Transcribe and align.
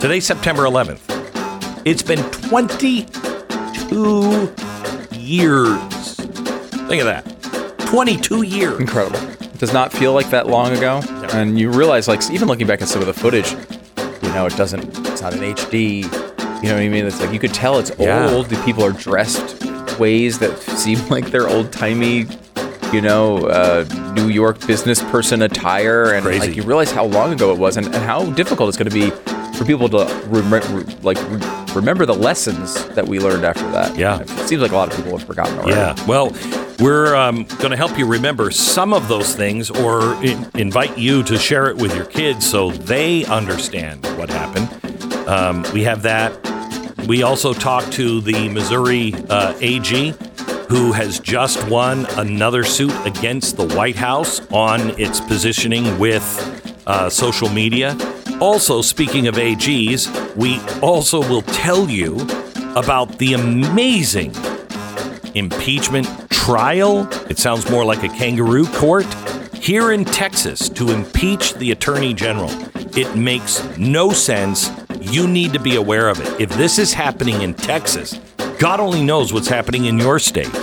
Today's 0.00 0.24
September 0.26 0.62
11th. 0.62 1.00
It's 1.84 2.02
been 2.02 2.18
22 2.30 4.52
years. 5.18 6.14
Think 6.88 7.02
of 7.02 7.06
that. 7.06 7.24
22 7.86 8.42
years. 8.42 8.78
Incredible. 8.80 9.18
It 9.42 9.58
does 9.58 9.72
not 9.74 9.92
feel 9.92 10.12
like 10.14 10.30
that 10.30 10.46
long 10.46 10.72
ago. 10.76 11.00
And 11.32 11.58
you 11.58 11.70
realize, 11.70 12.06
like, 12.08 12.28
even 12.30 12.48
looking 12.48 12.66
back 12.66 12.80
at 12.82 12.88
some 12.88 13.00
of 13.02 13.06
the 13.06 13.12
footage, 13.14 13.52
you 14.22 14.28
know, 14.30 14.46
it 14.46 14.56
doesn't, 14.56 14.84
it's 15.08 15.20
not 15.22 15.34
an 15.34 15.40
HD. 15.40 16.02
You 16.62 16.68
know 16.68 16.74
what 16.74 16.82
I 16.82 16.88
mean? 16.88 17.04
It's 17.06 17.20
like 17.20 17.32
you 17.32 17.38
could 17.38 17.52
tell 17.54 17.78
it's 17.78 17.92
Yeah. 17.98 18.30
old. 18.30 18.46
The 18.46 18.56
people 18.64 18.82
are 18.84 18.92
dressed 18.92 19.62
ways 19.98 20.38
that 20.38 20.58
seem 20.60 21.06
like 21.08 21.26
they're 21.30 21.48
old 21.48 21.72
timey, 21.72 22.26
you 22.92 23.00
know, 23.02 23.46
uh, 23.46 23.84
New 24.14 24.28
York 24.28 24.66
business 24.66 25.02
person 25.04 25.42
attire. 25.42 26.12
And 26.14 26.24
Crazy. 26.24 26.40
like 26.48 26.56
you 26.56 26.62
realize 26.62 26.90
how 26.90 27.04
long 27.04 27.32
ago 27.34 27.52
it 27.52 27.58
was 27.58 27.76
and, 27.76 27.84
and 27.86 27.96
how 27.96 28.24
difficult 28.32 28.68
it's 28.70 28.78
going 28.78 28.88
to 28.90 28.94
be 28.94 29.12
for 29.60 29.66
people 29.66 29.90
to 29.90 30.06
rem- 30.28 30.50
re- 30.50 30.96
like 31.02 31.18
re- 31.28 31.74
remember 31.74 32.06
the 32.06 32.14
lessons 32.14 32.82
that 32.94 33.06
we 33.06 33.20
learned 33.20 33.44
after 33.44 33.70
that. 33.72 33.94
Yeah. 33.94 34.20
It 34.20 34.48
seems 34.48 34.62
like 34.62 34.70
a 34.70 34.74
lot 34.74 34.90
of 34.90 34.96
people 34.96 35.18
have 35.18 35.26
forgotten 35.26 35.58
already. 35.58 35.72
Yeah. 35.72 36.06
Well, 36.06 36.32
we're 36.78 37.14
um, 37.14 37.44
going 37.44 37.70
to 37.70 37.76
help 37.76 37.98
you 37.98 38.06
remember 38.06 38.50
some 38.50 38.94
of 38.94 39.08
those 39.08 39.34
things 39.36 39.70
or 39.70 40.14
in- 40.24 40.48
invite 40.54 40.96
you 40.96 41.22
to 41.24 41.36
share 41.38 41.68
it 41.68 41.76
with 41.76 41.94
your 41.94 42.06
kids 42.06 42.48
so 42.48 42.70
they 42.70 43.26
understand 43.26 44.06
what 44.16 44.30
happened. 44.30 45.28
Um, 45.28 45.62
we 45.74 45.82
have 45.82 46.00
that. 46.02 46.32
We 47.06 47.22
also 47.22 47.52
talked 47.52 47.92
to 47.92 48.22
the 48.22 48.48
Missouri 48.48 49.12
uh, 49.28 49.54
AG 49.60 50.14
who 50.70 50.92
has 50.92 51.20
just 51.20 51.68
won 51.68 52.06
another 52.16 52.64
suit 52.64 52.94
against 53.04 53.58
the 53.58 53.66
White 53.76 53.96
House 53.96 54.40
on 54.52 54.98
its 54.98 55.20
positioning 55.20 55.98
with 55.98 56.82
uh, 56.86 57.10
social 57.10 57.50
media. 57.50 57.94
Also, 58.40 58.80
speaking 58.80 59.26
of 59.28 59.34
AGs, 59.34 60.34
we 60.34 60.58
also 60.80 61.20
will 61.20 61.42
tell 61.42 61.90
you 61.90 62.16
about 62.74 63.18
the 63.18 63.34
amazing 63.34 64.34
impeachment 65.34 66.08
trial. 66.30 67.06
It 67.28 67.38
sounds 67.38 67.70
more 67.70 67.84
like 67.84 68.02
a 68.02 68.08
kangaroo 68.08 68.66
court 68.68 69.04
here 69.54 69.92
in 69.92 70.06
Texas 70.06 70.70
to 70.70 70.90
impeach 70.90 71.52
the 71.54 71.70
attorney 71.72 72.14
general. 72.14 72.50
It 72.96 73.14
makes 73.14 73.62
no 73.76 74.10
sense. 74.10 74.70
You 75.00 75.28
need 75.28 75.52
to 75.52 75.60
be 75.60 75.76
aware 75.76 76.08
of 76.08 76.18
it. 76.18 76.40
If 76.40 76.48
this 76.56 76.78
is 76.78 76.94
happening 76.94 77.42
in 77.42 77.52
Texas, 77.52 78.18
God 78.58 78.80
only 78.80 79.04
knows 79.04 79.34
what's 79.34 79.48
happening 79.48 79.84
in 79.84 79.98
your 79.98 80.18
state. 80.18 80.54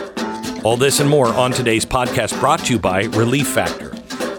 All 0.63 0.77
this 0.77 0.99
and 0.99 1.09
more 1.09 1.27
on 1.27 1.51
today's 1.51 1.85
podcast 1.85 2.39
brought 2.39 2.61
to 2.65 2.73
you 2.73 2.79
by 2.79 3.03
Relief 3.03 3.47
Factor. 3.47 3.86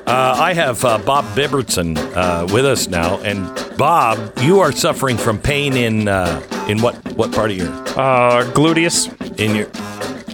Uh, 0.08 0.34
I 0.38 0.54
have 0.54 0.82
uh, 0.86 0.96
Bob 0.98 1.24
Bibbertson 1.36 1.96
uh, 2.16 2.46
with 2.52 2.64
us 2.64 2.88
now, 2.88 3.18
and 3.20 3.44
Bob, 3.76 4.32
you 4.40 4.60
are 4.60 4.72
suffering 4.72 5.18
from 5.18 5.38
pain 5.38 5.76
in 5.76 6.08
uh, 6.08 6.40
in 6.66 6.80
what 6.80 6.94
what 7.14 7.30
part 7.32 7.50
of 7.50 7.56
your 7.58 7.68
Uh, 7.68 8.42
gluteus, 8.54 9.08
in 9.38 9.54
your 9.54 9.66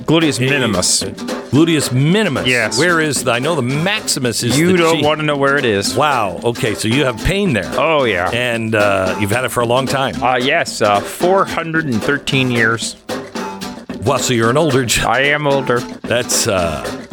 gluteus 0.07 0.39
minimus. 0.39 1.03
Gluteus 1.51 1.93
minimus. 1.93 2.47
Yes. 2.47 2.79
Where 2.79 3.01
is 3.01 3.25
the? 3.25 3.33
I 3.33 3.41
know 3.41 3.57
the 3.57 3.63
maximus 3.63 4.45
is. 4.45 4.57
You 4.57 4.77
don't 4.77 4.97
cheek. 4.97 5.05
want 5.05 5.19
to 5.21 5.27
know 5.27 5.37
where 5.37 5.57
it 5.57 5.65
is. 5.65 5.97
Wow. 5.97 6.41
Okay, 6.45 6.75
so 6.75 6.87
you 6.87 7.05
have 7.05 7.17
pain 7.25 7.53
there, 7.53 7.71
Oh 7.77 8.05
yeah. 8.05 8.31
and 8.33 8.75
uh, 8.77 9.17
you've 9.19 9.31
had 9.33 9.45
it 9.45 9.49
for 9.51 9.61
a 9.61 9.67
long 9.67 9.87
time. 9.87 10.23
Uh, 10.23 10.37
yes, 10.37 10.83
uh, 10.83 11.01
413 11.01 12.51
years. 12.53 12.97
Well, 14.05 14.19
so 14.19 14.35
you're 14.35 14.51
an 14.51 14.57
older. 14.57 14.85
J- 14.85 15.03
I 15.03 15.21
am 15.33 15.47
older, 15.47 15.81
That's 16.03 16.47
uh, 16.47 17.04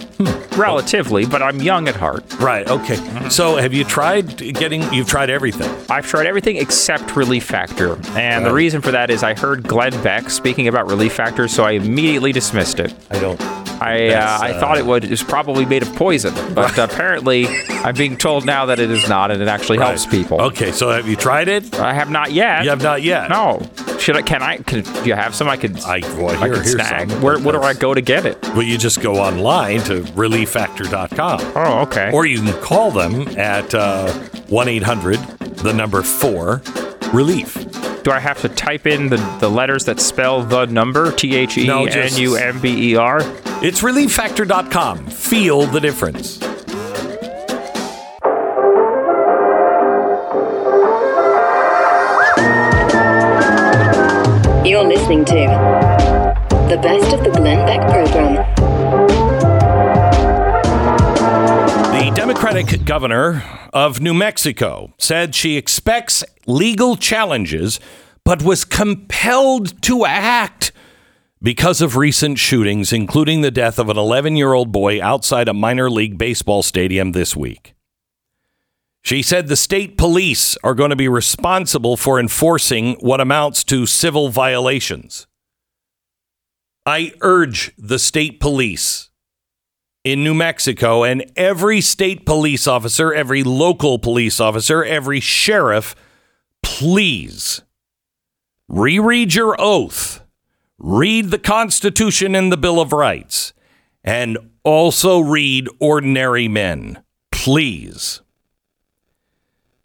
relatively, 0.57 1.25
but 1.25 1.41
I'm 1.41 1.61
young 1.61 1.87
at 1.87 1.95
heart. 1.95 2.23
right. 2.39 2.67
Okay. 2.69 2.95
Mm-hmm. 2.95 3.29
So 3.29 3.55
have 3.57 3.73
you 3.73 3.83
tried 3.83 4.37
getting? 4.37 4.81
You've 4.93 5.07
tried 5.07 5.29
everything. 5.29 5.69
I've 5.89 6.05
tried 6.07 6.25
everything 6.27 6.57
except 6.57 7.15
Relief 7.15 7.43
Factor, 7.45 7.97
and 8.17 8.45
the 8.45 8.53
reason 8.53 8.81
for 8.81 8.91
that 8.91 9.09
is 9.09 9.23
I 9.23 9.33
heard 9.33 9.63
Glenn 9.63 9.91
Beck 10.03 10.29
speaking 10.29 10.67
about 10.67 10.87
Relief 10.87 11.13
Factor, 11.13 11.47
so 11.47 11.63
I 11.63 11.71
immediately 11.71 12.31
dismissed 12.31 12.79
it. 12.79 12.93
I 13.09 13.19
don't. 13.19 13.41
I 13.81 14.09
That's, 14.09 14.43
uh, 14.43 14.45
I 14.45 14.51
uh, 14.51 14.59
thought 14.59 14.77
it 14.77 14.85
would, 14.85 15.09
was 15.09 15.23
probably 15.23 15.65
made 15.65 15.81
of 15.81 15.91
poison, 15.95 16.35
but 16.53 16.77
apparently 16.77 17.47
I'm 17.69 17.95
being 17.95 18.15
told 18.15 18.45
now 18.45 18.67
that 18.67 18.77
it 18.79 18.91
is 18.91 19.09
not, 19.09 19.31
and 19.31 19.41
it 19.41 19.47
actually 19.47 19.79
helps 19.79 20.05
Right. 20.05 20.11
people. 20.11 20.39
Okay. 20.39 20.71
So 20.71 20.91
have 20.91 21.07
you 21.07 21.15
tried 21.15 21.47
it? 21.47 21.73
I 21.79 21.91
have 21.93 22.11
not 22.11 22.31
yet. 22.31 22.63
You 22.63 22.69
have 22.69 22.83
not 22.83 23.01
yet. 23.01 23.29
No. 23.31 23.59
Should 23.97 24.17
I? 24.17 24.21
Can 24.21 24.43
I? 24.43 24.57
Can, 24.57 24.81
do 24.83 25.03
you 25.05 25.15
have 25.15 25.33
some? 25.33 25.47
I 25.49 25.57
could. 25.57 25.79
I 25.81 25.99
well, 26.17 26.29
I 26.29 26.37
here, 26.45 26.53
could 26.55 26.63
here's 26.63 26.71
snag. 26.73 27.09
some. 27.09 27.21
Where, 27.23 27.39
where 27.39 27.53
do 27.53 27.61
I 27.61 27.73
go 27.73 27.93
to 27.95 28.01
get 28.01 28.25
it? 28.27 28.37
Well, 28.49 28.63
you 28.63 28.77
just 28.77 29.01
go 29.01 29.15
online 29.15 29.81
to 29.83 30.01
relieffactor.com. 30.45 31.39
Oh, 31.55 31.81
okay. 31.83 32.11
Or 32.13 32.25
you 32.25 32.41
can 32.41 32.61
call 32.61 32.91
them 32.91 33.27
at 33.37 33.73
uh, 33.73 34.11
1 34.47 34.67
800, 34.67 35.19
the 35.57 35.73
number 35.73 36.01
four, 36.01 36.61
relief. 37.13 37.53
do 38.03 38.11
I 38.11 38.19
have 38.19 38.41
to 38.41 38.49
type 38.49 38.87
in 38.87 39.09
the, 39.09 39.17
the 39.39 39.49
letters 39.49 39.85
that 39.85 39.99
spell 39.99 40.43
the 40.43 40.65
number? 40.65 41.11
T 41.11 41.35
H 41.35 41.57
E 41.57 41.69
N 41.69 41.69
U 41.69 41.85
M 41.85 41.89
B 41.89 41.89
E 41.91 41.95
R? 41.95 41.99
No, 41.99 42.01
N 42.01 42.07
just- 42.09 42.19
U 42.19 42.35
M 42.35 42.59
B 42.61 42.91
E 42.91 42.95
R. 42.95 43.19
It's 43.63 43.81
relieffactor.com. 43.81 45.07
Feel 45.07 45.65
the 45.67 45.79
difference. 45.79 46.39
You're 54.63 54.83
listening 54.85 55.25
to 55.25 55.33
the 56.69 56.79
best 56.81 57.11
of 57.13 57.23
the 57.25 57.31
Glenn 57.31 57.65
Beck 57.65 57.81
program. 57.91 58.30
Democratic 62.51 62.83
governor 62.85 63.43
of 63.71 64.01
New 64.01 64.13
Mexico 64.13 64.93
said 64.97 65.33
she 65.33 65.55
expects 65.55 66.21
legal 66.45 66.97
challenges, 66.97 67.79
but 68.25 68.43
was 68.43 68.65
compelled 68.65 69.81
to 69.83 70.05
act 70.05 70.73
because 71.41 71.81
of 71.81 71.95
recent 71.95 72.37
shootings, 72.37 72.91
including 72.91 73.39
the 73.39 73.51
death 73.51 73.79
of 73.79 73.87
an 73.87 73.97
11 73.97 74.35
year 74.35 74.51
old 74.51 74.69
boy 74.69 75.01
outside 75.01 75.47
a 75.47 75.53
minor 75.53 75.89
league 75.89 76.17
baseball 76.17 76.61
stadium 76.61 77.13
this 77.13 77.37
week. 77.37 77.73
She 79.01 79.21
said 79.21 79.47
the 79.47 79.55
state 79.55 79.97
police 79.97 80.57
are 80.61 80.75
going 80.75 80.89
to 80.89 80.97
be 80.97 81.07
responsible 81.07 81.95
for 81.95 82.19
enforcing 82.19 82.95
what 82.95 83.21
amounts 83.21 83.63
to 83.63 83.85
civil 83.85 84.27
violations. 84.27 85.25
I 86.85 87.13
urge 87.21 87.71
the 87.77 87.97
state 87.97 88.41
police 88.41 89.09
in 90.03 90.23
New 90.23 90.33
Mexico 90.33 91.03
and 91.03 91.23
every 91.35 91.81
state 91.81 92.25
police 92.25 92.67
officer, 92.67 93.13
every 93.13 93.43
local 93.43 93.99
police 93.99 94.39
officer, 94.39 94.83
every 94.83 95.19
sheriff, 95.19 95.95
please 96.63 97.61
reread 98.67 99.33
your 99.33 99.55
oath, 99.59 100.23
read 100.79 101.29
the 101.29 101.39
Constitution 101.39 102.35
and 102.35 102.51
the 102.51 102.57
Bill 102.57 102.79
of 102.79 102.93
Rights, 102.93 103.53
and 104.03 104.37
also 104.63 105.19
read 105.19 105.67
Ordinary 105.79 106.47
Men. 106.47 107.03
Please. 107.31 108.21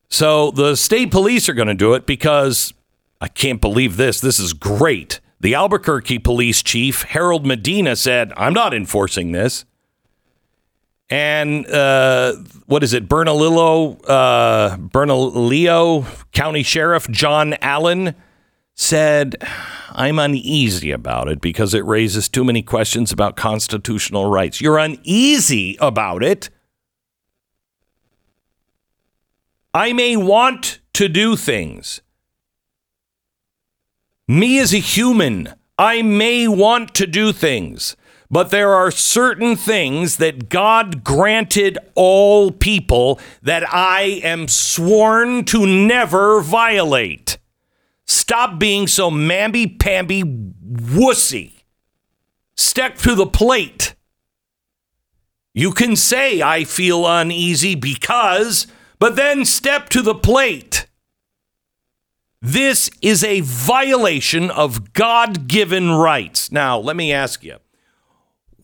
So 0.09 0.51
the 0.51 0.77
state 0.77 1.11
police 1.11 1.49
are 1.49 1.55
going 1.55 1.69
to 1.69 1.75
do 1.75 1.95
it 1.95 2.07
because 2.07 2.73
I 3.21 3.29
can't 3.29 3.61
believe 3.61 3.97
this. 3.97 4.21
This 4.21 4.39
is 4.39 4.53
great. 4.53 5.21
The 5.41 5.55
Albuquerque 5.55 6.21
police 6.21 6.63
chief, 6.63 7.03
Harold 7.03 7.45
Medina, 7.45 7.97
said, 7.97 8.33
I'm 8.37 8.55
not 8.55 8.73
enforcing 8.73 9.33
this. 9.33 9.65
And 11.09 11.67
uh, 11.69 12.35
what 12.67 12.83
is 12.83 12.93
it? 12.93 13.09
Bernalillo, 13.09 14.01
uh, 14.09 14.77
Bernalillo 14.77 16.05
County 16.33 16.63
Sheriff 16.63 17.09
John 17.11 17.55
Allen 17.63 18.15
said, 18.75 19.37
I'm 19.93 20.19
uneasy 20.19 20.91
about 20.91 21.29
it 21.29 21.41
because 21.41 21.75
it 21.75 21.85
raises 21.85 22.29
too 22.29 22.45
many 22.45 22.63
questions 22.63 23.13
about 23.13 23.37
constitutional 23.37 24.29
rights. 24.29 24.61
You're 24.61 24.79
uneasy 24.79 25.77
about 25.81 26.23
it. 26.23 26.51
I 29.73 29.93
may 29.93 30.17
want 30.17 30.81
to 30.95 31.09
do 31.09 31.37
things. 31.37 32.01
Me 34.27 34.59
as 34.59 34.75
a 34.75 34.79
human, 34.79 35.55
I 35.79 36.03
may 36.03 36.49
want 36.49 36.95
to 36.95 37.07
do 37.07 37.33
things, 37.33 37.97
but 38.31 38.51
there 38.51 38.73
are 38.73 38.91
certain 38.91 39.57
things 39.57 40.17
that 40.17 40.49
God 40.49 41.05
granted 41.05 41.79
all 41.95 42.51
people 42.51 43.21
that 43.43 43.63
I 43.73 44.21
am 44.23 44.49
sworn 44.49 45.45
to 45.47 45.67
never 45.67 46.41
violate. 46.41 47.39
Stop 48.05 48.59
being 48.59 48.87
so 48.87 49.11
mamby 49.11 49.79
pamby 49.79 50.23
wussy. 50.23 51.53
Step 52.57 52.97
to 52.99 53.15
the 53.15 53.27
plate. 53.27 53.95
You 55.53 55.73
can 55.73 55.97
say, 55.97 56.43
I 56.43 56.65
feel 56.65 57.07
uneasy 57.07 57.75
because, 57.75 58.67
but 58.99 59.17
then 59.17 59.45
step 59.45 59.89
to 59.91 60.03
the 60.03 60.15
plate. 60.15 60.87
This 62.43 62.91
is 63.01 63.25
a 63.25 63.41
violation 63.41 64.51
of 64.51 64.93
God 64.93 65.49
given 65.49 65.91
rights. 65.91 66.53
Now, 66.53 66.79
let 66.79 66.95
me 66.95 67.13
ask 67.13 67.43
you 67.43 67.57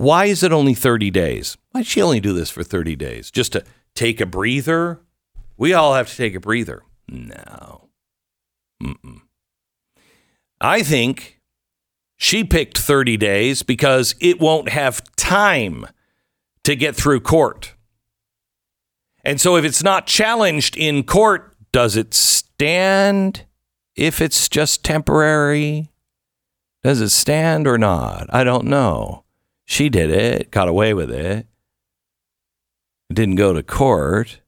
why 0.02 0.24
is 0.24 0.42
it 0.42 0.52
only 0.52 0.74
30 0.74 1.12
days? 1.12 1.56
Why'd 1.70 1.86
she 1.86 2.02
only 2.02 2.18
do 2.18 2.32
this 2.32 2.50
for 2.50 2.64
30 2.64 2.96
days? 2.96 3.30
Just 3.30 3.52
to 3.52 3.64
take 3.94 4.20
a 4.20 4.26
breather? 4.26 5.00
We 5.56 5.72
all 5.72 5.94
have 5.94 6.10
to 6.10 6.16
take 6.16 6.34
a 6.34 6.40
breather. 6.40 6.82
No. 7.08 7.88
Mm-mm. 8.82 9.20
I 10.60 10.82
think 10.82 11.40
she 12.16 12.42
picked 12.42 12.78
30 12.78 13.16
days 13.16 13.62
because 13.62 14.16
it 14.20 14.40
won't 14.40 14.70
have 14.70 15.02
time 15.14 15.86
to 16.64 16.74
get 16.74 16.96
through 16.96 17.20
court. 17.20 17.74
And 19.24 19.40
so 19.40 19.56
if 19.56 19.64
it's 19.64 19.84
not 19.84 20.08
challenged 20.08 20.76
in 20.76 21.04
court, 21.04 21.54
does 21.70 21.96
it 21.96 22.12
stand 22.12 23.44
if 23.94 24.20
it's 24.20 24.48
just 24.48 24.84
temporary? 24.84 25.92
Does 26.82 27.00
it 27.00 27.10
stand 27.10 27.68
or 27.68 27.78
not? 27.78 28.26
I 28.30 28.42
don't 28.42 28.64
know. 28.64 29.21
She 29.72 29.88
did 29.88 30.10
it, 30.10 30.50
got 30.50 30.68
away 30.68 30.92
with 30.92 31.10
it. 31.10 31.46
Didn't 33.10 33.36
go 33.36 33.54
to 33.54 33.62
court. 33.62 34.42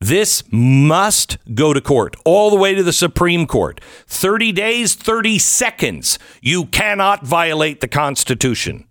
This 0.00 0.44
must 0.52 1.38
go 1.56 1.72
to 1.72 1.80
court, 1.80 2.14
all 2.24 2.50
the 2.50 2.56
way 2.56 2.76
to 2.76 2.84
the 2.84 2.92
Supreme 2.92 3.48
Court. 3.48 3.80
30 4.06 4.52
days, 4.52 4.94
30 4.94 5.40
seconds. 5.40 6.20
You 6.40 6.66
cannot 6.66 7.26
violate 7.26 7.80
the 7.80 7.88
Constitution. 7.88 8.86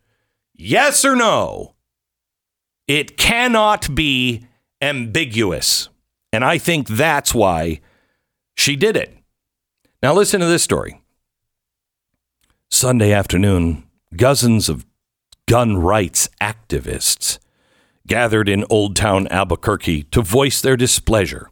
Yes 0.53 1.05
or 1.05 1.15
no? 1.15 1.75
It 2.85 3.15
cannot 3.15 3.95
be 3.95 4.45
ambiguous. 4.81 5.87
And 6.33 6.43
I 6.43 6.57
think 6.57 6.89
that's 6.89 7.33
why 7.33 7.79
she 8.57 8.75
did 8.75 8.97
it. 8.97 9.17
Now, 10.01 10.13
listen 10.13 10.41
to 10.41 10.45
this 10.45 10.61
story. 10.61 11.01
Sunday 12.69 13.13
afternoon, 13.13 13.82
dozens 14.15 14.69
of 14.69 14.85
gun 15.47 15.77
rights 15.77 16.29
activists 16.41 17.39
gathered 18.07 18.49
in 18.49 18.65
Old 18.69 18.95
Town 18.95 19.27
Albuquerque 19.27 20.03
to 20.03 20.21
voice 20.21 20.61
their 20.61 20.77
displeasure. 20.77 21.49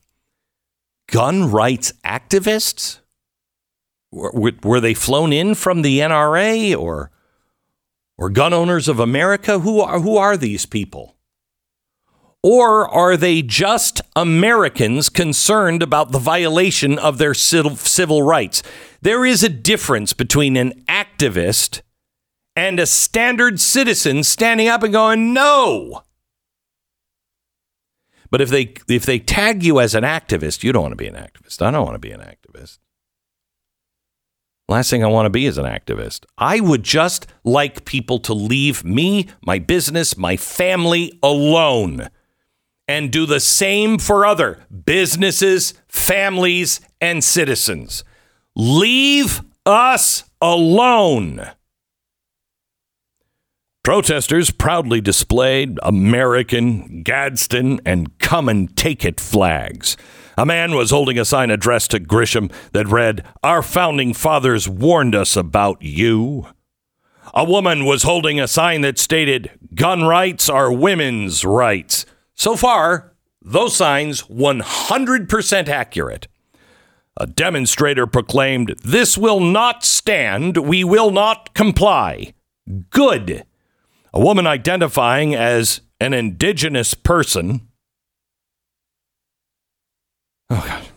Gun 1.07 1.49
rights 1.49 1.93
activists? 2.05 2.99
Were, 4.11 4.51
were 4.63 4.81
they 4.81 4.93
flown 4.93 5.31
in 5.31 5.55
from 5.55 5.81
the 5.81 5.99
NRA 5.99 6.75
or, 6.75 7.11
or 8.17 8.29
Gun 8.29 8.53
Owners 8.53 8.87
of 8.87 8.99
America? 8.99 9.59
Who 9.59 9.79
are, 9.79 9.99
who 9.99 10.17
are 10.17 10.35
these 10.35 10.65
people? 10.65 11.15
Or 12.43 12.89
are 12.89 13.15
they 13.15 13.41
just 13.41 14.01
Americans 14.15 15.09
concerned 15.09 15.83
about 15.83 16.11
the 16.11 16.19
violation 16.19 16.97
of 16.97 17.19
their 17.19 17.35
civil, 17.35 17.75
civil 17.75 18.23
rights? 18.23 18.63
There 19.01 19.25
is 19.25 19.43
a 19.43 19.49
difference 19.49 20.13
between 20.13 20.57
an 20.57 20.83
activist 20.89 21.81
and 22.61 22.79
a 22.79 22.85
standard 22.85 23.59
citizen 23.59 24.23
standing 24.23 24.67
up 24.67 24.83
and 24.83 24.93
going, 24.93 25.33
no. 25.33 26.03
But 28.29 28.39
if 28.39 28.49
they 28.49 28.75
if 28.87 29.03
they 29.03 29.17
tag 29.17 29.63
you 29.63 29.79
as 29.79 29.95
an 29.95 30.03
activist, 30.03 30.63
you 30.63 30.71
don't 30.71 30.83
want 30.83 30.91
to 30.91 30.95
be 30.95 31.07
an 31.07 31.15
activist. 31.15 31.63
I 31.63 31.71
don't 31.71 31.83
want 31.83 31.95
to 31.95 31.99
be 31.99 32.11
an 32.11 32.21
activist. 32.21 32.77
Last 34.69 34.91
thing 34.91 35.03
I 35.03 35.07
want 35.07 35.25
to 35.25 35.31
be 35.31 35.47
is 35.47 35.57
an 35.57 35.65
activist. 35.65 36.25
I 36.37 36.59
would 36.59 36.83
just 36.83 37.25
like 37.43 37.83
people 37.83 38.19
to 38.19 38.33
leave 38.33 38.85
me, 38.85 39.27
my 39.43 39.57
business, 39.57 40.15
my 40.15 40.37
family 40.37 41.17
alone 41.23 42.09
and 42.87 43.11
do 43.11 43.25
the 43.25 43.39
same 43.39 43.97
for 43.97 44.23
other 44.23 44.59
businesses, 44.85 45.73
families, 45.87 46.79
and 47.01 47.23
citizens. 47.23 48.03
Leave 48.55 49.41
us 49.65 50.25
alone. 50.39 51.51
Protesters 53.83 54.51
proudly 54.51 55.01
displayed 55.01 55.79
American, 55.81 57.01
Gadsden, 57.01 57.81
and 57.83 58.15
Come 58.19 58.47
and 58.47 58.77
Take 58.77 59.03
It 59.03 59.19
flags. 59.19 59.97
A 60.37 60.45
man 60.45 60.75
was 60.75 60.91
holding 60.91 61.17
a 61.17 61.25
sign 61.25 61.49
addressed 61.49 61.89
to 61.91 61.99
Grisham 61.99 62.53
that 62.73 62.87
read, 62.87 63.25
Our 63.41 63.63
founding 63.63 64.13
fathers 64.13 64.69
warned 64.69 65.15
us 65.15 65.35
about 65.35 65.81
you. 65.81 66.45
A 67.33 67.43
woman 67.43 67.83
was 67.83 68.03
holding 68.03 68.39
a 68.39 68.47
sign 68.47 68.81
that 68.81 68.99
stated, 68.99 69.49
Gun 69.73 70.03
rights 70.03 70.47
are 70.47 70.71
women's 70.71 71.43
rights. 71.43 72.05
So 72.35 72.55
far, 72.55 73.13
those 73.41 73.75
signs 73.75 74.21
100% 74.23 75.67
accurate. 75.67 76.27
A 77.17 77.25
demonstrator 77.25 78.05
proclaimed, 78.05 78.75
This 78.83 79.17
will 79.17 79.39
not 79.39 79.83
stand. 79.83 80.57
We 80.57 80.83
will 80.83 81.09
not 81.09 81.55
comply. 81.55 82.35
Good. 82.91 83.43
A 84.13 84.19
woman 84.19 84.45
identifying 84.45 85.33
as 85.33 85.81
an 85.99 86.13
indigenous 86.13 86.93
person. 86.93 87.67
Oh, 90.49 90.63
God. 90.67 90.87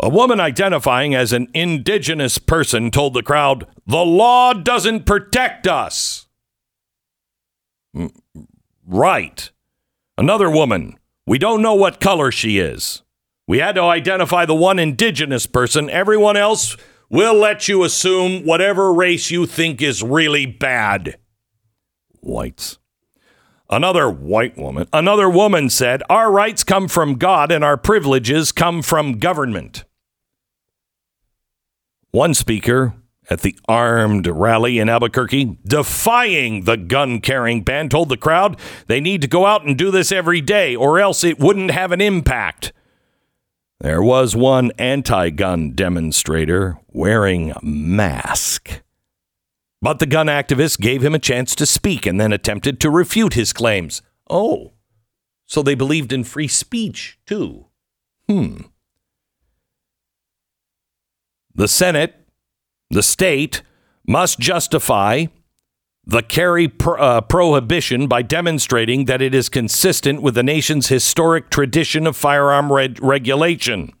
A 0.00 0.08
woman 0.08 0.38
identifying 0.38 1.14
as 1.14 1.32
an 1.32 1.48
indigenous 1.54 2.38
person 2.38 2.90
told 2.90 3.14
the 3.14 3.22
crowd, 3.22 3.66
The 3.86 4.04
law 4.04 4.52
doesn't 4.52 5.06
protect 5.06 5.66
us. 5.66 6.26
Mm, 7.96 8.14
right. 8.86 9.50
Another 10.18 10.50
woman, 10.50 10.98
we 11.26 11.38
don't 11.38 11.62
know 11.62 11.74
what 11.74 12.00
color 12.00 12.30
she 12.30 12.58
is. 12.58 13.02
We 13.48 13.58
had 13.58 13.74
to 13.74 13.82
identify 13.82 14.46
the 14.46 14.54
one 14.54 14.78
indigenous 14.78 15.46
person. 15.46 15.90
Everyone 15.90 16.36
else, 16.36 16.76
we'll 17.10 17.34
let 17.34 17.68
you 17.68 17.84
assume 17.84 18.44
whatever 18.44 18.92
race 18.92 19.30
you 19.30 19.46
think 19.46 19.82
is 19.82 20.02
really 20.02 20.46
bad. 20.46 21.18
Whites. 22.20 22.78
Another 23.70 24.10
white 24.10 24.56
woman, 24.58 24.86
another 24.92 25.28
woman 25.28 25.70
said, 25.70 26.02
Our 26.10 26.30
rights 26.30 26.62
come 26.64 26.86
from 26.86 27.16
God 27.16 27.50
and 27.50 27.64
our 27.64 27.76
privileges 27.76 28.52
come 28.52 28.82
from 28.82 29.18
government. 29.18 29.84
One 32.10 32.34
speaker 32.34 32.94
at 33.30 33.40
the 33.40 33.58
armed 33.66 34.26
rally 34.26 34.78
in 34.78 34.88
Albuquerque, 34.88 35.58
defying 35.66 36.64
the 36.64 36.76
gun 36.76 37.20
carrying 37.20 37.62
ban, 37.62 37.88
told 37.88 38.10
the 38.10 38.16
crowd 38.16 38.58
they 38.86 39.00
need 39.00 39.22
to 39.22 39.28
go 39.28 39.46
out 39.46 39.64
and 39.64 39.76
do 39.76 39.90
this 39.90 40.12
every 40.12 40.40
day 40.40 40.76
or 40.76 41.00
else 41.00 41.24
it 41.24 41.38
wouldn't 41.38 41.70
have 41.70 41.90
an 41.90 42.00
impact. 42.00 42.72
There 43.84 44.02
was 44.02 44.34
one 44.34 44.72
anti 44.78 45.28
gun 45.28 45.72
demonstrator 45.72 46.78
wearing 46.88 47.50
a 47.50 47.62
mask. 47.62 48.80
But 49.82 49.98
the 49.98 50.06
gun 50.06 50.26
activist 50.26 50.80
gave 50.80 51.04
him 51.04 51.14
a 51.14 51.18
chance 51.18 51.54
to 51.56 51.66
speak 51.66 52.06
and 52.06 52.18
then 52.18 52.32
attempted 52.32 52.80
to 52.80 52.88
refute 52.88 53.34
his 53.34 53.52
claims. 53.52 54.00
Oh, 54.30 54.72
so 55.44 55.62
they 55.62 55.74
believed 55.74 56.14
in 56.14 56.24
free 56.24 56.48
speech, 56.48 57.18
too. 57.26 57.66
Hmm. 58.26 58.62
The 61.54 61.68
Senate 61.68 62.14
the 62.88 63.02
state 63.02 63.60
must 64.06 64.38
justify 64.38 65.26
the 66.06 66.22
carry 66.22 66.68
pro- 66.68 66.98
uh, 66.98 67.20
prohibition 67.22 68.06
by 68.06 68.22
demonstrating 68.22 69.06
that 69.06 69.22
it 69.22 69.34
is 69.34 69.48
consistent 69.48 70.22
with 70.22 70.34
the 70.34 70.42
nation's 70.42 70.88
historic 70.88 71.50
tradition 71.50 72.06
of 72.06 72.16
firearm 72.16 72.72
reg- 72.72 73.02
regulation. 73.02 73.92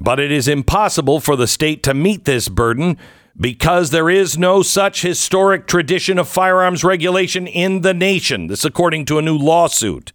But 0.00 0.20
it 0.20 0.32
is 0.32 0.48
impossible 0.48 1.20
for 1.20 1.36
the 1.36 1.46
state 1.46 1.82
to 1.84 1.94
meet 1.94 2.24
this 2.24 2.48
burden 2.48 2.98
because 3.36 3.90
there 3.90 4.10
is 4.10 4.36
no 4.36 4.62
such 4.62 5.02
historic 5.02 5.66
tradition 5.66 6.18
of 6.18 6.28
firearms 6.28 6.84
regulation 6.84 7.46
in 7.46 7.80
the 7.80 7.94
nation. 7.94 8.46
This, 8.46 8.64
according 8.64 9.06
to 9.06 9.18
a 9.18 9.22
new 9.22 9.36
lawsuit. 9.36 10.12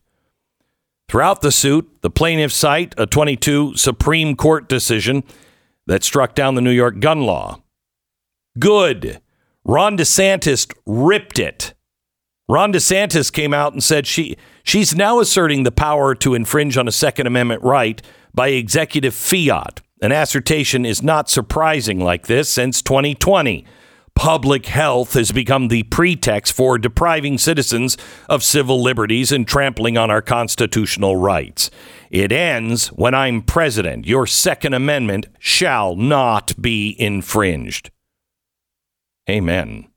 Throughout 1.10 1.42
the 1.42 1.52
suit, 1.52 2.02
the 2.02 2.10
plaintiffs 2.10 2.56
cite 2.56 2.94
a 2.98 3.06
22 3.06 3.78
Supreme 3.78 4.36
Court 4.36 4.68
decision 4.68 5.24
that 5.88 6.04
struck 6.04 6.36
down 6.36 6.56
the 6.56 6.62
New 6.62 6.72
York 6.72 7.00
gun 7.00 7.22
law. 7.22 7.62
Good. 8.60 9.22
Ron 9.70 9.98
DeSantis 9.98 10.74
ripped 10.86 11.40
it. 11.40 11.74
Ron 12.48 12.72
DeSantis 12.72 13.32
came 13.32 13.54
out 13.54 13.74
and 13.74 13.84
said 13.84 14.08
she 14.08 14.38
she's 14.64 14.96
now 14.96 15.20
asserting 15.20 15.64
the 15.64 15.74
power 15.74 16.16
to 16.16 16.36
infringe 16.36 16.78
on 16.78 16.88
a 16.88 16.92
Second 16.92 17.28
Amendment 17.28 17.62
right 17.64 18.02
by 18.34 18.48
executive 18.48 19.14
fiat. 19.14 19.82
An 20.02 20.14
assertion 20.14 20.86
is 20.86 21.04
not 21.04 21.30
surprising 21.30 22.00
like 22.00 22.28
this 22.28 22.50
since 22.50 22.82
2020. 22.82 23.66
Public 24.16 24.68
health 24.68 25.16
has 25.16 25.34
become 25.34 25.68
the 25.68 25.84
pretext 25.84 26.54
for 26.54 26.78
depriving 26.78 27.38
citizens 27.38 27.98
of 28.30 28.44
civil 28.44 28.82
liberties 28.82 29.34
and 29.34 29.46
trampling 29.46 29.98
on 29.98 30.10
our 30.10 30.22
constitutional 30.22 31.18
rights. 31.18 31.70
It 32.10 32.32
ends 32.32 32.88
when 32.88 33.14
I'm 33.14 33.42
president. 33.42 34.08
Your 34.08 34.28
Second 34.28 34.74
Amendment 34.74 35.28
shall 35.40 35.98
not 35.98 36.60
be 36.62 36.96
infringed. 36.98 37.92
Amen. 39.30 39.88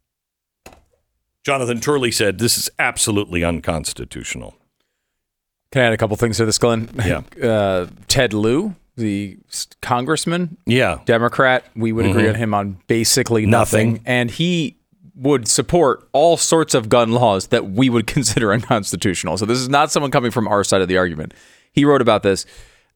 Jonathan 1.44 1.80
Turley 1.80 2.10
said 2.10 2.38
this 2.38 2.58
is 2.58 2.70
absolutely 2.78 3.42
unconstitutional. 3.44 4.54
Can 5.72 5.82
I 5.82 5.86
add 5.86 5.92
a 5.92 5.96
couple 5.96 6.16
things 6.16 6.36
to 6.38 6.44
this, 6.44 6.58
Glenn? 6.58 6.88
Yeah. 7.04 7.22
Uh, 7.42 7.86
Ted 8.08 8.32
Lieu, 8.34 8.74
the 8.96 9.38
congressman, 9.80 10.58
Yeah. 10.66 10.98
Democrat, 11.06 11.64
we 11.74 11.92
would 11.92 12.06
agree 12.06 12.28
on 12.28 12.34
him 12.34 12.52
on 12.52 12.78
basically 12.86 13.46
nothing. 13.46 13.92
Nothing. 13.92 14.02
And 14.06 14.30
he 14.30 14.76
would 15.14 15.48
support 15.48 16.08
all 16.12 16.36
sorts 16.36 16.74
of 16.74 16.88
gun 16.88 17.12
laws 17.12 17.48
that 17.48 17.70
we 17.70 17.88
would 17.88 18.06
consider 18.08 18.52
unconstitutional. 18.52 19.38
So 19.38 19.46
this 19.46 19.58
is 19.58 19.68
not 19.68 19.90
someone 19.90 20.10
coming 20.10 20.30
from 20.30 20.48
our 20.48 20.64
side 20.64 20.82
of 20.82 20.88
the 20.88 20.98
argument. 20.98 21.32
He 21.72 21.84
wrote 21.84 22.02
about 22.02 22.22
this. 22.22 22.44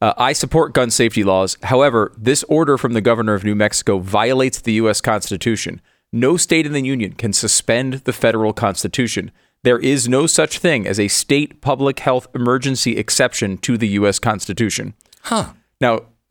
Uh, 0.03 0.13
I 0.19 0.33
support 0.35 0.75
gun 0.75 0.91
safety 0.91 1.23
laws. 1.25 1.57
However, 1.63 2.13
this 2.19 2.43
order 2.45 2.77
from 2.77 2.93
the 2.93 3.01
governor 3.01 3.35
of 3.35 3.45
New 3.45 3.55
Mexico 3.55 3.99
violates 3.99 4.61
the 4.61 4.73
U.S. 4.75 5.01
Constitution. 5.01 5.81
No 6.15 6.37
state 6.37 6.65
in 6.67 6.73
the 6.73 6.81
union 6.85 7.13
can 7.15 7.33
suspend 7.33 7.95
the 8.05 8.13
federal 8.13 8.53
constitution. 8.53 9.31
There 9.65 9.79
is 9.79 10.09
no 10.09 10.27
such 10.27 10.59
thing 10.59 10.87
as 10.87 11.01
a 11.01 11.09
state 11.09 11.61
public 11.61 11.99
health 12.01 12.29
emergency 12.35 12.97
exception 12.97 13.59
to 13.59 13.77
the 13.77 13.89
U.S. 14.01 14.19
Constitution. 14.19 14.95
Huh. 15.23 15.55
Now, 15.81 16.03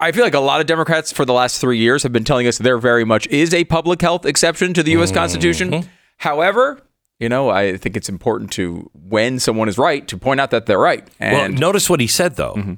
I- 0.00 0.12
feel 0.12 0.24
like 0.24 0.34
a 0.34 0.40
lot 0.40 0.60
of 0.60 0.66
Democrats 0.66 1.12
for 1.12 1.24
the 1.24 1.32
last 1.32 1.60
three 1.60 1.78
years 1.78 2.02
have 2.02 2.12
been 2.12 2.24
telling 2.24 2.46
us 2.46 2.58
there 2.58 2.78
very 2.78 3.04
much 3.04 3.26
is 3.28 3.54
a 3.54 3.64
public 3.64 4.00
health 4.02 4.26
exception 4.26 4.74
to 4.74 4.82
the 4.82 4.92
U.S. 4.92 5.12
Constitution. 5.12 5.88
However, 6.18 6.80
you 7.20 7.28
know, 7.28 7.48
I 7.50 7.76
think 7.76 7.96
it's 7.96 8.08
important 8.08 8.50
to, 8.52 8.90
when 8.94 9.38
someone 9.38 9.68
is 9.68 9.78
right, 9.78 10.06
to 10.08 10.18
point 10.18 10.40
out 10.40 10.50
that 10.50 10.66
they're 10.66 10.78
right. 10.78 11.06
Well, 11.20 11.44
And 11.46 11.58
notice 11.60 11.88
what 11.88 12.00
he 12.00 12.06
said, 12.06 12.36
though. 12.36 12.54
Mm-hmm. 12.54 12.74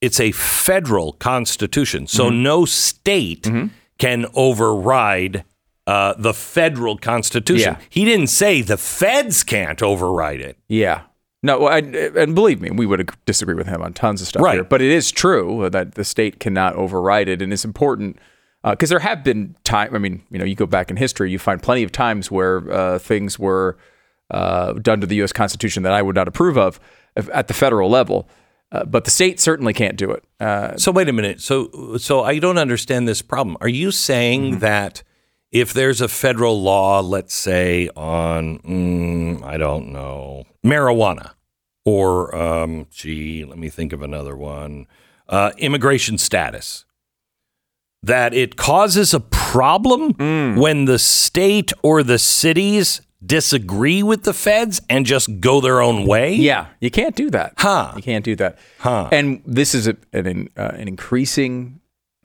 It's 0.00 0.20
a 0.20 0.30
federal 0.32 1.14
constitution, 1.14 2.06
so 2.06 2.26
Mm-hmm. 2.30 2.42
no 2.42 2.64
state 2.64 3.50
can 3.98 4.26
override 4.34 5.44
uh, 5.86 6.14
the 6.18 6.34
federal 6.34 6.96
constitution. 6.98 7.74
Yeah. 7.78 7.86
He 7.88 8.04
didn't 8.04 8.26
say 8.28 8.60
the 8.62 8.76
feds 8.76 9.44
can't 9.44 9.82
override 9.82 10.40
it. 10.40 10.58
Yeah. 10.68 11.02
No, 11.42 11.66
I, 11.66 11.78
and 11.78 12.34
believe 12.34 12.60
me, 12.60 12.70
we 12.70 12.86
would 12.86 13.08
disagree 13.24 13.54
with 13.54 13.68
him 13.68 13.80
on 13.82 13.92
tons 13.92 14.20
of 14.20 14.26
stuff 14.26 14.42
Right. 14.42 14.54
here. 14.54 14.64
But 14.64 14.82
it 14.82 14.90
is 14.90 15.12
true 15.12 15.68
that 15.70 15.94
the 15.94 16.04
state 16.04 16.40
cannot 16.40 16.74
override 16.74 17.28
it, 17.28 17.40
and 17.40 17.52
it's 17.52 17.64
important 17.64 18.18
because 18.64 18.90
there 18.90 18.98
have 18.98 19.22
been 19.22 19.54
time. 19.62 19.94
I 19.94 19.98
mean, 19.98 20.22
you 20.30 20.38
know, 20.40 20.44
you 20.44 20.56
go 20.56 20.66
back 20.66 20.90
in 20.90 20.96
history, 20.96 21.30
you 21.30 21.38
find 21.38 21.62
plenty 21.62 21.84
of 21.84 21.92
times 21.92 22.32
where 22.32 22.68
uh, 22.72 22.98
things 22.98 23.38
were 23.38 23.76
uh, 24.32 24.72
done 24.72 25.00
to 25.02 25.06
the 25.06 25.14
U.S. 25.16 25.32
Constitution 25.32 25.84
that 25.84 25.92
I 25.92 26.02
would 26.02 26.16
not 26.16 26.26
approve 26.26 26.58
of 26.58 26.80
at 27.14 27.46
the 27.46 27.54
federal 27.54 27.88
level. 27.88 28.28
Uh, 28.76 28.84
but 28.84 29.04
the 29.04 29.10
state 29.10 29.40
certainly 29.40 29.72
can't 29.72 29.96
do 29.96 30.10
it. 30.10 30.24
Uh, 30.40 30.76
So 30.76 30.92
wait 30.92 31.08
a 31.08 31.12
minute. 31.12 31.40
So 31.40 31.96
so 31.98 32.22
I 32.24 32.38
don't 32.38 32.58
understand 32.58 33.06
this 33.08 33.22
problem. 33.22 33.56
Are 33.60 33.68
you 33.68 33.90
saying 33.90 34.42
Mm-hmm. 34.50 34.58
that 34.60 35.02
if 35.52 35.72
there's 35.72 36.00
a 36.00 36.08
federal 36.08 36.60
law, 36.62 37.00
let's 37.00 37.34
say 37.34 37.88
on 37.96 38.58
mm, 38.60 39.42
I 39.42 39.56
don't 39.56 39.92
know 39.92 40.44
marijuana, 40.64 41.30
or 41.84 42.34
um, 42.36 42.86
gee, 42.90 43.44
let 43.44 43.58
me 43.58 43.68
think 43.70 43.92
of 43.92 44.02
another 44.02 44.36
one, 44.36 44.86
uh, 45.28 45.52
immigration 45.58 46.18
status, 46.18 46.84
that 48.02 48.34
it 48.34 48.56
causes 48.56 49.14
a 49.14 49.20
problem 49.20 50.12
Mm. 50.14 50.58
when 50.58 50.84
the 50.86 50.98
state 50.98 51.72
or 51.82 52.02
the 52.02 52.18
cities 52.18 53.00
disagree 53.26 54.02
with 54.02 54.22
the 54.24 54.32
feds 54.32 54.80
and 54.88 55.04
just 55.04 55.40
go 55.40 55.60
their 55.60 55.80
own 55.80 56.06
way? 56.06 56.34
Yeah, 56.34 56.68
you 56.80 56.90
can't 56.90 57.16
do 57.16 57.30
that. 57.30 57.54
Huh. 57.58 57.92
You 57.96 58.02
can't 58.02 58.24
do 58.24 58.36
that. 58.36 58.58
Huh. 58.78 59.08
And 59.12 59.42
this 59.46 59.74
is 59.74 59.88
a, 59.88 59.96
an 60.12 60.48
uh, 60.56 60.72
an 60.74 60.88
increasing 60.88 61.80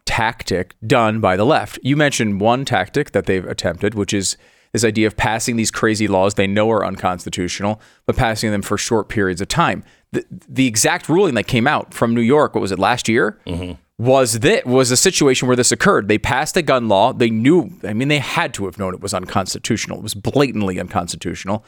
tactic 0.06 0.76
done 0.86 1.20
by 1.20 1.38
the 1.38 1.46
left. 1.46 1.80
You 1.84 1.96
mentioned 1.96 2.42
one 2.42 2.66
tactic 2.66 3.12
that 3.12 3.26
they've 3.26 3.46
attempted, 3.46 3.96
which 3.96 4.14
is 4.14 4.38
this 4.74 4.84
idea 4.84 5.08
of 5.08 5.18
passing 5.18 5.56
these 5.58 5.72
crazy 5.72 6.08
laws 6.08 6.36
they 6.36 6.48
know 6.48 6.70
are 6.72 6.86
unconstitutional, 6.86 7.82
but 8.06 8.16
passing 8.16 8.52
them 8.52 8.62
for 8.62 8.78
short 8.78 9.10
periods 9.10 9.42
of 9.42 9.48
time. 9.48 9.84
The, 10.12 10.26
the 10.48 10.68
exact 10.68 11.10
ruling 11.10 11.36
that 11.36 11.48
came 11.48 11.68
out 11.68 11.94
from 11.94 12.14
New 12.14 12.22
York, 12.22 12.56
what 12.56 12.62
was 12.62 12.72
it 12.72 12.80
last 12.80 13.08
year? 13.10 13.40
Was 14.02 14.40
that 14.40 14.66
was 14.66 14.90
a 14.90 14.98
situation 14.98 15.48
where 15.48 15.56
this 15.56 15.72
occurred? 15.72 16.08
They 16.08 16.18
passed 16.18 16.58
a 16.58 16.64
gun 16.64 16.88
law. 16.88 17.14
They 17.14 17.30
knew. 17.30 17.70
I 17.84 17.94
mean, 17.94 18.08
they 18.08 18.18
had 18.18 18.52
to 18.56 18.66
have 18.66 18.80
known 18.80 18.96
it 18.96 19.00
was 19.00 19.14
unconstitutional. 19.14 20.00
It 20.00 20.02
was 20.02 20.16
blatantly 20.16 20.80
unconstitutional. 20.80 21.64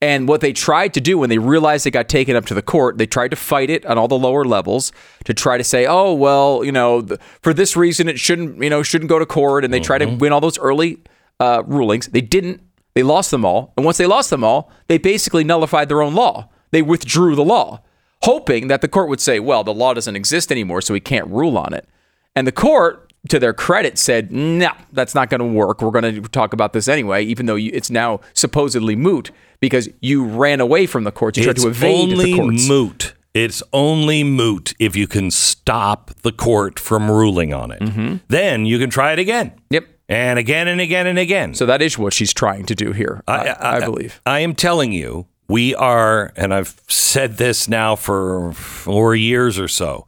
And 0.00 0.26
what 0.26 0.40
they 0.40 0.54
tried 0.54 0.94
to 0.94 1.00
do 1.02 1.18
when 1.18 1.28
they 1.28 1.36
realized 1.36 1.86
it 1.86 1.90
got 1.90 2.08
taken 2.08 2.36
up 2.36 2.46
to 2.46 2.54
the 2.54 2.62
court, 2.62 2.96
they 2.96 3.04
tried 3.06 3.32
to 3.32 3.36
fight 3.36 3.68
it 3.68 3.84
on 3.84 3.98
all 3.98 4.08
the 4.08 4.18
lower 4.18 4.46
levels 4.46 4.92
to 5.24 5.34
try 5.34 5.58
to 5.58 5.64
say, 5.64 5.84
"Oh, 5.84 6.14
well, 6.14 6.64
you 6.64 6.72
know, 6.72 7.02
th- 7.02 7.20
for 7.42 7.52
this 7.52 7.76
reason 7.76 8.08
it 8.08 8.18
shouldn't, 8.18 8.62
you 8.62 8.70
know, 8.70 8.82
shouldn't 8.82 9.10
go 9.10 9.18
to 9.18 9.26
court." 9.26 9.62
And 9.62 9.74
they 9.74 9.80
tried 9.80 9.98
to 9.98 10.06
win 10.06 10.32
all 10.32 10.40
those 10.40 10.58
early 10.58 11.02
uh, 11.38 11.64
rulings. 11.66 12.06
They 12.06 12.22
didn't. 12.22 12.62
They 12.94 13.02
lost 13.02 13.30
them 13.30 13.44
all. 13.44 13.74
And 13.76 13.84
once 13.84 13.98
they 13.98 14.06
lost 14.06 14.30
them 14.30 14.42
all, 14.42 14.70
they 14.88 14.96
basically 14.96 15.44
nullified 15.44 15.90
their 15.90 16.00
own 16.00 16.14
law. 16.14 16.48
They 16.70 16.80
withdrew 16.80 17.34
the 17.36 17.44
law, 17.44 17.82
hoping 18.24 18.68
that 18.68 18.80
the 18.80 18.88
court 18.88 19.08
would 19.08 19.20
say, 19.20 19.40
"Well, 19.40 19.64
the 19.64 19.74
law 19.74 19.94
doesn't 19.94 20.16
exist 20.16 20.50
anymore, 20.50 20.82
so 20.82 20.94
we 20.94 21.00
can't 21.00 21.26
rule 21.28 21.56
on 21.56 21.74
it." 21.74 21.88
And 22.36 22.46
the 22.46 22.52
court, 22.52 23.12
to 23.28 23.38
their 23.38 23.52
credit, 23.52 23.98
said, 23.98 24.32
"No, 24.32 24.70
that's 24.92 25.14
not 25.14 25.30
going 25.30 25.40
to 25.40 25.46
work. 25.46 25.82
We're 25.82 25.90
going 25.90 26.22
to 26.22 26.28
talk 26.28 26.52
about 26.52 26.72
this 26.72 26.88
anyway, 26.88 27.24
even 27.24 27.46
though 27.46 27.54
you, 27.54 27.70
it's 27.72 27.90
now 27.90 28.20
supposedly 28.32 28.96
moot 28.96 29.30
because 29.60 29.88
you 30.00 30.24
ran 30.24 30.60
away 30.60 30.86
from 30.86 31.04
the 31.04 31.12
courts. 31.12 31.38
You 31.38 31.44
tried 31.44 31.56
it's 31.56 31.62
to 31.62 31.70
evade 31.70 32.18
the 32.18 32.36
courts." 32.36 32.68
moot. 32.68 33.14
It's 33.34 33.64
only 33.72 34.22
moot 34.22 34.74
if 34.78 34.94
you 34.94 35.08
can 35.08 35.30
stop 35.32 36.12
the 36.22 36.30
court 36.30 36.78
from 36.78 37.10
ruling 37.10 37.52
on 37.52 37.72
it. 37.72 37.80
Mm-hmm. 37.80 38.16
Then 38.28 38.64
you 38.64 38.78
can 38.78 38.90
try 38.90 39.12
it 39.12 39.18
again. 39.18 39.52
Yep. 39.70 39.88
And 40.08 40.38
again 40.38 40.68
and 40.68 40.80
again 40.80 41.08
and 41.08 41.18
again. 41.18 41.54
So 41.54 41.66
that 41.66 41.82
is 41.82 41.98
what 41.98 42.12
she's 42.12 42.32
trying 42.32 42.66
to 42.66 42.74
do 42.76 42.92
here, 42.92 43.22
I, 43.26 43.56
I, 43.58 43.80
believe. 43.80 44.20
I 44.24 44.40
am 44.40 44.54
telling 44.54 44.92
you, 44.92 45.26
we 45.48 45.74
are, 45.74 46.32
and 46.36 46.54
I've 46.54 46.80
said 46.88 47.36
this 47.36 47.68
now 47.68 47.96
for 47.96 48.52
four 48.52 49.14
years 49.14 49.58
or 49.58 49.68
so. 49.68 50.06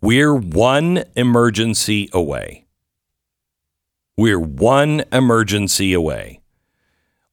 We're 0.00 0.34
one 0.34 1.04
emergency 1.16 2.08
away. 2.12 2.66
We're 4.16 4.40
one 4.40 5.04
emergency 5.12 5.92
away. 5.92 6.40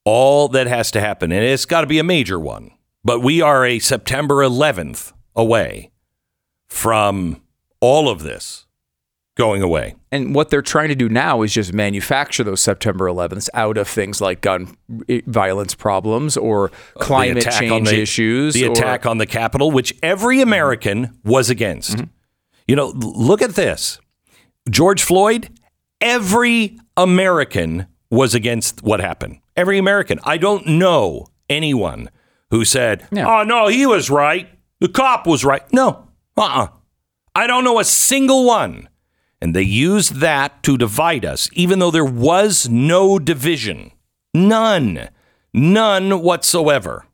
All 0.04 0.48
that 0.48 0.66
has 0.66 0.90
to 0.92 1.00
happen, 1.00 1.32
and 1.32 1.44
it's 1.44 1.66
got 1.66 1.82
to 1.82 1.86
be 1.86 1.98
a 1.98 2.04
major 2.04 2.38
one, 2.38 2.70
but 3.04 3.20
we 3.20 3.42
are 3.42 3.64
a 3.66 3.78
September 3.78 4.36
11th 4.36 5.12
away 5.36 5.90
from 6.66 7.42
all 7.80 8.08
of 8.08 8.22
this 8.22 8.66
going 9.38 9.62
away. 9.62 9.94
And 10.10 10.34
what 10.34 10.50
they're 10.50 10.60
trying 10.62 10.88
to 10.88 10.94
do 10.96 11.08
now 11.08 11.42
is 11.42 11.54
just 11.54 11.72
manufacture 11.72 12.42
those 12.44 12.60
September 12.60 13.06
11ths 13.06 13.48
out 13.54 13.78
of 13.78 13.86
things 13.88 14.20
like 14.20 14.40
gun 14.40 14.76
eh, 15.08 15.20
violence 15.26 15.74
problems 15.74 16.36
or 16.36 16.70
climate 16.98 17.46
Uh, 17.46 17.50
the 17.50 17.56
change 17.56 17.88
the, 17.88 18.02
issues. 18.02 18.54
the 18.54 18.66
or- 18.66 18.72
attack 18.72 19.06
on 19.06 19.18
the 19.18 19.26
Capitol, 19.26 19.70
which 19.70 19.94
every 20.02 20.40
American 20.40 21.16
was 21.24 21.48
against. 21.50 22.04
You 22.66 22.76
know, 22.76 22.88
look 22.96 23.40
at 23.40 23.54
this 23.54 24.00
George 24.68 25.02
Floyd, 25.02 25.48
every 26.00 26.78
American 26.96 27.86
was 28.10 28.34
against 28.34 28.82
what 28.82 29.00
happened. 29.00 29.38
Every 29.56 29.78
American. 29.78 30.18
I 30.24 30.36
don't 30.36 30.66
know 30.66 31.26
anyone 31.48 32.10
who 32.50 32.64
said, 32.64 33.06
Yeah. 33.12 33.26
oh, 33.40 33.44
no, 33.44 33.68
he 33.68 33.86
was 33.86 34.10
right. 34.10 34.48
The 34.80 34.88
cop 34.88 35.26
was 35.26 35.44
right. 35.44 35.62
No, 35.72 36.08
uh 36.36 36.42
uh 36.42 36.68
I 37.34 37.46
don't 37.46 37.62
know 37.64 37.78
a 37.78 37.84
single 37.84 38.44
one. 38.46 38.88
And 39.40 39.54
they 39.54 39.62
used 39.62 40.16
that 40.16 40.62
to 40.64 40.76
divide 40.76 41.24
us, 41.24 41.48
even 41.52 41.78
though 41.78 41.90
there 41.90 42.04
was 42.04 42.68
no 42.68 43.18
division. 43.18 43.92
None. 44.34 45.08
None 45.54 46.20
whatsoever. 46.22 47.06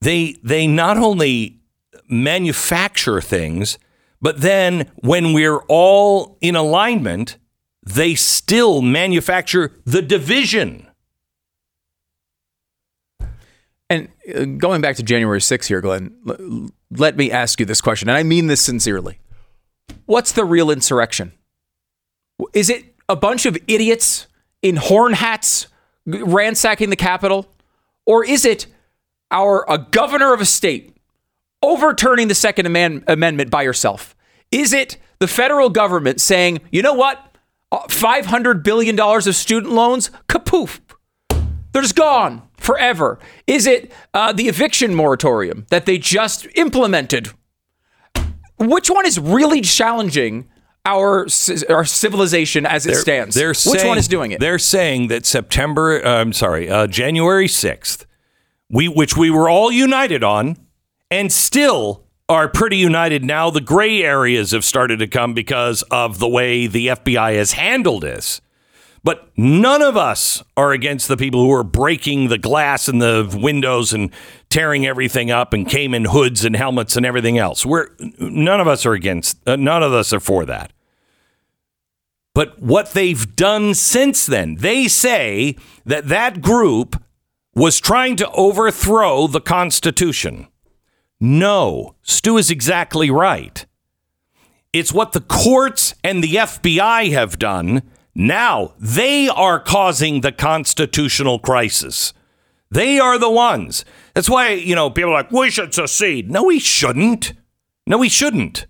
They 0.00 0.36
they 0.42 0.66
not 0.66 0.98
only 0.98 1.60
manufacture 2.08 3.20
things, 3.20 3.78
but 4.20 4.40
then 4.40 4.90
when 4.96 5.32
we're 5.32 5.60
all 5.68 6.38
in 6.40 6.54
alignment, 6.54 7.38
they 7.82 8.14
still 8.14 8.82
manufacture 8.82 9.72
the 9.84 10.02
division. 10.02 10.86
And 13.88 14.08
uh, 14.34 14.44
going 14.44 14.80
back 14.80 14.96
to 14.96 15.02
January 15.02 15.38
6th 15.38 15.66
here, 15.66 15.80
Glenn, 15.80 16.72
let 16.90 17.16
me 17.16 17.30
ask 17.30 17.60
you 17.60 17.66
this 17.66 17.80
question, 17.80 18.08
and 18.08 18.18
I 18.18 18.24
mean 18.24 18.48
this 18.48 18.60
sincerely. 18.60 19.20
What's 20.06 20.32
the 20.32 20.44
real 20.44 20.70
insurrection? 20.70 21.32
Is 22.52 22.70
it 22.70 22.94
a 23.08 23.16
bunch 23.16 23.44
of 23.46 23.56
idiots 23.66 24.26
in 24.62 24.76
horn 24.76 25.14
hats 25.14 25.66
ransacking 26.06 26.90
the 26.90 26.96
Capitol? 26.96 27.46
Or 28.04 28.24
is 28.24 28.44
it 28.44 28.66
our 29.30 29.64
a 29.68 29.78
governor 29.78 30.32
of 30.32 30.40
a 30.40 30.44
state 30.44 30.96
overturning 31.62 32.28
the 32.28 32.34
Second 32.34 32.66
Amendment 32.66 33.50
by 33.50 33.64
herself? 33.64 34.14
Is 34.52 34.72
it 34.72 34.96
the 35.18 35.26
federal 35.26 35.70
government 35.70 36.20
saying, 36.20 36.60
you 36.70 36.82
know 36.82 36.94
what? 36.94 37.36
Uh, 37.72 37.80
$500 37.88 38.62
billion 38.62 38.98
of 39.00 39.34
student 39.34 39.72
loans, 39.72 40.10
kapoof, 40.28 40.78
they're 41.72 41.82
just 41.82 41.96
gone 41.96 42.42
forever. 42.56 43.18
Is 43.46 43.66
it 43.66 43.92
uh, 44.14 44.32
the 44.32 44.48
eviction 44.48 44.94
moratorium 44.94 45.66
that 45.70 45.84
they 45.84 45.98
just 45.98 46.46
implemented? 46.54 47.30
Which 48.58 48.90
one 48.90 49.06
is 49.06 49.18
really 49.18 49.60
challenging 49.60 50.48
our 50.84 51.26
our 51.68 51.84
civilization 51.84 52.64
as 52.64 52.86
it 52.86 52.94
stands? 52.96 53.34
They're 53.34 53.48
Which 53.48 53.58
saying, 53.58 53.88
one 53.88 53.98
is 53.98 54.08
doing 54.08 54.32
it? 54.32 54.40
They're 54.40 54.58
saying 54.58 55.08
that 55.08 55.26
September, 55.26 56.04
uh, 56.04 56.20
I'm 56.20 56.32
sorry, 56.32 56.70
uh, 56.70 56.86
January 56.86 57.48
6th, 57.48 58.06
we 58.70 58.88
which 58.88 59.16
we 59.16 59.30
were 59.30 59.48
all 59.48 59.70
united 59.70 60.22
on, 60.22 60.56
and 61.10 61.32
still 61.32 62.04
are 62.28 62.48
pretty 62.48 62.76
united 62.76 63.24
now. 63.24 63.50
The 63.50 63.60
gray 63.60 64.02
areas 64.02 64.52
have 64.52 64.64
started 64.64 64.98
to 65.00 65.06
come 65.06 65.34
because 65.34 65.82
of 65.90 66.18
the 66.18 66.28
way 66.28 66.66
the 66.66 66.88
FBI 66.88 67.36
has 67.36 67.52
handled 67.52 68.02
this. 68.02 68.40
But 69.04 69.30
none 69.36 69.82
of 69.82 69.96
us 69.96 70.42
are 70.56 70.72
against 70.72 71.06
the 71.06 71.16
people 71.16 71.40
who 71.40 71.52
are 71.52 71.62
breaking 71.62 72.26
the 72.26 72.38
glass 72.38 72.88
and 72.88 73.00
the 73.00 73.38
windows 73.40 73.92
and 73.92 74.10
tearing 74.56 74.86
everything 74.86 75.30
up 75.30 75.52
and 75.52 75.68
came 75.68 75.92
in 75.92 76.06
hoods 76.06 76.42
and 76.42 76.56
helmets 76.56 76.96
and 76.96 77.04
everything 77.04 77.36
else. 77.36 77.66
We're 77.66 77.88
none 78.18 78.58
of 78.58 78.66
us 78.66 78.86
are 78.86 78.94
against. 78.94 79.46
Uh, 79.46 79.54
none 79.56 79.82
of 79.82 79.92
us 79.92 80.14
are 80.14 80.20
for 80.20 80.46
that. 80.46 80.72
But 82.32 82.58
what 82.58 82.92
they've 82.92 83.36
done 83.36 83.74
since 83.74 84.24
then, 84.24 84.54
they 84.54 84.88
say 84.88 85.56
that 85.84 86.08
that 86.08 86.40
group 86.40 87.02
was 87.54 87.80
trying 87.80 88.16
to 88.16 88.30
overthrow 88.30 89.26
the 89.26 89.42
Constitution. 89.42 90.48
No, 91.20 91.94
Stu 92.00 92.38
is 92.38 92.50
exactly 92.50 93.10
right. 93.10 93.66
It's 94.72 94.90
what 94.90 95.12
the 95.12 95.20
courts 95.20 95.94
and 96.02 96.24
the 96.24 96.34
FBI 96.34 97.12
have 97.12 97.38
done. 97.38 97.82
Now 98.14 98.72
they 98.78 99.28
are 99.28 99.60
causing 99.60 100.22
the 100.22 100.32
constitutional 100.32 101.40
crisis. 101.40 102.14
They 102.70 102.98
are 102.98 103.18
the 103.18 103.30
ones. 103.30 103.84
That's 104.16 104.30
why, 104.30 104.52
you 104.52 104.74
know, 104.74 104.88
people 104.88 105.10
are 105.10 105.12
like, 105.12 105.30
we 105.30 105.50
should 105.50 105.74
secede. 105.74 106.30
No, 106.30 106.44
we 106.44 106.58
shouldn't. 106.58 107.34
No, 107.86 107.98
we 107.98 108.08
shouldn't. 108.08 108.66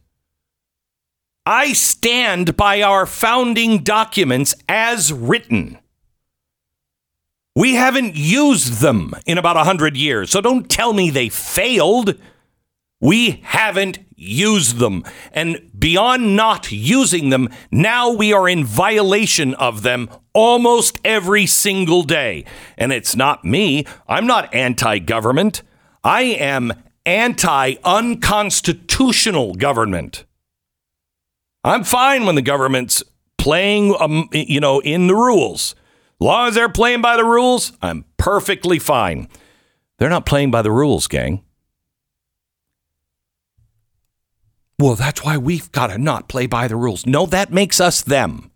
I 1.46 1.72
stand 1.72 2.56
by 2.56 2.82
our 2.82 3.06
founding 3.06 3.84
documents 3.84 4.56
as 4.68 5.12
written. 5.12 5.78
We 7.54 7.76
haven't 7.76 8.16
used 8.16 8.80
them 8.80 9.14
in 9.24 9.38
about 9.38 9.54
100 9.54 9.96
years, 9.96 10.30
so 10.30 10.40
don't 10.40 10.68
tell 10.68 10.92
me 10.92 11.10
they 11.10 11.28
failed. 11.28 12.16
We 13.00 13.42
haven't 13.42 13.98
used 14.14 14.78
them. 14.78 15.04
And 15.32 15.70
beyond 15.78 16.34
not 16.34 16.72
using 16.72 17.28
them, 17.28 17.50
now 17.70 18.10
we 18.10 18.32
are 18.32 18.48
in 18.48 18.64
violation 18.64 19.54
of 19.54 19.82
them 19.82 20.08
almost 20.32 20.98
every 21.04 21.46
single 21.46 22.02
day. 22.02 22.44
And 22.78 22.92
it's 22.92 23.14
not 23.14 23.44
me. 23.44 23.84
I'm 24.08 24.26
not 24.26 24.54
anti 24.54 24.98
government. 24.98 25.62
I 26.02 26.22
am 26.22 26.72
anti 27.04 27.74
unconstitutional 27.84 29.54
government. 29.54 30.24
I'm 31.64 31.84
fine 31.84 32.26
when 32.26 32.36
the 32.36 32.42
government's 32.42 33.02
playing, 33.38 33.94
um, 34.00 34.28
you 34.32 34.60
know, 34.60 34.80
in 34.80 35.06
the 35.06 35.14
rules. 35.14 35.74
Long 36.18 36.48
as 36.48 36.54
they're 36.54 36.68
playing 36.68 37.02
by 37.02 37.16
the 37.16 37.24
rules, 37.24 37.72
I'm 37.82 38.04
perfectly 38.16 38.78
fine. 38.78 39.28
They're 39.98 40.08
not 40.08 40.26
playing 40.26 40.50
by 40.50 40.62
the 40.62 40.70
rules, 40.70 41.06
gang. 41.08 41.42
Well, 44.78 44.94
that's 44.94 45.24
why 45.24 45.38
we've 45.38 45.72
got 45.72 45.86
to 45.86 45.98
not 45.98 46.28
play 46.28 46.46
by 46.46 46.68
the 46.68 46.76
rules. 46.76 47.06
No, 47.06 47.24
that 47.26 47.52
makes 47.52 47.80
us 47.80 48.02
them. 48.02 48.50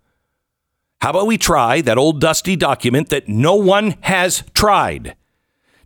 How 1.01 1.11
about 1.11 1.27
we 1.27 1.39
try 1.39 1.81
that 1.81 1.97
old 1.97 2.21
dusty 2.21 2.57
document 2.57 3.09
that 3.09 3.27
no 3.27 3.55
one 3.55 3.97
has 4.03 4.45
tried? 4.53 5.17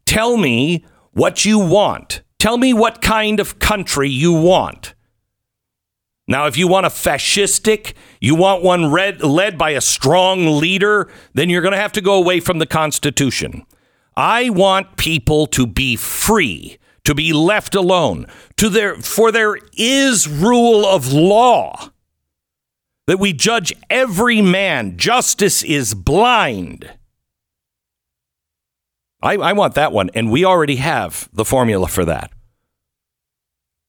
Tell 0.06 0.36
me 0.36 0.84
what 1.12 1.44
you 1.44 1.60
want. 1.60 2.22
Tell 2.40 2.58
me 2.58 2.74
what 2.74 3.00
kind 3.00 3.38
of 3.38 3.60
country 3.60 4.10
you 4.10 4.32
want. 4.32 4.94
Now, 6.26 6.46
if 6.46 6.56
you 6.56 6.66
want 6.66 6.86
a 6.86 6.88
fascistic, 6.88 7.94
you 8.20 8.34
want 8.34 8.64
one 8.64 8.90
read, 8.90 9.22
led 9.22 9.56
by 9.56 9.70
a 9.70 9.80
strong 9.80 10.58
leader, 10.58 11.08
then 11.34 11.48
you're 11.48 11.62
going 11.62 11.72
to 11.72 11.78
have 11.78 11.92
to 11.92 12.00
go 12.00 12.14
away 12.14 12.40
from 12.40 12.58
the 12.58 12.66
Constitution. 12.66 13.64
I 14.16 14.50
want 14.50 14.96
people 14.96 15.46
to 15.48 15.66
be 15.66 15.94
free 15.94 16.78
to 17.04 17.14
be 17.14 17.32
left 17.32 17.75
alone. 17.75 18.26
To 18.56 18.68
their, 18.68 18.96
for 18.96 19.30
there 19.30 19.56
is 19.76 20.28
rule 20.28 20.87
of 20.87 21.12
law 21.12 21.90
that 23.06 23.18
we 23.18 23.32
judge 23.32 23.73
every 23.90 24.40
man. 24.40 24.96
Justice 24.96 25.62
is 25.62 25.94
blind. 25.94 26.90
I, 29.23 29.37
I 29.37 29.52
want 29.52 29.75
that 29.75 29.92
one, 29.92 30.11
and 30.14 30.30
we 30.30 30.44
already 30.44 30.76
have 30.76 31.28
the 31.32 31.44
formula 31.44 31.88
for 31.88 32.04
that. 32.04 32.30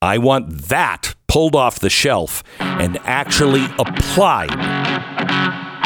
I 0.01 0.17
want 0.17 0.67
that 0.67 1.15
pulled 1.27 1.55
off 1.55 1.79
the 1.79 1.89
shelf 1.89 2.43
and 2.59 2.97
actually 3.03 3.65
applied. 3.79 4.51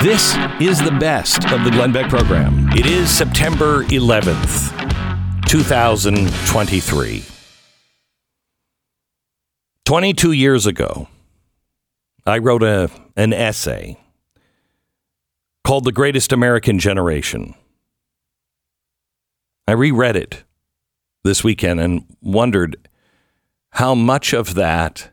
This 0.03 0.35
is 0.59 0.79
the 0.79 0.95
best 0.99 1.45
of 1.51 1.63
the 1.63 1.71
Glenn 1.71 1.91
Beck 1.91 2.09
program. 2.09 2.69
It 2.73 2.85
is 2.85 3.09
September 3.09 3.83
11th. 3.85 4.88
2023. 5.49 7.23
22 9.83 10.31
years 10.31 10.67
ago, 10.67 11.07
I 12.23 12.37
wrote 12.37 12.61
a, 12.61 12.91
an 13.15 13.33
essay 13.33 13.97
called 15.63 15.85
The 15.85 15.91
Greatest 15.91 16.31
American 16.31 16.77
Generation. 16.77 17.55
I 19.67 19.71
reread 19.71 20.15
it 20.15 20.43
this 21.23 21.43
weekend 21.43 21.79
and 21.79 22.05
wondered 22.21 22.87
how 23.71 23.95
much 23.95 24.33
of 24.33 24.53
that 24.53 25.09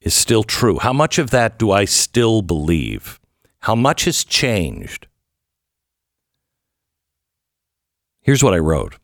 is 0.00 0.14
still 0.14 0.44
true. 0.44 0.78
How 0.78 0.92
much 0.92 1.18
of 1.18 1.30
that 1.30 1.58
do 1.58 1.72
I 1.72 1.84
still 1.84 2.42
believe? 2.42 3.18
How 3.62 3.74
much 3.74 4.04
has 4.04 4.22
changed? 4.22 5.08
Here's 8.20 8.44
what 8.44 8.54
I 8.54 8.58
wrote 8.58 8.98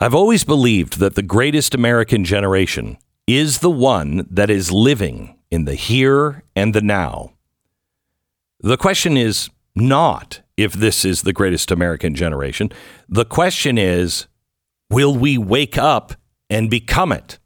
I've 0.00 0.14
always 0.14 0.44
believed 0.44 1.00
that 1.00 1.16
the 1.16 1.22
greatest 1.22 1.74
American 1.74 2.24
generation 2.24 2.98
is 3.26 3.58
the 3.58 3.70
one 3.70 4.28
that 4.30 4.48
is 4.48 4.70
living 4.70 5.36
in 5.50 5.64
the 5.64 5.74
here 5.74 6.44
and 6.54 6.72
the 6.72 6.80
now. 6.80 7.32
The 8.60 8.76
question 8.76 9.16
is 9.16 9.50
not 9.74 10.40
if 10.56 10.72
this 10.72 11.04
is 11.04 11.22
the 11.22 11.32
greatest 11.32 11.72
American 11.72 12.14
generation. 12.14 12.70
The 13.08 13.24
question 13.24 13.76
is, 13.76 14.28
will 14.88 15.16
we 15.16 15.36
wake 15.36 15.76
up 15.76 16.12
and 16.48 16.70
become 16.70 17.10
it? 17.10 17.40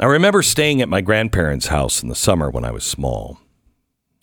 I 0.00 0.06
remember 0.06 0.42
staying 0.42 0.82
at 0.82 0.88
my 0.88 1.00
grandparents' 1.00 1.68
house 1.68 2.02
in 2.02 2.08
the 2.08 2.14
summer 2.16 2.50
when 2.50 2.64
I 2.64 2.72
was 2.72 2.84
small. 2.84 3.38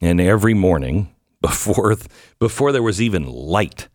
And 0.02 0.20
every 0.20 0.54
morning, 0.54 1.16
before, 1.42 1.96
before 2.38 2.74
there 2.74 2.84
was 2.84 3.02
even 3.02 3.26
light, 3.26 3.88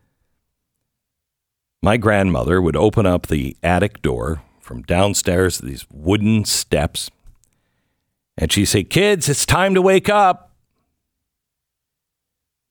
my 1.82 1.96
grandmother 1.96 2.62
would 2.62 2.76
open 2.76 3.06
up 3.06 3.26
the 3.26 3.56
attic 3.62 4.00
door 4.02 4.42
from 4.60 4.82
downstairs, 4.82 5.58
these 5.58 5.84
wooden 5.90 6.44
steps, 6.44 7.10
and 8.38 8.52
she'd 8.52 8.66
say, 8.66 8.84
Kids, 8.84 9.28
it's 9.28 9.44
time 9.44 9.74
to 9.74 9.82
wake 9.82 10.08
up. 10.08 10.50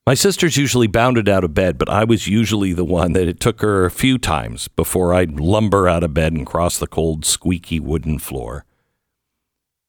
My 0.08 0.16
sisters 0.16 0.58
usually 0.58 0.88
bounded 0.88 1.30
out 1.30 1.44
of 1.44 1.54
bed, 1.54 1.78
but 1.78 1.90
I 1.90 2.04
was 2.06 2.28
usually 2.28 2.74
the 2.74 2.86
one 2.86 3.14
that 3.14 3.28
it 3.28 3.40
took 3.40 3.62
her 3.62 3.86
a 3.86 3.92
few 3.92 4.18
times 4.18 4.68
before 4.70 5.14
I'd 5.14 5.40
lumber 5.40 5.88
out 5.88 6.04
of 6.04 6.14
bed 6.14 6.34
and 6.34 6.46
cross 6.46 6.80
the 6.80 6.88
cold, 6.88 7.24
squeaky 7.24 7.80
wooden 7.80 8.18
floor. 8.18 8.66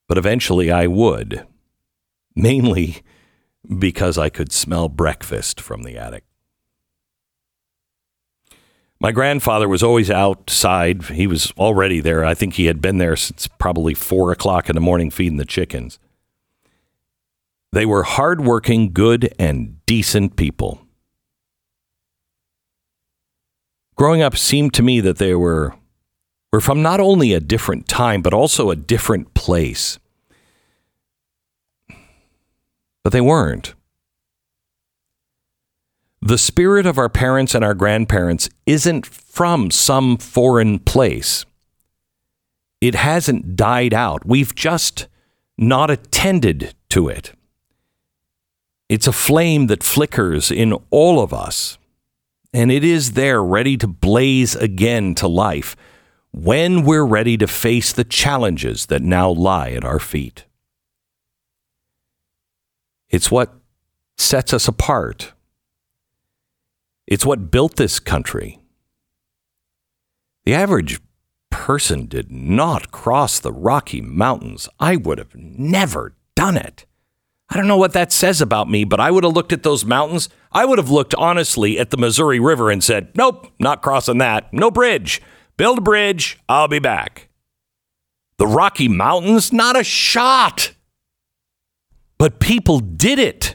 But 0.08 0.18
eventually 0.18 0.70
I 0.70 0.86
would, 0.86 1.46
mainly 2.36 2.98
because 3.78 4.18
I 4.18 4.28
could 4.28 4.52
smell 4.52 4.90
breakfast 4.90 5.60
from 5.60 5.82
the 5.82 5.96
attic. 5.96 6.24
My 9.02 9.10
grandfather 9.10 9.68
was 9.68 9.82
always 9.82 10.12
outside. 10.12 11.02
He 11.06 11.26
was 11.26 11.52
already 11.58 11.98
there. 11.98 12.24
I 12.24 12.34
think 12.34 12.54
he 12.54 12.66
had 12.66 12.80
been 12.80 12.98
there 12.98 13.16
since 13.16 13.48
probably 13.48 13.94
four 13.94 14.30
o'clock 14.30 14.68
in 14.68 14.76
the 14.76 14.80
morning 14.80 15.10
feeding 15.10 15.38
the 15.38 15.44
chickens. 15.44 15.98
They 17.72 17.84
were 17.84 18.04
hardworking, 18.04 18.92
good, 18.92 19.34
and 19.40 19.84
decent 19.86 20.36
people. 20.36 20.86
Growing 23.96 24.22
up 24.22 24.36
seemed 24.36 24.72
to 24.74 24.84
me 24.84 25.00
that 25.00 25.18
they 25.18 25.34
were, 25.34 25.74
were 26.52 26.60
from 26.60 26.80
not 26.80 27.00
only 27.00 27.32
a 27.32 27.40
different 27.40 27.88
time, 27.88 28.22
but 28.22 28.32
also 28.32 28.70
a 28.70 28.76
different 28.76 29.34
place. 29.34 29.98
But 33.02 33.12
they 33.12 33.20
weren't. 33.20 33.74
The 36.24 36.38
spirit 36.38 36.86
of 36.86 36.98
our 36.98 37.08
parents 37.08 37.52
and 37.52 37.64
our 37.64 37.74
grandparents 37.74 38.48
isn't 38.64 39.04
from 39.04 39.72
some 39.72 40.16
foreign 40.18 40.78
place. 40.78 41.44
It 42.80 42.94
hasn't 42.94 43.56
died 43.56 43.92
out. 43.92 44.24
We've 44.24 44.54
just 44.54 45.08
not 45.58 45.90
attended 45.90 46.76
to 46.90 47.08
it. 47.08 47.32
It's 48.88 49.08
a 49.08 49.12
flame 49.12 49.66
that 49.66 49.82
flickers 49.82 50.52
in 50.52 50.74
all 50.90 51.20
of 51.20 51.34
us, 51.34 51.76
and 52.54 52.70
it 52.70 52.84
is 52.84 53.12
there 53.12 53.42
ready 53.42 53.76
to 53.78 53.88
blaze 53.88 54.54
again 54.54 55.16
to 55.16 55.26
life 55.26 55.74
when 56.30 56.84
we're 56.84 57.04
ready 57.04 57.36
to 57.36 57.48
face 57.48 57.92
the 57.92 58.04
challenges 58.04 58.86
that 58.86 59.02
now 59.02 59.28
lie 59.28 59.70
at 59.70 59.84
our 59.84 59.98
feet. 59.98 60.44
It's 63.10 63.28
what 63.28 63.52
sets 64.16 64.52
us 64.52 64.68
apart 64.68 65.32
it's 67.12 67.26
what 67.26 67.50
built 67.50 67.76
this 67.76 68.00
country. 68.00 68.58
The 70.44 70.54
average 70.54 71.00
person 71.50 72.06
did 72.06 72.32
not 72.32 72.90
cross 72.90 73.38
the 73.38 73.52
Rocky 73.52 74.00
Mountains. 74.00 74.68
I 74.80 74.96
would 74.96 75.18
have 75.18 75.34
never 75.34 76.14
done 76.34 76.56
it. 76.56 76.86
I 77.50 77.56
don't 77.56 77.68
know 77.68 77.76
what 77.76 77.92
that 77.92 78.12
says 78.12 78.40
about 78.40 78.70
me, 78.70 78.84
but 78.84 78.98
I 78.98 79.10
would 79.10 79.24
have 79.24 79.34
looked 79.34 79.52
at 79.52 79.62
those 79.62 79.84
mountains. 79.84 80.30
I 80.52 80.64
would 80.64 80.78
have 80.78 80.88
looked 80.88 81.14
honestly 81.16 81.78
at 81.78 81.90
the 81.90 81.98
Missouri 81.98 82.40
River 82.40 82.70
and 82.70 82.82
said, 82.82 83.14
nope, 83.14 83.46
not 83.58 83.82
crossing 83.82 84.18
that. 84.18 84.50
No 84.52 84.70
bridge. 84.70 85.20
Build 85.58 85.78
a 85.78 85.82
bridge. 85.82 86.38
I'll 86.48 86.66
be 86.66 86.78
back. 86.78 87.28
The 88.38 88.46
Rocky 88.46 88.88
Mountains, 88.88 89.52
not 89.52 89.78
a 89.78 89.84
shot. 89.84 90.72
But 92.16 92.40
people 92.40 92.80
did 92.80 93.18
it. 93.18 93.54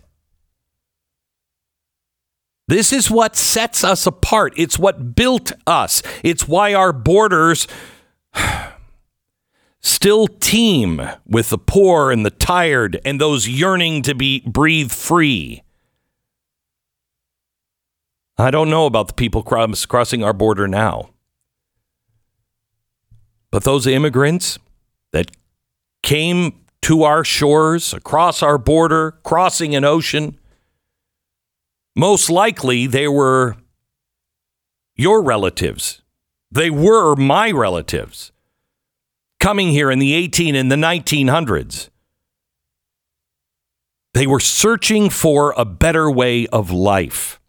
This 2.67 2.91
is 2.91 3.09
what 3.09 3.35
sets 3.35 3.83
us 3.83 4.05
apart. 4.05 4.53
It's 4.57 4.77
what 4.77 5.15
built 5.15 5.53
us. 5.65 6.03
It's 6.21 6.47
why 6.47 6.73
our 6.73 6.91
borders 6.91 7.67
still 9.79 10.27
teem 10.27 11.01
with 11.25 11.49
the 11.49 11.57
poor 11.57 12.11
and 12.11 12.25
the 12.25 12.31
tired 12.31 12.99
and 13.05 13.21
those 13.21 13.47
yearning 13.47 14.01
to 14.03 14.13
be 14.13 14.41
breathe 14.41 14.91
free. 14.91 15.63
I 18.37 18.51
don't 18.51 18.69
know 18.69 18.85
about 18.85 19.07
the 19.07 19.13
people 19.13 19.41
crossing 19.41 20.23
our 20.23 20.33
border 20.33 20.67
now. 20.67 21.09
But 23.49 23.63
those 23.63 23.87
immigrants 23.87 24.59
that 25.11 25.31
came 26.03 26.65
to 26.81 27.03
our 27.03 27.23
shores, 27.23 27.93
across 27.93 28.43
our 28.43 28.57
border, 28.57 29.11
crossing 29.23 29.73
an 29.73 29.85
ocean, 29.85 30.37
most 31.97 32.29
likely 32.29 32.85
they 32.85 33.07
were 33.07 33.57
your 34.95 35.23
relatives. 35.23 36.03
They 36.51 36.69
were 36.69 37.15
my 37.15 37.51
relatives 37.51 38.31
coming 39.39 39.69
here 39.69 39.89
in 39.89 39.99
the 39.99 40.13
18 40.13 40.55
and 40.55 40.71
the 40.71 40.75
1900s. 40.75 41.89
They 44.13 44.27
were 44.27 44.39
searching 44.39 45.09
for 45.09 45.53
a 45.57 45.65
better 45.65 46.09
way 46.09 46.47
of 46.47 46.71
life. 46.71 47.39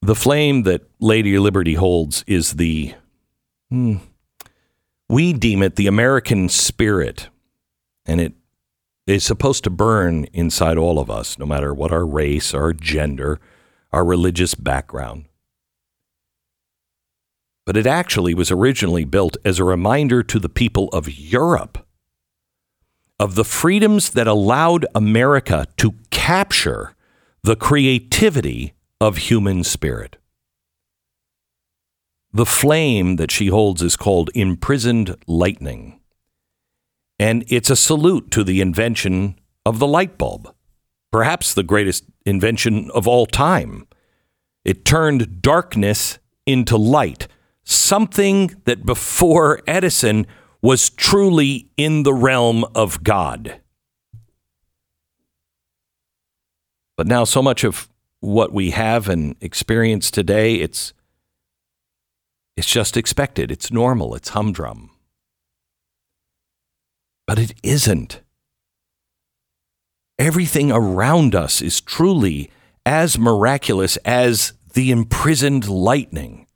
The 0.00 0.16
flame 0.16 0.64
that 0.64 0.82
Lady 0.98 1.38
Liberty 1.38 1.74
holds 1.74 2.24
is 2.26 2.54
the, 2.54 2.94
hmm, 3.70 3.96
we 5.08 5.32
deem 5.32 5.62
it 5.62 5.76
the 5.76 5.86
American 5.86 6.48
spirit, 6.48 7.28
and 8.04 8.20
it 8.20 8.34
is 9.06 9.24
supposed 9.24 9.64
to 9.64 9.70
burn 9.70 10.24
inside 10.32 10.78
all 10.78 10.98
of 10.98 11.10
us, 11.10 11.38
no 11.38 11.46
matter 11.46 11.74
what 11.74 11.92
our 11.92 12.06
race, 12.06 12.54
our 12.54 12.72
gender, 12.72 13.40
our 13.92 14.04
religious 14.04 14.54
background 14.54 15.26
but 17.64 17.76
it 17.76 17.86
actually 17.86 18.34
was 18.34 18.50
originally 18.50 19.04
built 19.04 19.36
as 19.44 19.58
a 19.58 19.64
reminder 19.64 20.22
to 20.22 20.38
the 20.38 20.48
people 20.48 20.88
of 20.88 21.08
Europe 21.08 21.86
of 23.18 23.34
the 23.36 23.44
freedoms 23.44 24.10
that 24.10 24.26
allowed 24.26 24.84
America 24.94 25.66
to 25.76 25.94
capture 26.10 26.94
the 27.44 27.54
creativity 27.54 28.74
of 29.00 29.16
human 29.16 29.62
spirit. 29.62 30.16
The 32.32 32.46
flame 32.46 33.16
that 33.16 33.30
she 33.30 33.46
holds 33.48 33.82
is 33.82 33.94
called 33.94 34.30
imprisoned 34.34 35.16
lightning. 35.28 36.00
And 37.22 37.44
it's 37.46 37.70
a 37.70 37.76
salute 37.76 38.32
to 38.32 38.42
the 38.42 38.60
invention 38.60 39.38
of 39.64 39.78
the 39.78 39.86
light 39.86 40.18
bulb, 40.18 40.52
perhaps 41.12 41.54
the 41.54 41.62
greatest 41.62 42.02
invention 42.26 42.90
of 42.96 43.06
all 43.06 43.26
time. 43.26 43.86
It 44.64 44.84
turned 44.84 45.40
darkness 45.40 46.18
into 46.46 46.76
light 46.76 47.28
something 47.62 48.60
that 48.64 48.84
before 48.84 49.60
Edison 49.68 50.26
was 50.62 50.90
truly 50.90 51.70
in 51.76 52.02
the 52.02 52.12
realm 52.12 52.64
of 52.74 53.04
God. 53.04 53.60
But 56.96 57.06
now, 57.06 57.22
so 57.22 57.40
much 57.40 57.62
of 57.62 57.88
what 58.18 58.52
we 58.52 58.72
have 58.72 59.08
and 59.08 59.36
experience 59.40 60.10
today, 60.10 60.56
it's 60.56 60.92
it's 62.56 62.66
just 62.66 62.96
expected. 62.96 63.52
It's 63.52 63.70
normal. 63.70 64.16
It's 64.16 64.30
humdrum. 64.30 64.91
But 67.26 67.38
it 67.38 67.54
isn't. 67.62 68.20
Everything 70.18 70.70
around 70.70 71.34
us 71.34 71.62
is 71.62 71.80
truly 71.80 72.50
as 72.84 73.18
miraculous 73.18 73.96
as 73.98 74.52
the 74.74 74.90
imprisoned 74.90 75.68
lightning 75.68 76.46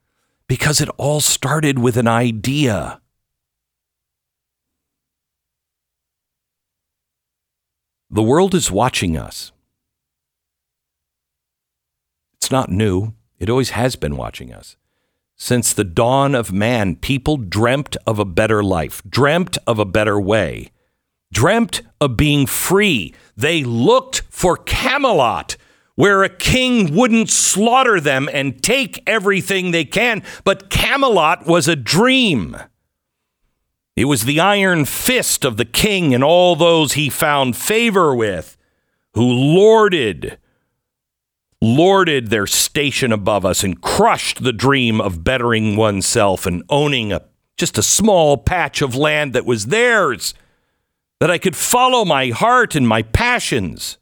because 0.48 0.80
it 0.80 0.88
all 0.96 1.20
started 1.20 1.78
with 1.78 1.96
an 1.96 2.08
idea. 2.08 3.00
The 8.10 8.22
world 8.22 8.54
is 8.54 8.70
watching 8.70 9.16
us. 9.16 9.52
It's 12.34 12.50
not 12.50 12.70
new, 12.70 13.14
it 13.38 13.50
always 13.50 13.70
has 13.70 13.96
been 13.96 14.16
watching 14.16 14.52
us. 14.52 14.76
Since 15.36 15.72
the 15.72 15.84
dawn 15.84 16.34
of 16.34 16.52
man, 16.52 16.96
people 16.96 17.36
dreamt 17.36 17.96
of 18.06 18.18
a 18.18 18.24
better 18.24 18.64
life, 18.64 19.02
dreamt 19.08 19.58
of 19.66 19.78
a 19.78 19.84
better 19.84 20.18
way, 20.18 20.70
dreamt 21.32 21.82
of 22.00 22.16
being 22.16 22.46
free. 22.46 23.14
They 23.36 23.62
looked 23.62 24.22
for 24.30 24.56
Camelot 24.56 25.56
where 25.96 26.22
a 26.22 26.28
king 26.28 26.94
wouldn't 26.94 27.30
slaughter 27.30 27.98
them 28.00 28.28
and 28.32 28.62
take 28.62 29.02
everything 29.06 29.70
they 29.70 29.84
can. 29.84 30.22
But 30.44 30.70
Camelot 30.70 31.46
was 31.46 31.66
a 31.66 31.74
dream. 31.74 32.56
It 33.96 34.04
was 34.04 34.24
the 34.24 34.38
iron 34.38 34.84
fist 34.84 35.44
of 35.44 35.56
the 35.56 35.64
king 35.64 36.14
and 36.14 36.22
all 36.22 36.54
those 36.54 36.92
he 36.92 37.08
found 37.08 37.56
favor 37.56 38.14
with, 38.14 38.58
who 39.14 39.24
lorded, 39.24 40.38
lorded 41.74 42.28
their 42.28 42.46
station 42.46 43.12
above 43.12 43.44
us 43.44 43.64
and 43.64 43.80
crushed 43.80 44.42
the 44.42 44.52
dream 44.52 45.00
of 45.00 45.24
bettering 45.24 45.76
oneself 45.76 46.46
and 46.46 46.62
owning 46.68 47.12
a 47.12 47.22
just 47.56 47.78
a 47.78 47.82
small 47.82 48.36
patch 48.36 48.82
of 48.82 48.94
land 48.94 49.32
that 49.32 49.46
was 49.46 49.66
theirs, 49.66 50.34
that 51.20 51.30
I 51.30 51.38
could 51.38 51.56
follow 51.56 52.04
my 52.04 52.28
heart 52.28 52.74
and 52.74 52.86
my 52.86 53.02
passions. 53.02 53.98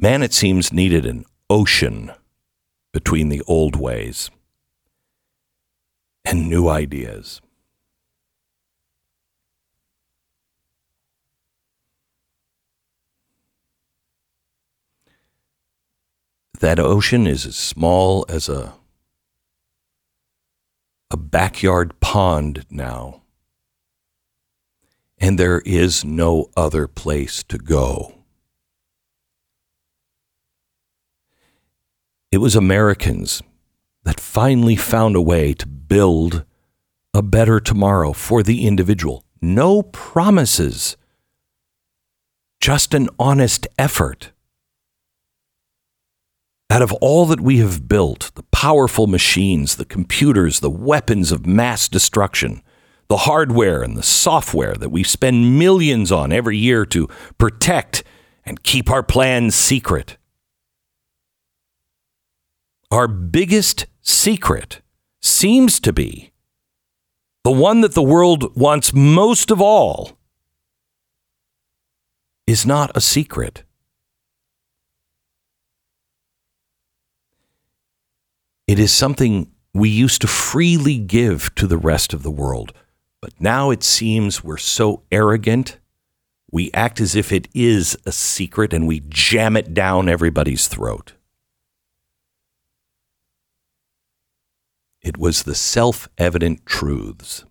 Man, 0.00 0.22
it 0.22 0.32
seems, 0.32 0.72
needed 0.72 1.06
an 1.06 1.24
ocean 1.48 2.12
between 2.92 3.28
the 3.28 3.42
old 3.46 3.76
ways 3.76 4.30
and 6.24 6.48
new 6.48 6.68
ideas. 6.68 7.40
That 16.64 16.80
ocean 16.80 17.26
is 17.26 17.44
as 17.44 17.56
small 17.56 18.24
as 18.26 18.48
a 18.48 18.72
a 21.10 21.16
backyard 21.18 22.00
pond 22.00 22.64
now. 22.70 23.20
And 25.18 25.38
there 25.38 25.60
is 25.66 26.06
no 26.06 26.46
other 26.56 26.88
place 26.88 27.42
to 27.42 27.58
go. 27.58 28.14
It 32.32 32.38
was 32.38 32.56
Americans 32.56 33.42
that 34.04 34.18
finally 34.18 34.76
found 34.76 35.16
a 35.16 35.20
way 35.20 35.52
to 35.52 35.66
build 35.66 36.46
a 37.12 37.20
better 37.20 37.60
tomorrow 37.60 38.14
for 38.14 38.42
the 38.42 38.66
individual. 38.66 39.22
No 39.42 39.82
promises, 39.82 40.96
just 42.58 42.94
an 42.94 43.10
honest 43.18 43.66
effort. 43.76 44.30
Out 46.70 46.82
of 46.82 46.92
all 46.94 47.26
that 47.26 47.40
we 47.40 47.58
have 47.58 47.88
built, 47.88 48.32
the 48.34 48.42
powerful 48.44 49.06
machines, 49.06 49.76
the 49.76 49.84
computers, 49.84 50.60
the 50.60 50.70
weapons 50.70 51.30
of 51.30 51.46
mass 51.46 51.88
destruction, 51.88 52.62
the 53.08 53.18
hardware 53.18 53.82
and 53.82 53.96
the 53.96 54.02
software 54.02 54.74
that 54.74 54.90
we 54.90 55.02
spend 55.04 55.58
millions 55.58 56.10
on 56.10 56.32
every 56.32 56.56
year 56.56 56.86
to 56.86 57.08
protect 57.38 58.02
and 58.44 58.62
keep 58.62 58.90
our 58.90 59.02
plans 59.02 59.54
secret 59.54 60.16
our 62.94 63.08
biggest 63.08 63.86
secret 64.02 64.80
seems 65.20 65.80
to 65.80 65.92
be 65.92 66.32
the 67.42 67.50
one 67.50 67.80
that 67.80 67.94
the 67.94 68.02
world 68.02 68.56
wants 68.56 68.94
most 68.94 69.50
of 69.50 69.60
all 69.60 70.16
is 72.46 72.64
not 72.64 72.96
a 72.96 73.00
secret. 73.00 73.64
It 78.66 78.78
is 78.78 78.92
something 78.92 79.50
we 79.74 79.88
used 79.88 80.20
to 80.22 80.26
freely 80.26 80.98
give 80.98 81.54
to 81.56 81.66
the 81.66 81.76
rest 81.76 82.14
of 82.14 82.22
the 82.22 82.30
world, 82.30 82.72
but 83.20 83.32
now 83.38 83.70
it 83.70 83.82
seems 83.82 84.42
we're 84.42 84.56
so 84.56 85.02
arrogant. 85.12 85.78
We 86.50 86.70
act 86.72 87.00
as 87.00 87.14
if 87.14 87.32
it 87.32 87.48
is 87.52 87.96
a 88.06 88.12
secret 88.12 88.72
and 88.72 88.86
we 88.86 89.00
jam 89.08 89.56
it 89.56 89.74
down 89.74 90.08
everybody's 90.08 90.68
throat. 90.68 91.14
It 95.02 95.18
was 95.18 95.42
the 95.42 95.54
self 95.54 96.08
evident 96.16 96.64
truths 96.64 97.44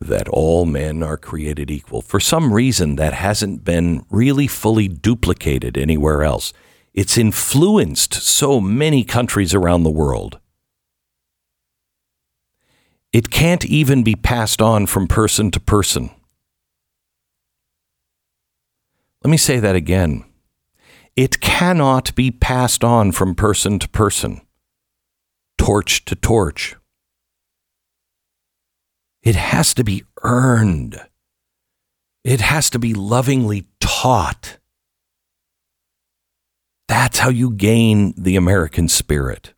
that 0.00 0.28
all 0.28 0.64
men 0.64 1.02
are 1.02 1.18
created 1.18 1.70
equal. 1.70 2.00
For 2.00 2.20
some 2.20 2.52
reason, 2.52 2.96
that 2.96 3.12
hasn't 3.12 3.64
been 3.64 4.04
really 4.10 4.46
fully 4.46 4.88
duplicated 4.88 5.76
anywhere 5.76 6.22
else. 6.22 6.52
It's 6.94 7.18
influenced 7.18 8.14
so 8.14 8.60
many 8.60 9.02
countries 9.02 9.52
around 9.52 9.82
the 9.82 9.90
world. 9.90 10.38
It 13.12 13.30
can't 13.30 13.64
even 13.64 14.04
be 14.04 14.14
passed 14.14 14.62
on 14.62 14.86
from 14.86 15.08
person 15.08 15.50
to 15.50 15.60
person. 15.60 16.10
Let 19.24 19.30
me 19.30 19.36
say 19.36 19.58
that 19.58 19.74
again. 19.74 20.24
It 21.16 21.40
cannot 21.40 22.14
be 22.14 22.30
passed 22.30 22.84
on 22.84 23.10
from 23.12 23.34
person 23.34 23.78
to 23.80 23.88
person, 23.88 24.40
torch 25.58 26.04
to 26.04 26.14
torch. 26.14 26.76
It 29.22 29.36
has 29.36 29.74
to 29.74 29.84
be 29.84 30.04
earned. 30.22 31.00
It 32.24 32.40
has 32.40 32.68
to 32.70 32.78
be 32.78 32.94
lovingly 32.94 33.66
taught. 33.80 34.58
That's 36.88 37.18
how 37.18 37.30
you 37.30 37.50
gain 37.50 38.14
the 38.16 38.36
American 38.36 38.88
spirit. 38.88 39.54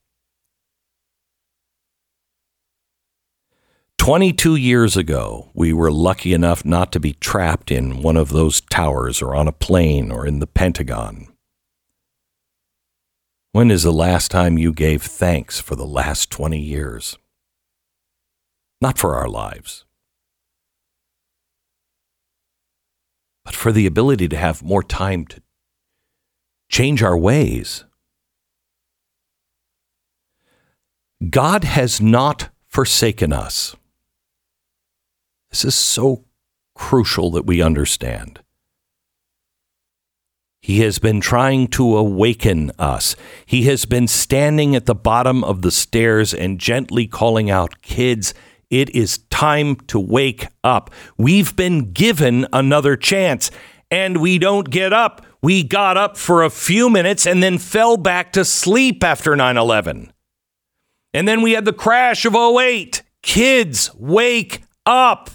22 3.99 4.55
years 4.55 4.97
ago, 4.97 5.51
we 5.53 5.73
were 5.73 5.91
lucky 5.91 6.33
enough 6.33 6.65
not 6.65 6.93
to 6.93 7.01
be 7.01 7.15
trapped 7.15 7.73
in 7.73 8.03
one 8.03 8.17
of 8.17 8.29
those 8.29 8.61
towers 8.61 9.21
or 9.21 9.35
on 9.35 9.49
a 9.49 9.53
plane 9.53 10.13
or 10.13 10.25
in 10.25 10.39
the 10.39 10.47
Pentagon. 10.47 11.27
When 13.51 13.71
is 13.71 13.83
the 13.83 13.93
last 13.93 14.31
time 14.31 14.59
you 14.59 14.73
gave 14.73 15.03
thanks 15.03 15.59
for 15.59 15.75
the 15.75 15.87
last 15.87 16.31
20 16.31 16.61
years? 16.61 17.19
Not 18.81 18.97
for 18.97 19.17
our 19.17 19.29
lives, 19.29 19.87
but 23.45 23.57
for 23.57 23.73
the 23.73 23.87
ability 23.87 24.29
to 24.29 24.37
have 24.37 24.63
more 24.63 24.83
time 24.83 25.25
to 25.27 25.43
change 26.69 27.03
our 27.03 27.17
ways. 27.17 27.85
God 31.31 31.65
has 31.65 32.01
not 32.01 32.51
forsaken 32.67 33.33
us. 33.33 33.75
This 35.51 35.65
is 35.65 35.75
so 35.75 36.25
crucial 36.75 37.31
that 37.31 37.47
we 37.47 37.63
understand. 37.63 38.41
He 40.61 40.81
has 40.81 40.99
been 40.99 41.21
trying 41.21 41.69
to 41.69 41.97
awaken 41.97 42.73
us. 42.79 43.15
He 43.47 43.63
has 43.63 43.85
been 43.85 44.09
standing 44.09 44.75
at 44.75 44.87
the 44.87 44.97
bottom 44.97 45.45
of 45.45 45.63
the 45.63 45.71
stairs 45.71 46.35
and 46.35 46.59
gently 46.59 47.07
calling 47.07 47.51
out, 47.51 47.83
Kids, 47.83 48.35
it 48.69 48.91
is 48.91 49.19
time 49.31 49.77
to 49.87 50.01
wake 50.01 50.49
up. 50.65 50.91
We've 51.17 51.55
been 51.55 51.93
given 51.93 52.49
another 52.53 52.97
chance, 52.97 53.51
and 53.91 54.19
we 54.19 54.39
don't 54.39 54.71
get 54.71 54.93
up. 54.93 55.25
We 55.43 55.63
got 55.63 55.97
up 55.97 56.17
for 56.17 56.43
a 56.43 56.51
few 56.51 56.91
minutes 56.91 57.27
and 57.27 57.43
then 57.43 57.59
fell 57.59 57.97
back 57.97 58.33
to 58.33 58.45
sleep 58.45 59.05
after 59.05 59.37
9 59.37 59.57
11. 59.57 60.13
And 61.15 61.27
then 61.27 61.43
we 61.43 61.53
had 61.53 61.65
the 61.65 61.73
crash 61.73 62.25
of 62.25 62.35
08. 62.35 63.03
Kids, 63.23 63.91
wake 63.95 64.63
up. 64.85 65.31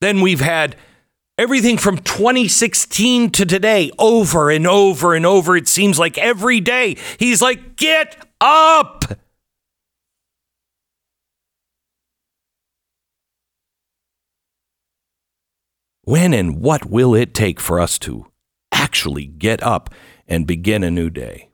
Then 0.00 0.20
we've 0.20 0.40
had 0.40 0.76
everything 1.36 1.78
from 1.78 1.98
2016 1.98 3.30
to 3.30 3.46
today 3.46 3.90
over 3.98 4.50
and 4.50 4.66
over 4.66 5.14
and 5.14 5.26
over. 5.26 5.56
It 5.56 5.68
seems 5.68 5.98
like 5.98 6.18
every 6.18 6.60
day 6.60 6.96
he's 7.18 7.42
like, 7.42 7.76
get 7.76 8.26
up. 8.40 9.04
When 16.08 16.32
and 16.32 16.62
what 16.62 16.86
will 16.86 17.14
it 17.14 17.34
take 17.34 17.60
for 17.60 17.78
us 17.78 17.98
to 17.98 18.32
actually 18.72 19.26
get 19.26 19.62
up 19.62 19.90
and 20.26 20.46
begin 20.46 20.82
a 20.82 20.90
new 20.90 21.10
day? 21.10 21.50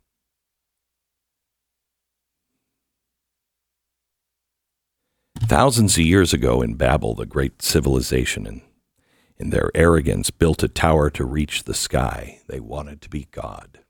Thousands 5.41 5.95
of 5.97 6.05
years 6.05 6.33
ago 6.33 6.63
in 6.63 6.75
Babel, 6.75 7.17
the 7.17 7.27
great 7.27 7.63
civilization, 7.63 8.47
and 8.47 8.61
in 9.39 9.51
their 9.51 9.73
arrogance, 9.75 10.31
built 10.31 10.63
a 10.63 10.69
tower 10.69 11.11
to 11.11 11.25
reach 11.25 11.65
the 11.65 11.75
sky. 11.75 12.39
They 12.47 12.61
wanted 12.61 13.03
to 13.03 13.11
be 13.11 13.27
God. 13.33 13.81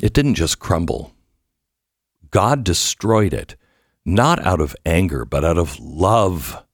It 0.00 0.12
didn't 0.12 0.34
just 0.34 0.58
crumble. 0.58 1.14
God 2.32 2.64
destroyed 2.64 3.32
it, 3.32 3.54
not 4.04 4.44
out 4.44 4.60
of 4.60 4.74
anger, 4.84 5.24
but 5.24 5.44
out 5.44 5.58
of 5.58 5.78
love. 5.78 6.64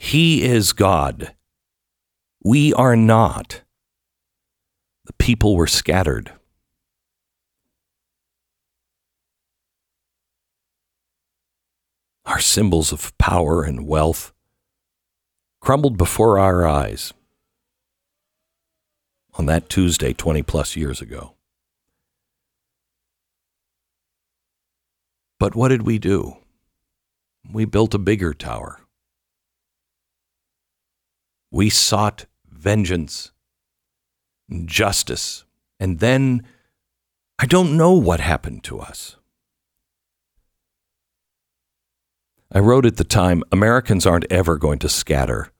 He 0.00 0.44
is 0.44 0.72
God. 0.72 1.34
We 2.42 2.72
are 2.72 2.94
not. 2.94 3.62
The 5.06 5.12
people 5.14 5.56
were 5.56 5.66
scattered. 5.66 6.32
Our 12.24 12.38
symbols 12.38 12.92
of 12.92 13.16
power 13.18 13.64
and 13.64 13.88
wealth 13.88 14.32
crumbled 15.60 15.98
before 15.98 16.38
our 16.38 16.64
eyes 16.66 17.12
on 19.34 19.46
that 19.46 19.68
Tuesday 19.68 20.12
20 20.12 20.42
plus 20.44 20.76
years 20.76 21.02
ago. 21.02 21.34
But 25.40 25.56
what 25.56 25.68
did 25.68 25.82
we 25.82 25.98
do? 25.98 26.36
We 27.50 27.64
built 27.64 27.94
a 27.94 27.98
bigger 27.98 28.32
tower. 28.32 28.80
We 31.50 31.70
sought 31.70 32.26
vengeance, 32.50 33.32
justice, 34.64 35.44
and 35.80 35.98
then 35.98 36.44
I 37.38 37.46
don't 37.46 37.76
know 37.76 37.92
what 37.92 38.20
happened 38.20 38.64
to 38.64 38.80
us. 38.80 39.16
I 42.50 42.58
wrote 42.60 42.86
at 42.86 42.96
the 42.96 43.04
time 43.04 43.44
Americans 43.52 44.06
aren't 44.06 44.30
ever 44.30 44.56
going 44.56 44.78
to 44.80 44.88
scatter. 44.88 45.52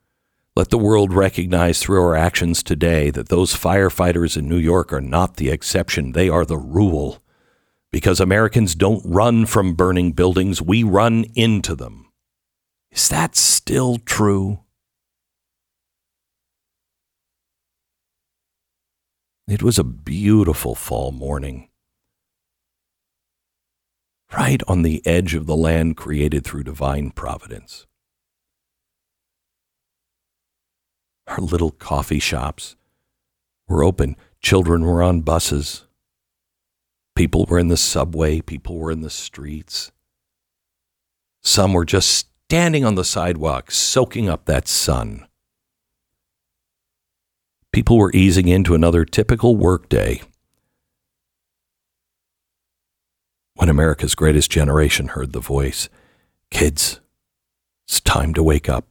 Let 0.57 0.71
the 0.71 0.79
world 0.79 1.13
recognize 1.13 1.79
through 1.79 2.03
our 2.03 2.17
actions 2.17 2.63
today 2.63 3.11
that 3.11 3.29
those 3.29 3.55
firefighters 3.55 4.37
in 4.37 4.49
New 4.49 4.57
York 4.57 4.93
are 4.93 5.01
not 5.01 5.37
the 5.37 5.51
exception, 5.51 6.13
they 6.13 6.29
are 6.29 6.45
the 6.45 6.57
rule. 6.57 7.23
Because 7.93 8.21
Americans 8.21 8.75
don't 8.75 9.03
run 9.05 9.47
from 9.47 9.75
burning 9.75 10.13
buildings, 10.13 10.61
we 10.61 10.83
run 10.83 11.27
into 11.35 11.75
them. 11.75 12.11
Is 12.91 13.09
that 13.09 13.37
still 13.37 13.99
true? 13.99 14.61
It 19.49 19.63
was 19.63 19.79
a 19.79 19.85
beautiful 19.85 20.75
fall 20.75 21.11
morning 21.11 21.71
right 24.37 24.61
on 24.69 24.83
the 24.83 25.01
edge 25.07 25.35
of 25.35 25.47
the 25.47 25.57
land 25.57 25.97
created 25.97 26.45
through 26.45 26.65
divine 26.65 27.13
providence. 27.13 27.87
Our 31.27 31.39
little 31.39 31.71
coffee 31.71 32.19
shops 32.19 32.77
were 33.67 33.83
open. 33.83 34.17
Children 34.43 34.83
were 34.83 35.03
on 35.03 35.23
buses. 35.23 35.87
People 37.17 37.47
were 37.47 37.59
in 37.59 37.69
the 37.69 37.79
subway. 37.79 38.43
People 38.43 38.77
were 38.79 38.91
in 38.91 39.01
the 39.01 39.09
streets. 39.09 39.93
Some 41.43 41.73
were 41.73 41.87
just 41.87 42.29
standing 42.45 42.85
on 42.85 42.97
the 42.97 43.05
sidewalk, 43.05 43.71
soaking 43.71 44.29
up 44.29 44.45
that 44.45 44.69
sun. 44.69 45.28
People 47.73 47.99
were 47.99 48.13
easing 48.13 48.49
into 48.49 48.75
another 48.75 49.05
typical 49.05 49.57
workday 49.57 50.21
when 53.55 53.69
America's 53.69 54.15
greatest 54.15 54.51
generation 54.51 55.09
heard 55.09 55.33
the 55.33 55.41
voice 55.41 55.89
Kids, 56.51 57.01
it's 57.87 58.01
time 58.01 58.33
to 58.35 58.43
wake 58.43 58.69
up. 58.69 58.87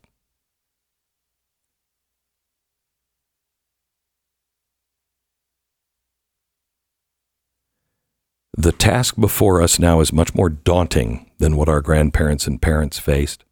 The 8.60 8.72
task 8.72 9.16
before 9.18 9.62
us 9.62 9.80
now 9.80 10.02
is 10.02 10.12
much 10.12 10.36
more 10.36 10.50
daunting 10.50 11.32
than 11.38 11.56
what 11.56 11.70
our 11.70 11.82
grandparents 11.82 12.48
and 12.48 12.62
parents 12.62 13.00
faced. 13.00 13.46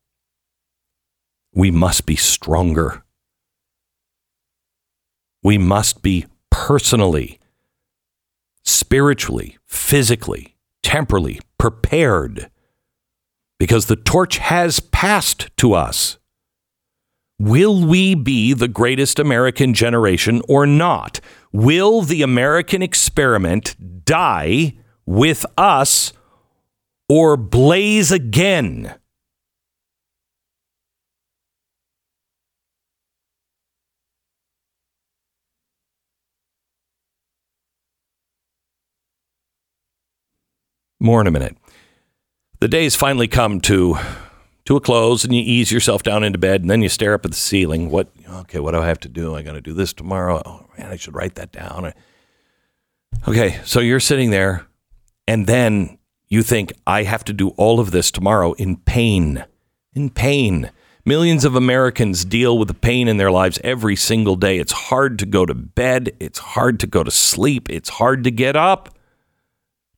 We 1.54 1.72
must 1.72 2.06
be 2.06 2.16
stronger. 2.16 3.05
We 5.46 5.60
must 5.60 6.02
be 6.02 6.26
personally, 6.50 7.40
spiritually, 8.64 9.60
physically, 9.68 10.56
temporally 10.82 11.40
prepared 11.60 12.50
because 13.60 13.86
the 13.86 13.96
torch 13.96 14.40
has 14.40 14.80
passed 14.80 15.56
to 15.58 15.74
us. 15.74 16.18
Will 17.38 17.86
we 17.86 18.16
be 18.16 18.54
the 18.54 18.68
greatest 18.68 19.20
American 19.20 19.76
generation 19.76 20.42
or 20.50 20.66
not? 20.66 21.20
Will 21.52 22.02
the 22.02 22.24
American 22.24 22.82
experiment 22.82 23.76
die 24.04 24.74
with 25.06 25.46
us 25.60 26.12
or 27.08 27.38
blaze 27.38 28.12
again? 28.12 28.96
More 41.06 41.22
in 41.22 41.28
a 41.28 41.32
minute. 41.32 41.56
The 42.62 42.68
days 42.68 42.96
finally 42.96 43.28
come 43.28 43.62
to 43.62 43.96
to 44.66 44.76
a 44.76 44.82
close 44.82 45.24
and 45.24 45.36
you 45.36 45.44
ease 45.46 45.72
yourself 45.72 46.02
down 46.02 46.24
into 46.24 46.40
bed 46.40 46.62
and 46.62 46.70
then 46.72 46.82
you 46.82 46.90
stare 46.90 47.14
up 47.14 47.26
at 47.26 47.30
the 47.30 47.38
ceiling. 47.38 47.92
What 47.92 48.08
okay, 48.28 48.60
what 48.60 48.72
do 48.72 48.80
I 48.80 48.88
have 48.88 49.00
to 49.02 49.08
do? 49.08 49.36
I 49.36 49.44
got 49.44 49.52
to 49.52 49.62
do 49.62 49.74
this 49.76 49.94
tomorrow. 49.94 50.42
Oh 50.44 50.66
man, 50.76 50.90
I 50.90 50.96
should 50.96 51.14
write 51.14 51.36
that 51.36 51.52
down. 51.52 51.94
Okay, 53.28 53.60
so 53.66 53.82
you're 53.82 54.00
sitting 54.00 54.32
there 54.32 54.66
and 55.28 55.46
then 55.46 56.00
you 56.28 56.42
think 56.42 56.74
I 56.88 57.04
have 57.04 57.24
to 57.26 57.34
do 57.34 57.50
all 57.50 57.80
of 57.80 57.92
this 57.92 58.10
tomorrow 58.10 58.54
in 58.54 58.78
pain. 58.78 59.46
In 59.94 60.10
pain. 60.10 60.72
Millions 61.06 61.46
of 61.46 61.56
Americans 61.56 62.26
deal 62.26 62.58
with 62.58 62.68
the 62.68 62.74
pain 62.74 63.08
in 63.08 63.18
their 63.18 63.30
lives 63.30 63.60
every 63.64 63.96
single 63.96 64.38
day. 64.38 64.58
It's 64.58 64.72
hard 64.72 65.20
to 65.20 65.28
go 65.28 65.46
to 65.46 65.54
bed, 65.54 66.14
it's 66.20 66.40
hard 66.40 66.80
to 66.80 66.88
go 66.88 67.04
to 67.04 67.12
sleep, 67.12 67.70
it's 67.70 67.90
hard 67.90 68.24
to 68.24 68.32
get 68.32 68.56
up. 68.56 68.95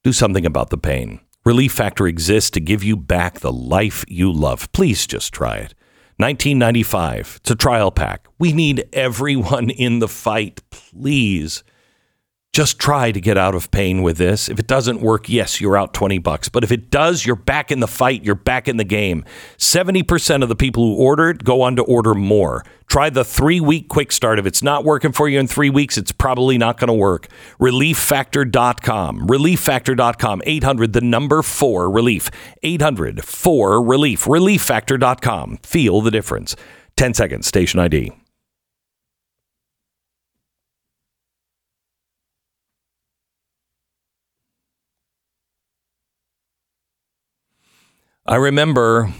Do 0.08 0.13
something 0.13 0.46
about 0.46 0.70
the 0.70 0.78
pain. 0.78 1.20
Relief 1.43 1.74
Factor 1.74 2.08
exists 2.08 2.50
to 2.52 2.62
give 2.62 2.82
you 2.82 2.96
back 2.96 3.41
the 3.41 3.52
life 3.52 4.06
you 4.08 4.32
love. 4.32 4.72
Please 4.72 5.06
just 5.06 5.34
try 5.34 5.58
it. 5.58 5.74
1995. 6.15 7.39
It's 7.41 7.52
a 7.52 7.58
trial 7.58 7.91
pack. 7.91 8.26
We 8.39 8.54
need 8.54 8.88
everyone 8.93 9.70
in 9.70 10.00
the 10.00 10.08
fight. 10.08 10.62
Please 10.70 11.62
just 12.58 12.80
try 12.80 13.12
to 13.12 13.22
get 13.22 13.38
out 13.38 13.54
of 13.54 13.70
pain 13.70 14.02
with 14.02 14.18
this. 14.18 14.50
If 14.50 14.58
it 14.58 14.66
doesn't 14.66 15.00
work, 15.00 15.30
yes, 15.30 15.62
you're 15.62 15.78
out 15.78 15.94
20 15.94 16.18
bucks. 16.18 16.50
But 16.50 16.64
if 16.64 16.72
it 16.72 16.90
does, 16.90 17.24
you're 17.24 17.36
back 17.36 17.72
in 17.72 17.82
the 17.82 17.88
fight. 17.88 18.24
You're 18.24 18.34
back 18.34 18.68
in 18.68 18.78
the 18.78 18.84
game. 18.84 19.26
70% 19.60 20.42
of 20.42 20.50
the 20.50 20.56
people 20.56 20.84
who 20.84 20.96
order 20.96 21.30
it 21.30 21.44
go 21.44 21.62
on 21.62 21.76
to 21.76 21.84
order 21.84 22.16
more. 22.16 22.66
Try 22.88 23.12
the 23.12 23.24
three 23.24 23.60
week 23.60 23.90
quick 23.90 24.12
start. 24.12 24.40
If 24.40 24.48
it's 24.48 24.64
not 24.64 24.84
working 24.84 25.12
for 25.12 25.30
you 25.30 25.40
in 25.40 25.48
three 25.48 25.70
weeks, 25.70 26.00
it's 26.00 26.12
probably 26.12 26.58
not 26.58 26.80
going 26.80 26.88
to 26.88 26.94
work. 26.94 27.28
ReliefFactor.com. 27.60 29.28
ReliefFactor.com. 29.28 30.42
800, 30.44 30.94
the 30.94 31.02
number 31.02 31.44
four, 31.44 31.92
relief. 31.92 32.32
800 32.64 33.24
4 33.24 33.84
relief. 33.84 34.26
ReliefFactor.com. 34.26 35.58
Feel 35.58 36.02
the 36.02 36.12
difference. 36.12 36.56
10 36.96 37.14
seconds, 37.14 37.46
station 37.46 37.80
ID. 37.80 38.12
I 48.30 48.36
remember 48.36 49.13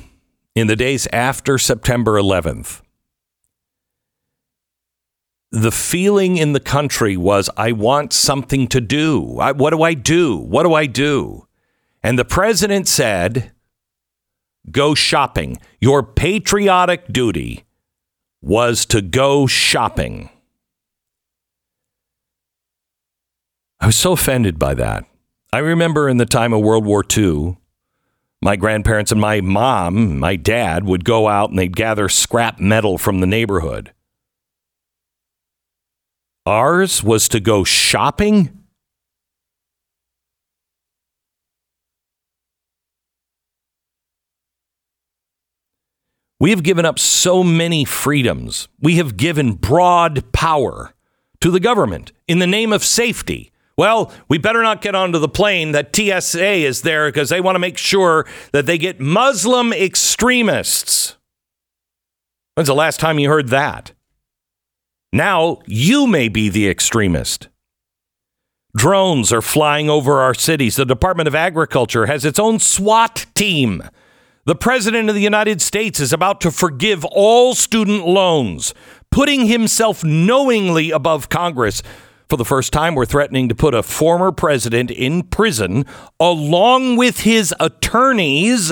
in 0.54 0.67
the 0.67 0.76
days 0.76 1.08
after 1.13 1.58
September 1.58 2.20
11th, 2.20 2.82
the 5.50 5.72
feeling 5.72 6.36
in 6.36 6.52
the 6.52 6.60
country 6.60 7.15
was, 7.15 7.50
I 7.56 7.72
want 7.72 8.12
something 8.12 8.67
to 8.67 8.82
do. 8.82 9.39
I, 9.39 9.54
what 9.54 9.70
do 9.70 9.82
I 9.82 9.93
do? 9.93 10.36
What 10.36 10.63
do 10.63 10.74
I 10.74 10.88
do? 10.88 11.48
And 12.04 12.20
the 12.20 12.26
president 12.26 12.89
said, 12.89 13.52
Go 14.70 14.93
shopping. 14.93 15.58
Your 15.80 16.04
patriotic 16.04 17.08
duty 17.08 17.63
was 18.41 18.86
to 18.88 19.02
go 19.02 19.48
shopping. 19.48 20.30
I 23.80 23.86
was 23.86 23.96
so 23.96 24.12
offended 24.12 24.60
by 24.60 24.74
that. 24.74 25.06
I 25.54 25.60
remember 25.60 26.10
in 26.10 26.17
the 26.17 26.26
time 26.26 26.52
of 26.52 26.60
World 26.60 26.86
War 26.86 27.06
II, 27.17 27.56
my 28.48 28.56
grandparents 28.56 29.12
and 29.12 29.20
my 29.20 29.42
mom, 29.42 30.20
my 30.20 30.38
dad, 30.38 30.86
would 30.86 31.04
go 31.04 31.28
out 31.28 31.50
and 31.50 31.60
they'd 31.60 31.76
gather 31.76 32.08
scrap 32.08 32.62
metal 32.62 32.98
from 32.98 33.20
the 33.20 33.28
neighborhood. 33.28 33.92
Ours 36.46 37.04
was 37.04 37.28
to 37.28 37.42
go 37.42 37.66
shopping? 37.66 38.64
We 46.40 46.52
have 46.52 46.64
given 46.64 46.86
up 46.86 47.00
so 47.00 47.44
many 47.44 47.84
freedoms. 47.84 48.70
We 48.80 48.96
have 48.96 49.18
given 49.18 49.56
broad 49.56 50.32
power 50.32 50.94
to 51.42 51.52
the 51.52 51.60
government 51.60 52.14
in 52.30 52.40
the 52.40 52.48
name 52.48 52.72
of 52.72 52.86
safety. 52.86 53.52
Well, 53.78 54.12
we 54.28 54.40
better 54.40 54.63
not 54.63 54.82
get 54.82 54.96
onto 54.96 55.20
the 55.20 55.30
plane 55.30 55.72
that 55.74 55.96
TSA 55.96 56.66
is 56.66 56.82
there 56.82 57.08
because 57.10 57.30
they 57.30 57.42
want 57.42 57.56
to 57.56 57.60
make 57.60 57.78
sure 57.78 58.26
that 58.52 58.66
they 58.66 58.80
get 58.80 59.00
Muslim 59.00 59.72
extremists. 59.72 61.16
When's 62.56 62.68
the 62.68 62.74
last 62.74 63.00
time 63.00 63.20
you 63.20 63.30
heard 63.30 63.50
that? 63.50 63.92
Now 65.13 65.60
you 65.68 66.08
may 66.08 66.28
be 66.28 66.50
the 66.50 66.68
extremist. 66.68 67.50
Drones 68.76 69.32
are 69.32 69.44
flying 69.44 69.90
over 69.92 70.22
our 70.22 70.34
cities. 70.34 70.76
The 70.76 70.86
Department 70.86 71.28
of 71.28 71.36
Agriculture 71.36 72.08
has 72.08 72.26
its 72.26 72.40
own 72.40 72.60
SWAT 72.60 73.28
team. 73.36 73.84
The 74.46 74.56
President 74.56 75.10
of 75.10 75.16
the 75.16 75.22
United 75.22 75.62
States 75.62 76.00
is 76.00 76.13
about 76.13 76.42
to 76.42 76.52
forgive 76.52 77.06
all 77.06 77.54
student 77.54 78.08
loans, 78.08 78.74
putting 79.12 79.46
himself 79.46 80.04
knowingly 80.04 80.90
above 80.90 81.30
Congress 81.30 81.84
for 82.30 82.38
the 82.38 82.46
first 82.46 82.74
time, 82.74 82.96
we're 82.96 83.06
threatening 83.06 83.48
to 83.50 83.56
put 83.56 83.74
a 83.74 83.84
former 83.84 84.32
president 84.32 84.92
in 84.92 85.24
prison 85.24 85.86
along 86.20 86.98
with 86.98 87.22
his 87.22 87.54
attorneys 87.60 88.72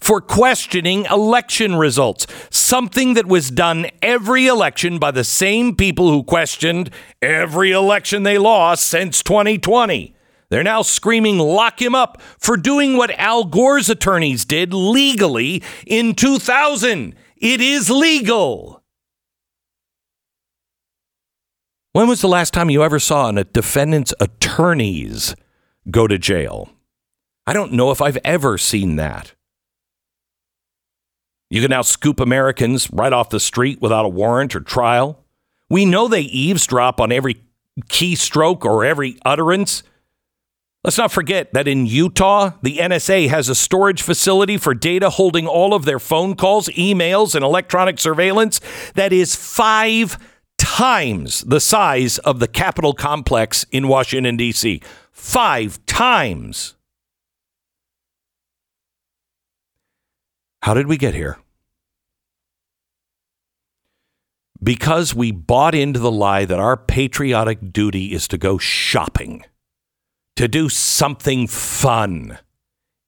for 0.00 0.20
questioning 0.20 1.04
election 1.04 1.76
results. 1.76 2.26
Something 2.50 3.14
that 3.14 3.26
was 3.26 3.50
done 3.50 3.86
every 4.02 4.46
election 4.46 4.98
by 4.98 5.10
the 5.10 5.24
same 5.24 5.76
people 5.76 6.10
who 6.10 6.22
questioned 6.24 6.90
every 7.22 7.70
election 7.70 8.22
they 8.22 8.38
lost 8.38 8.86
since 8.86 9.22
2020. 9.22 10.14
They're 10.48 10.64
now 10.64 10.82
screaming, 10.82 11.38
lock 11.38 11.80
him 11.80 11.94
up 11.94 12.20
for 12.38 12.56
doing 12.56 12.96
what 12.96 13.16
Al 13.18 13.44
Gore's 13.44 13.88
attorneys 13.88 14.44
did 14.44 14.74
legally 14.74 15.62
in 15.86 16.14
2000. 16.14 17.14
It 17.36 17.60
is 17.60 17.88
legal. 17.88 18.79
When 21.92 22.06
was 22.06 22.20
the 22.20 22.28
last 22.28 22.54
time 22.54 22.70
you 22.70 22.84
ever 22.84 23.00
saw 23.00 23.28
a 23.28 23.44
defendant's 23.44 24.14
attorneys 24.20 25.34
go 25.90 26.06
to 26.06 26.18
jail? 26.18 26.70
I 27.48 27.52
don't 27.52 27.72
know 27.72 27.90
if 27.90 28.00
I've 28.00 28.18
ever 28.24 28.58
seen 28.58 28.94
that. 28.96 29.34
You 31.48 31.60
can 31.60 31.70
now 31.70 31.82
scoop 31.82 32.20
Americans 32.20 32.88
right 32.92 33.12
off 33.12 33.30
the 33.30 33.40
street 33.40 33.80
without 33.82 34.04
a 34.04 34.08
warrant 34.08 34.54
or 34.54 34.60
trial. 34.60 35.24
We 35.68 35.84
know 35.84 36.06
they 36.06 36.20
eavesdrop 36.20 37.00
on 37.00 37.10
every 37.10 37.42
keystroke 37.88 38.64
or 38.64 38.84
every 38.84 39.18
utterance. 39.24 39.82
Let's 40.84 40.98
not 40.98 41.10
forget 41.10 41.52
that 41.54 41.66
in 41.66 41.86
Utah, 41.86 42.52
the 42.62 42.78
NSA 42.78 43.28
has 43.30 43.48
a 43.48 43.54
storage 43.56 44.02
facility 44.02 44.56
for 44.58 44.74
data 44.74 45.10
holding 45.10 45.48
all 45.48 45.74
of 45.74 45.84
their 45.84 45.98
phone 45.98 46.36
calls, 46.36 46.68
emails, 46.68 47.34
and 47.34 47.44
electronic 47.44 47.98
surveillance 47.98 48.60
that 48.94 49.12
is 49.12 49.34
five 49.34 50.16
times 50.60 51.40
the 51.40 51.58
size 51.58 52.18
of 52.18 52.38
the 52.38 52.46
Capitol 52.46 52.92
complex 52.92 53.64
in 53.72 53.88
Washington, 53.88 54.36
D.C. 54.36 54.82
Five 55.10 55.84
times. 55.86 56.76
How 60.62 60.74
did 60.74 60.86
we 60.86 60.98
get 60.98 61.14
here? 61.14 61.38
Because 64.62 65.14
we 65.14 65.32
bought 65.32 65.74
into 65.74 65.98
the 65.98 66.12
lie 66.12 66.44
that 66.44 66.60
our 66.60 66.76
patriotic 66.76 67.72
duty 67.72 68.12
is 68.12 68.28
to 68.28 68.36
go 68.36 68.58
shopping, 68.58 69.44
to 70.36 70.46
do 70.46 70.68
something 70.68 71.46
fun. 71.46 72.38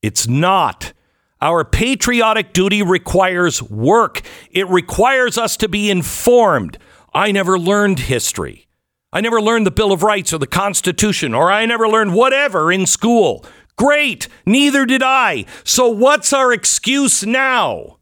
It's 0.01 0.27
not. 0.27 0.93
Our 1.39 1.63
patriotic 1.63 2.53
duty 2.53 2.81
requires 2.81 3.61
work. 3.61 4.21
It 4.49 4.67
requires 4.69 5.37
us 5.37 5.55
to 5.57 5.69
be 5.69 5.91
informed. 5.91 6.79
I 7.15 7.31
never 7.31 7.59
learned 7.59 7.99
history. 7.99 8.67
I 9.11 9.21
never 9.21 9.39
learned 9.39 9.67
the 9.67 9.71
Bill 9.71 9.91
of 9.91 10.01
Rights 10.01 10.33
or 10.33 10.39
the 10.39 10.47
Constitution, 10.47 11.35
or 11.35 11.51
I 11.51 11.67
never 11.67 11.87
learned 11.87 12.15
whatever 12.15 12.71
in 12.71 12.87
school. 12.87 13.45
Great, 13.75 14.27
neither 14.45 14.85
did 14.85 15.03
I. 15.03 15.45
So 15.63 15.87
what's 15.87 16.33
our 16.33 16.51
excuse 16.51 17.23
now? 17.23 17.99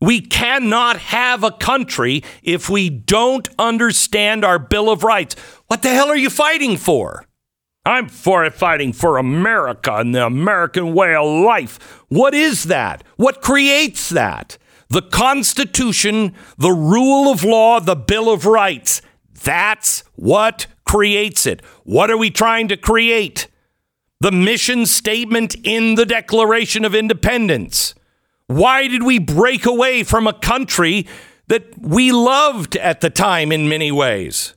We 0.00 0.20
cannot 0.20 0.96
have 0.98 1.44
a 1.44 1.50
country 1.50 2.22
if 2.42 2.70
we 2.70 2.88
don't 2.88 3.48
understand 3.58 4.44
our 4.44 4.58
Bill 4.58 4.88
of 4.88 5.04
Rights. 5.04 5.34
What 5.66 5.82
the 5.82 5.90
hell 5.90 6.08
are 6.08 6.16
you 6.16 6.30
fighting 6.30 6.78
for? 6.78 7.26
I'm 7.84 8.08
for 8.08 8.48
fighting 8.50 8.92
for 8.92 9.18
America 9.18 9.94
and 9.96 10.14
the 10.14 10.24
American 10.24 10.94
way 10.94 11.14
of 11.14 11.26
life. 11.44 12.02
What 12.08 12.32
is 12.32 12.64
that? 12.64 13.02
What 13.16 13.42
creates 13.42 14.08
that? 14.10 14.56
The 14.88 15.02
Constitution, 15.02 16.34
the 16.56 16.72
rule 16.72 17.30
of 17.30 17.44
law, 17.44 17.80
the 17.80 17.96
Bill 17.96 18.30
of 18.30 18.46
Rights. 18.46 19.02
That's 19.44 20.02
what 20.16 20.66
creates 20.84 21.46
it. 21.46 21.62
What 21.84 22.10
are 22.10 22.16
we 22.16 22.30
trying 22.30 22.68
to 22.68 22.76
create? 22.76 23.48
The 24.20 24.32
mission 24.32 24.86
statement 24.86 25.54
in 25.62 25.94
the 25.94 26.06
Declaration 26.06 26.84
of 26.84 26.94
Independence. 26.94 27.94
Why 28.46 28.88
did 28.88 29.02
we 29.02 29.18
break 29.18 29.66
away 29.66 30.02
from 30.02 30.26
a 30.26 30.32
country 30.32 31.06
that 31.46 31.78
we 31.78 32.10
loved 32.10 32.76
at 32.76 33.00
the 33.00 33.10
time 33.10 33.52
in 33.52 33.68
many 33.68 33.92
ways? 33.92 34.54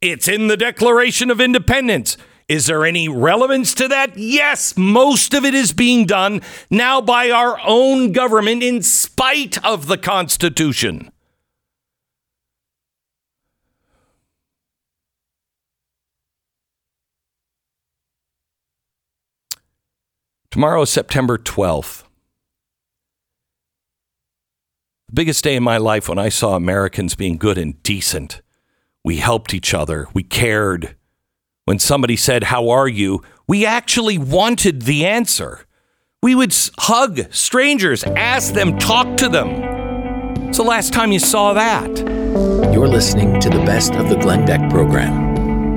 It's 0.00 0.28
in 0.28 0.46
the 0.46 0.56
Declaration 0.56 1.30
of 1.30 1.40
Independence. 1.40 2.16
Is 2.48 2.64
there 2.64 2.86
any 2.86 3.10
relevance 3.10 3.74
to 3.74 3.88
that? 3.88 4.16
Yes, 4.16 4.74
most 4.74 5.34
of 5.34 5.44
it 5.44 5.54
is 5.54 5.74
being 5.74 6.06
done 6.06 6.40
now 6.70 7.02
by 7.02 7.30
our 7.30 7.60
own 7.62 8.12
government 8.12 8.62
in 8.62 8.82
spite 8.82 9.62
of 9.62 9.86
the 9.86 9.98
Constitution. 9.98 11.12
Tomorrow 20.50 20.82
is 20.82 20.90
September 20.90 21.36
12th. 21.36 22.04
The 25.08 25.12
biggest 25.12 25.44
day 25.44 25.54
in 25.54 25.62
my 25.62 25.76
life 25.76 26.08
when 26.08 26.18
I 26.18 26.30
saw 26.30 26.56
Americans 26.56 27.14
being 27.14 27.36
good 27.36 27.58
and 27.58 27.80
decent. 27.82 28.40
We 29.04 29.18
helped 29.18 29.52
each 29.52 29.74
other. 29.74 30.08
We 30.14 30.22
cared. 30.22 30.96
When 31.68 31.78
somebody 31.78 32.16
said, 32.16 32.42
How 32.44 32.70
are 32.70 32.88
you? 32.88 33.22
we 33.46 33.66
actually 33.66 34.16
wanted 34.16 34.80
the 34.82 35.04
answer. 35.04 35.66
We 36.22 36.34
would 36.34 36.56
hug 36.78 37.30
strangers, 37.30 38.04
ask 38.04 38.54
them, 38.54 38.78
talk 38.78 39.18
to 39.18 39.28
them. 39.28 39.50
It's 40.48 40.56
the 40.56 40.64
last 40.64 40.94
time 40.94 41.12
you 41.12 41.18
saw 41.18 41.52
that. 41.52 41.98
You're 42.72 42.88
listening 42.88 43.38
to 43.40 43.50
the 43.50 43.62
best 43.66 43.92
of 43.96 44.08
the 44.08 44.16
Glenn 44.16 44.46
Beck 44.46 44.70
program. 44.70 45.76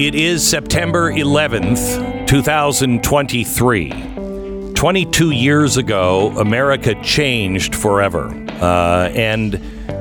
It 0.00 0.16
is 0.16 0.44
September 0.44 1.12
11th, 1.12 2.26
2023. 2.26 4.72
22 4.74 5.30
years 5.30 5.76
ago, 5.76 6.36
America 6.36 7.00
changed 7.00 7.76
forever. 7.76 8.26
Uh, 8.60 9.08
and 9.14 9.60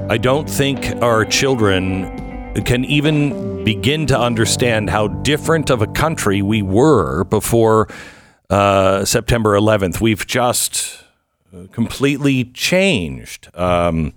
I 0.09 0.17
don't 0.17 0.49
think 0.49 0.95
our 1.03 1.25
children 1.25 2.30
can 2.59 2.83
even 2.85 3.63
begin 3.63 4.05
to 4.07 4.19
understand 4.19 4.89
how 4.89 5.07
different 5.07 5.69
of 5.69 5.81
a 5.81 5.87
country 5.87 6.41
we 6.41 6.61
were 6.61 7.23
before 7.23 7.87
uh, 8.49 9.05
September 9.05 9.51
11th. 9.57 10.01
We've 10.01 10.27
just 10.27 11.03
completely 11.71 12.45
changed. 12.45 13.49
Um, 13.55 14.13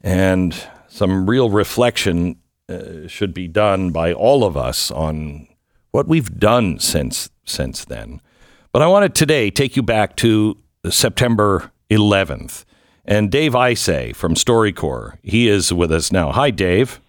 and 0.00 0.54
some 0.88 1.28
real 1.28 1.50
reflection 1.50 2.36
uh, 2.68 3.06
should 3.06 3.34
be 3.34 3.48
done 3.48 3.90
by 3.90 4.12
all 4.12 4.44
of 4.44 4.56
us 4.56 4.90
on 4.90 5.48
what 5.90 6.08
we've 6.08 6.38
done 6.38 6.78
since 6.78 7.28
since 7.44 7.84
then. 7.84 8.20
But 8.72 8.82
I 8.82 8.86
want 8.86 9.02
to 9.02 9.08
today 9.18 9.50
take 9.50 9.76
you 9.76 9.82
back 9.82 10.16
to 10.16 10.56
September 10.88 11.72
11th. 11.90 12.64
And 13.04 13.30
Dave 13.30 13.52
Isay 13.52 14.14
from 14.14 14.34
StoryCorps, 14.34 15.18
he 15.22 15.48
is 15.48 15.72
with 15.72 15.90
us 15.90 16.12
now. 16.12 16.30
Hi, 16.32 16.50
Dave. 16.50 17.00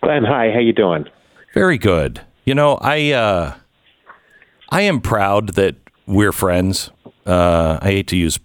Glenn, 0.00 0.24
hi. 0.24 0.50
How 0.50 0.60
you 0.60 0.72
doing? 0.72 1.06
Very 1.54 1.78
good. 1.78 2.20
You 2.44 2.54
know, 2.54 2.78
I 2.80 3.12
uh, 3.12 3.54
I 4.70 4.82
am 4.82 5.00
proud 5.00 5.50
that 5.54 5.76
we're 6.06 6.32
friends. 6.32 6.90
Uh, 7.26 7.78
I 7.82 7.86
hate 7.86 8.08
to 8.08 8.16
use 8.16 8.38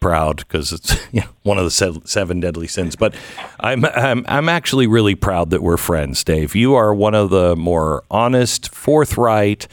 proud 0.00 0.38
because 0.38 0.72
it's 0.72 0.96
you 1.12 1.20
know, 1.20 1.28
one 1.42 1.58
of 1.58 1.64
the 1.64 2.00
seven 2.04 2.40
deadly 2.40 2.66
sins, 2.66 2.96
but 2.96 3.14
I'm, 3.60 3.84
I'm 3.84 4.24
I'm 4.28 4.48
actually 4.48 4.86
really 4.86 5.14
proud 5.14 5.50
that 5.50 5.62
we're 5.62 5.76
friends, 5.76 6.22
Dave. 6.24 6.54
You 6.54 6.74
are 6.74 6.94
one 6.94 7.14
of 7.14 7.30
the 7.30 7.56
more 7.56 8.04
honest, 8.10 8.74
forthright, 8.74 9.68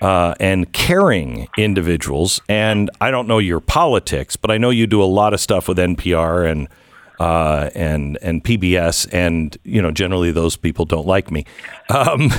uh, 0.00 0.34
and 0.40 0.72
caring 0.72 1.48
individuals. 1.56 2.40
And 2.48 2.90
I 3.00 3.10
don't 3.10 3.28
know 3.28 3.38
your 3.38 3.60
politics, 3.60 4.36
but 4.36 4.50
I 4.50 4.58
know 4.58 4.70
you 4.70 4.86
do 4.86 5.02
a 5.02 5.04
lot 5.04 5.32
of 5.32 5.40
stuff 5.40 5.68
with 5.68 5.78
NPR 5.78 6.50
and 6.50 6.68
uh, 7.22 7.70
and 7.76 8.18
and 8.20 8.42
PBS, 8.42 9.08
and 9.12 9.56
you 9.62 9.80
know 9.80 9.92
generally 9.92 10.32
those 10.32 10.56
people 10.56 10.84
don't 10.84 11.06
like 11.06 11.30
me. 11.30 11.44
Um, 11.88 12.32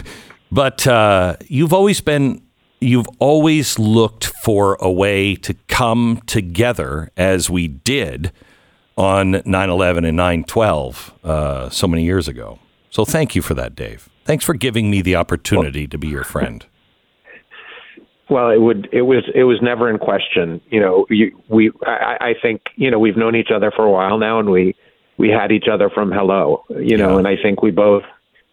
but 0.51 0.85
uh, 0.85 1.37
you've 1.47 1.73
always 1.73 2.01
been 2.01 2.41
you've 2.81 3.07
always 3.19 3.79
looked 3.79 4.25
for 4.43 4.77
a 4.81 4.91
way 4.91 5.35
to 5.35 5.53
come 5.67 6.21
together 6.25 7.09
as 7.15 7.49
we 7.49 7.67
did 7.67 8.33
on 8.97 9.35
9/11 9.45 10.05
and 10.05 10.19
9/12 10.19 11.13
uh, 11.23 11.69
so 11.69 11.87
many 11.87 12.03
years 12.03 12.27
ago. 12.27 12.59
So 12.89 13.05
thank 13.05 13.35
you 13.35 13.41
for 13.41 13.53
that, 13.53 13.75
Dave. 13.75 14.09
Thanks 14.25 14.43
for 14.43 14.53
giving 14.53 14.91
me 14.91 15.01
the 15.01 15.15
opportunity 15.15 15.87
to 15.87 15.97
be 15.97 16.07
your 16.07 16.23
friend. 16.25 16.65
Well, 18.33 18.49
it 18.49 18.59
would. 18.59 18.89
It 18.91 19.03
was. 19.03 19.23
It 19.35 19.43
was 19.43 19.59
never 19.61 19.87
in 19.91 19.99
question. 19.99 20.59
You 20.71 20.79
know, 20.79 21.05
you, 21.07 21.39
we. 21.49 21.71
I, 21.85 22.17
I 22.19 22.33
think 22.41 22.61
you 22.75 22.89
know 22.89 22.97
we've 22.97 23.15
known 23.15 23.35
each 23.35 23.51
other 23.53 23.69
for 23.69 23.85
a 23.85 23.91
while 23.91 24.17
now, 24.17 24.39
and 24.39 24.49
we 24.49 24.75
we 25.17 25.29
had 25.29 25.51
each 25.51 25.65
other 25.71 25.87
from 25.87 26.11
hello. 26.11 26.63
You 26.69 26.97
know, 26.97 27.11
yeah. 27.11 27.17
and 27.19 27.27
I 27.27 27.35
think 27.39 27.61
we 27.61 27.69
both 27.69 28.01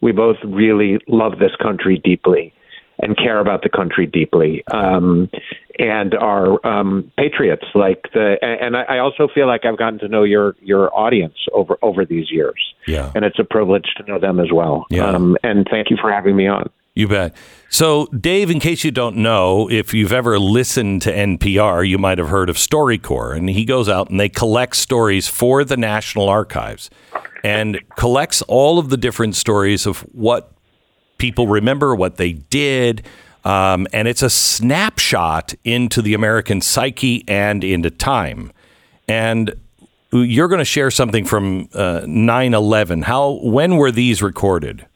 we 0.02 0.12
both 0.12 0.36
really 0.44 0.98
love 1.08 1.38
this 1.38 1.52
country 1.62 1.98
deeply 2.04 2.52
and 2.98 3.16
care 3.16 3.40
about 3.40 3.62
the 3.62 3.70
country 3.70 4.04
deeply, 4.04 4.62
um, 4.70 5.30
and 5.78 6.14
are 6.14 6.64
um, 6.66 7.10
patriots. 7.16 7.64
Like 7.74 8.02
the, 8.12 8.36
and 8.42 8.76
I 8.76 8.98
also 8.98 9.28
feel 9.34 9.46
like 9.46 9.64
I've 9.64 9.78
gotten 9.78 9.98
to 10.00 10.08
know 10.08 10.24
your 10.24 10.56
your 10.60 10.94
audience 10.94 11.36
over 11.54 11.78
over 11.80 12.04
these 12.04 12.30
years. 12.30 12.62
Yeah, 12.86 13.12
and 13.14 13.24
it's 13.24 13.38
a 13.38 13.44
privilege 13.44 13.86
to 13.96 14.02
know 14.04 14.18
them 14.18 14.40
as 14.40 14.52
well. 14.52 14.84
Yeah. 14.90 15.06
Um, 15.06 15.38
and 15.42 15.66
thank 15.70 15.88
you 15.88 15.96
for 15.98 16.12
having 16.12 16.36
me 16.36 16.48
on. 16.48 16.68
You 16.94 17.06
bet. 17.06 17.34
So, 17.68 18.06
Dave, 18.06 18.50
in 18.50 18.58
case 18.58 18.82
you 18.82 18.90
don't 18.90 19.16
know, 19.16 19.70
if 19.70 19.94
you've 19.94 20.12
ever 20.12 20.38
listened 20.40 21.02
to 21.02 21.12
NPR, 21.12 21.88
you 21.88 21.98
might 21.98 22.18
have 22.18 22.28
heard 22.28 22.50
of 22.50 22.56
StoryCorps. 22.56 23.36
And 23.36 23.48
he 23.48 23.64
goes 23.64 23.88
out 23.88 24.10
and 24.10 24.18
they 24.18 24.28
collect 24.28 24.74
stories 24.74 25.28
for 25.28 25.64
the 25.64 25.76
National 25.76 26.28
Archives 26.28 26.90
and 27.44 27.80
collects 27.96 28.42
all 28.42 28.78
of 28.78 28.90
the 28.90 28.96
different 28.96 29.36
stories 29.36 29.86
of 29.86 30.00
what 30.12 30.52
people 31.18 31.46
remember, 31.46 31.94
what 31.94 32.16
they 32.16 32.32
did. 32.32 33.06
Um, 33.44 33.86
and 33.92 34.08
it's 34.08 34.22
a 34.22 34.30
snapshot 34.30 35.54
into 35.64 36.02
the 36.02 36.14
American 36.14 36.60
psyche 36.60 37.24
and 37.28 37.62
into 37.62 37.90
time. 37.90 38.52
And 39.06 39.54
you're 40.12 40.48
going 40.48 40.58
to 40.58 40.64
share 40.64 40.90
something 40.90 41.24
from 41.24 41.68
uh, 41.72 42.02
9 42.04 42.52
11. 42.52 43.02
How, 43.02 43.38
when 43.42 43.76
were 43.76 43.92
these 43.92 44.22
recorded? 44.22 44.86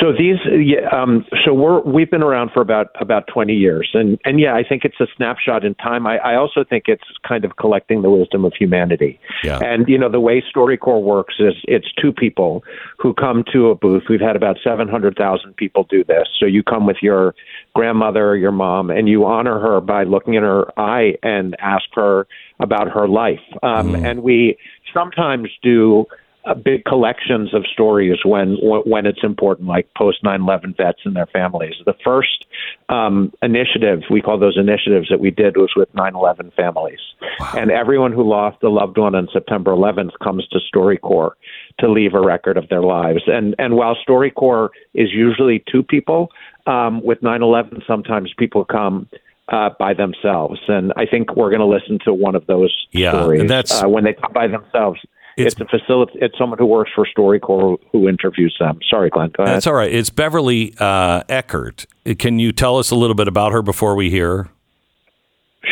So 0.00 0.12
these, 0.12 0.36
yeah, 0.44 0.86
um, 0.92 1.24
so 1.46 1.54
we're 1.54 1.80
we've 1.80 2.10
been 2.10 2.22
around 2.22 2.50
for 2.52 2.60
about 2.60 2.88
about 3.00 3.26
20 3.26 3.54
years, 3.54 3.88
and 3.94 4.18
and 4.26 4.38
yeah, 4.38 4.54
I 4.54 4.62
think 4.62 4.84
it's 4.84 5.00
a 5.00 5.06
snapshot 5.16 5.64
in 5.64 5.74
time. 5.76 6.06
I, 6.06 6.18
I 6.18 6.34
also 6.36 6.62
think 6.62 6.84
it's 6.88 7.04
kind 7.26 7.42
of 7.42 7.56
collecting 7.56 8.02
the 8.02 8.10
wisdom 8.10 8.44
of 8.44 8.52
humanity. 8.52 9.18
Yeah. 9.42 9.58
And 9.62 9.88
you 9.88 9.96
know 9.96 10.10
the 10.10 10.20
way 10.20 10.42
StoryCorps 10.54 11.02
works 11.02 11.36
is 11.38 11.54
it's 11.64 11.86
two 12.00 12.12
people 12.12 12.64
who 12.98 13.14
come 13.14 13.44
to 13.54 13.70
a 13.70 13.74
booth. 13.74 14.04
We've 14.10 14.20
had 14.20 14.36
about 14.36 14.58
700,000 14.62 15.56
people 15.56 15.86
do 15.88 16.04
this. 16.04 16.28
So 16.38 16.44
you 16.44 16.62
come 16.62 16.84
with 16.84 16.98
your 17.00 17.34
grandmother 17.74 18.28
or 18.28 18.36
your 18.36 18.52
mom, 18.52 18.90
and 18.90 19.08
you 19.08 19.24
honor 19.24 19.58
her 19.58 19.80
by 19.80 20.04
looking 20.04 20.34
in 20.34 20.42
her 20.42 20.66
eye 20.78 21.14
and 21.22 21.56
ask 21.60 21.86
her 21.94 22.26
about 22.60 22.90
her 22.90 23.08
life. 23.08 23.40
Um, 23.62 23.94
mm. 23.94 24.04
And 24.04 24.22
we 24.22 24.58
sometimes 24.92 25.48
do 25.62 26.04
uh, 26.48 26.54
big 26.54 26.84
collections 26.84 27.52
of 27.52 27.64
stories 27.72 28.18
when 28.24 28.56
when 28.60 29.06
it's 29.06 29.22
important, 29.22 29.68
like 29.68 29.88
post 29.96 30.22
9/11 30.24 30.76
vets 30.76 31.00
and 31.04 31.14
their 31.14 31.26
families. 31.26 31.74
The 31.84 31.94
first 32.04 32.46
um, 32.88 33.32
initiative 33.42 34.02
we 34.10 34.22
call 34.22 34.38
those 34.38 34.56
initiatives 34.56 35.08
that 35.10 35.20
we 35.20 35.30
did 35.30 35.56
was 35.56 35.72
with 35.76 35.92
9/11 35.94 36.54
families, 36.54 37.00
wow. 37.40 37.52
and 37.56 37.70
everyone 37.70 38.12
who 38.12 38.28
lost 38.28 38.62
a 38.62 38.68
loved 38.68 38.98
one 38.98 39.14
on 39.14 39.28
September 39.32 39.72
11th 39.72 40.12
comes 40.22 40.46
to 40.48 40.58
StoryCorps 40.74 41.32
to 41.80 41.90
leave 41.90 42.14
a 42.14 42.20
record 42.20 42.56
of 42.56 42.68
their 42.68 42.82
lives. 42.82 43.22
And 43.26 43.54
and 43.58 43.74
while 43.74 43.96
StoryCorps 44.08 44.70
is 44.94 45.10
usually 45.12 45.62
two 45.70 45.82
people, 45.82 46.30
um, 46.66 47.02
with 47.02 47.20
9/11 47.20 47.86
sometimes 47.86 48.32
people 48.38 48.64
come. 48.64 49.08
Uh, 49.50 49.70
by 49.78 49.94
themselves, 49.94 50.60
and 50.68 50.92
I 50.98 51.06
think 51.06 51.34
we're 51.34 51.48
going 51.48 51.60
to 51.60 51.64
listen 51.64 51.98
to 52.04 52.12
one 52.12 52.34
of 52.34 52.46
those 52.46 52.70
yeah, 52.90 53.12
stories. 53.12 53.48
That's 53.48 53.82
uh, 53.82 53.88
when 53.88 54.04
they 54.04 54.12
come 54.12 54.34
by 54.34 54.46
themselves 54.46 55.00
it's, 55.38 55.54
it's 55.54 55.60
a 55.60 55.78
facility. 55.78 56.18
It's 56.20 56.36
someone 56.36 56.58
who 56.58 56.66
works 56.66 56.90
for 56.94 57.06
StoryCorps 57.06 57.78
who 57.92 58.08
interviews 58.08 58.56
them. 58.58 58.78
Sorry, 58.88 59.10
Glenn. 59.10 59.30
Go 59.30 59.42
ahead. 59.42 59.56
That's 59.56 59.66
all 59.66 59.74
right. 59.74 59.92
It's 59.92 60.10
Beverly 60.10 60.74
uh, 60.78 61.22
Eckert. 61.28 61.86
Can 62.18 62.38
you 62.38 62.52
tell 62.52 62.78
us 62.78 62.90
a 62.90 62.96
little 62.96 63.14
bit 63.14 63.28
about 63.28 63.52
her 63.52 63.62
before 63.62 63.94
we 63.94 64.10
hear? 64.10 64.48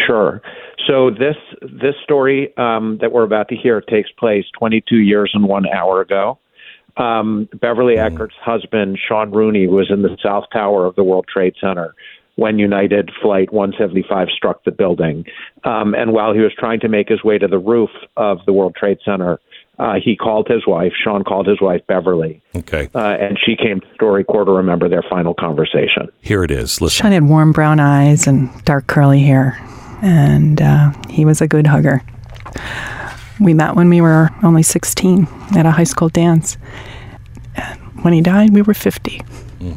Sure. 0.06 0.40
So 0.86 1.10
this 1.10 1.36
this 1.62 1.94
story 2.04 2.56
um, 2.56 2.98
that 3.00 3.12
we're 3.12 3.24
about 3.24 3.48
to 3.48 3.56
hear 3.56 3.80
takes 3.80 4.10
place 4.12 4.44
22 4.58 4.96
years 4.96 5.30
and 5.34 5.48
one 5.48 5.66
hour 5.68 6.00
ago. 6.00 6.38
Um, 6.96 7.48
Beverly 7.60 7.96
mm. 7.96 8.04
Eckert's 8.04 8.36
husband, 8.40 8.98
Sean 9.06 9.30
Rooney, 9.30 9.66
was 9.66 9.90
in 9.90 10.02
the 10.02 10.16
South 10.22 10.44
Tower 10.52 10.86
of 10.86 10.94
the 10.94 11.04
World 11.04 11.26
Trade 11.32 11.54
Center 11.60 11.94
when 12.36 12.58
United 12.58 13.10
Flight 13.20 13.52
175 13.52 14.28
struck 14.34 14.62
the 14.64 14.70
building. 14.70 15.24
Um, 15.64 15.94
and 15.94 16.12
while 16.12 16.32
he 16.34 16.40
was 16.40 16.52
trying 16.56 16.80
to 16.80 16.88
make 16.88 17.08
his 17.08 17.24
way 17.24 17.38
to 17.38 17.48
the 17.48 17.58
roof 17.58 17.90
of 18.16 18.38
the 18.46 18.52
World 18.52 18.74
Trade 18.76 18.98
Center, 19.04 19.40
uh, 19.78 19.94
he 20.02 20.16
called 20.16 20.48
his 20.48 20.66
wife. 20.66 20.92
Sean 21.02 21.22
called 21.24 21.46
his 21.46 21.60
wife 21.60 21.82
Beverly, 21.86 22.40
Okay. 22.54 22.88
uh, 22.94 22.98
and 23.20 23.38
she 23.44 23.56
came 23.56 23.80
to 23.80 23.86
StoryCorps 24.00 24.46
to 24.46 24.52
remember 24.52 24.88
their 24.88 25.02
final 25.08 25.34
conversation. 25.34 26.08
Here 26.22 26.42
it 26.44 26.50
is. 26.50 26.80
Listen. 26.80 27.04
Sean 27.04 27.12
had 27.12 27.24
warm 27.24 27.52
brown 27.52 27.80
eyes 27.80 28.26
and 28.26 28.50
dark 28.64 28.86
curly 28.86 29.20
hair, 29.20 29.58
and 30.02 30.60
uh, 30.62 30.92
he 31.10 31.24
was 31.24 31.40
a 31.40 31.46
good 31.48 31.66
hugger. 31.66 32.02
We 33.38 33.52
met 33.52 33.76
when 33.76 33.90
we 33.90 34.00
were 34.00 34.30
only 34.42 34.62
16 34.62 35.28
at 35.56 35.66
a 35.66 35.70
high 35.70 35.84
school 35.84 36.08
dance. 36.08 36.56
And 37.54 37.78
when 38.02 38.14
he 38.14 38.22
died, 38.22 38.54
we 38.54 38.62
were 38.62 38.72
50. 38.74 39.20
It 39.60 39.76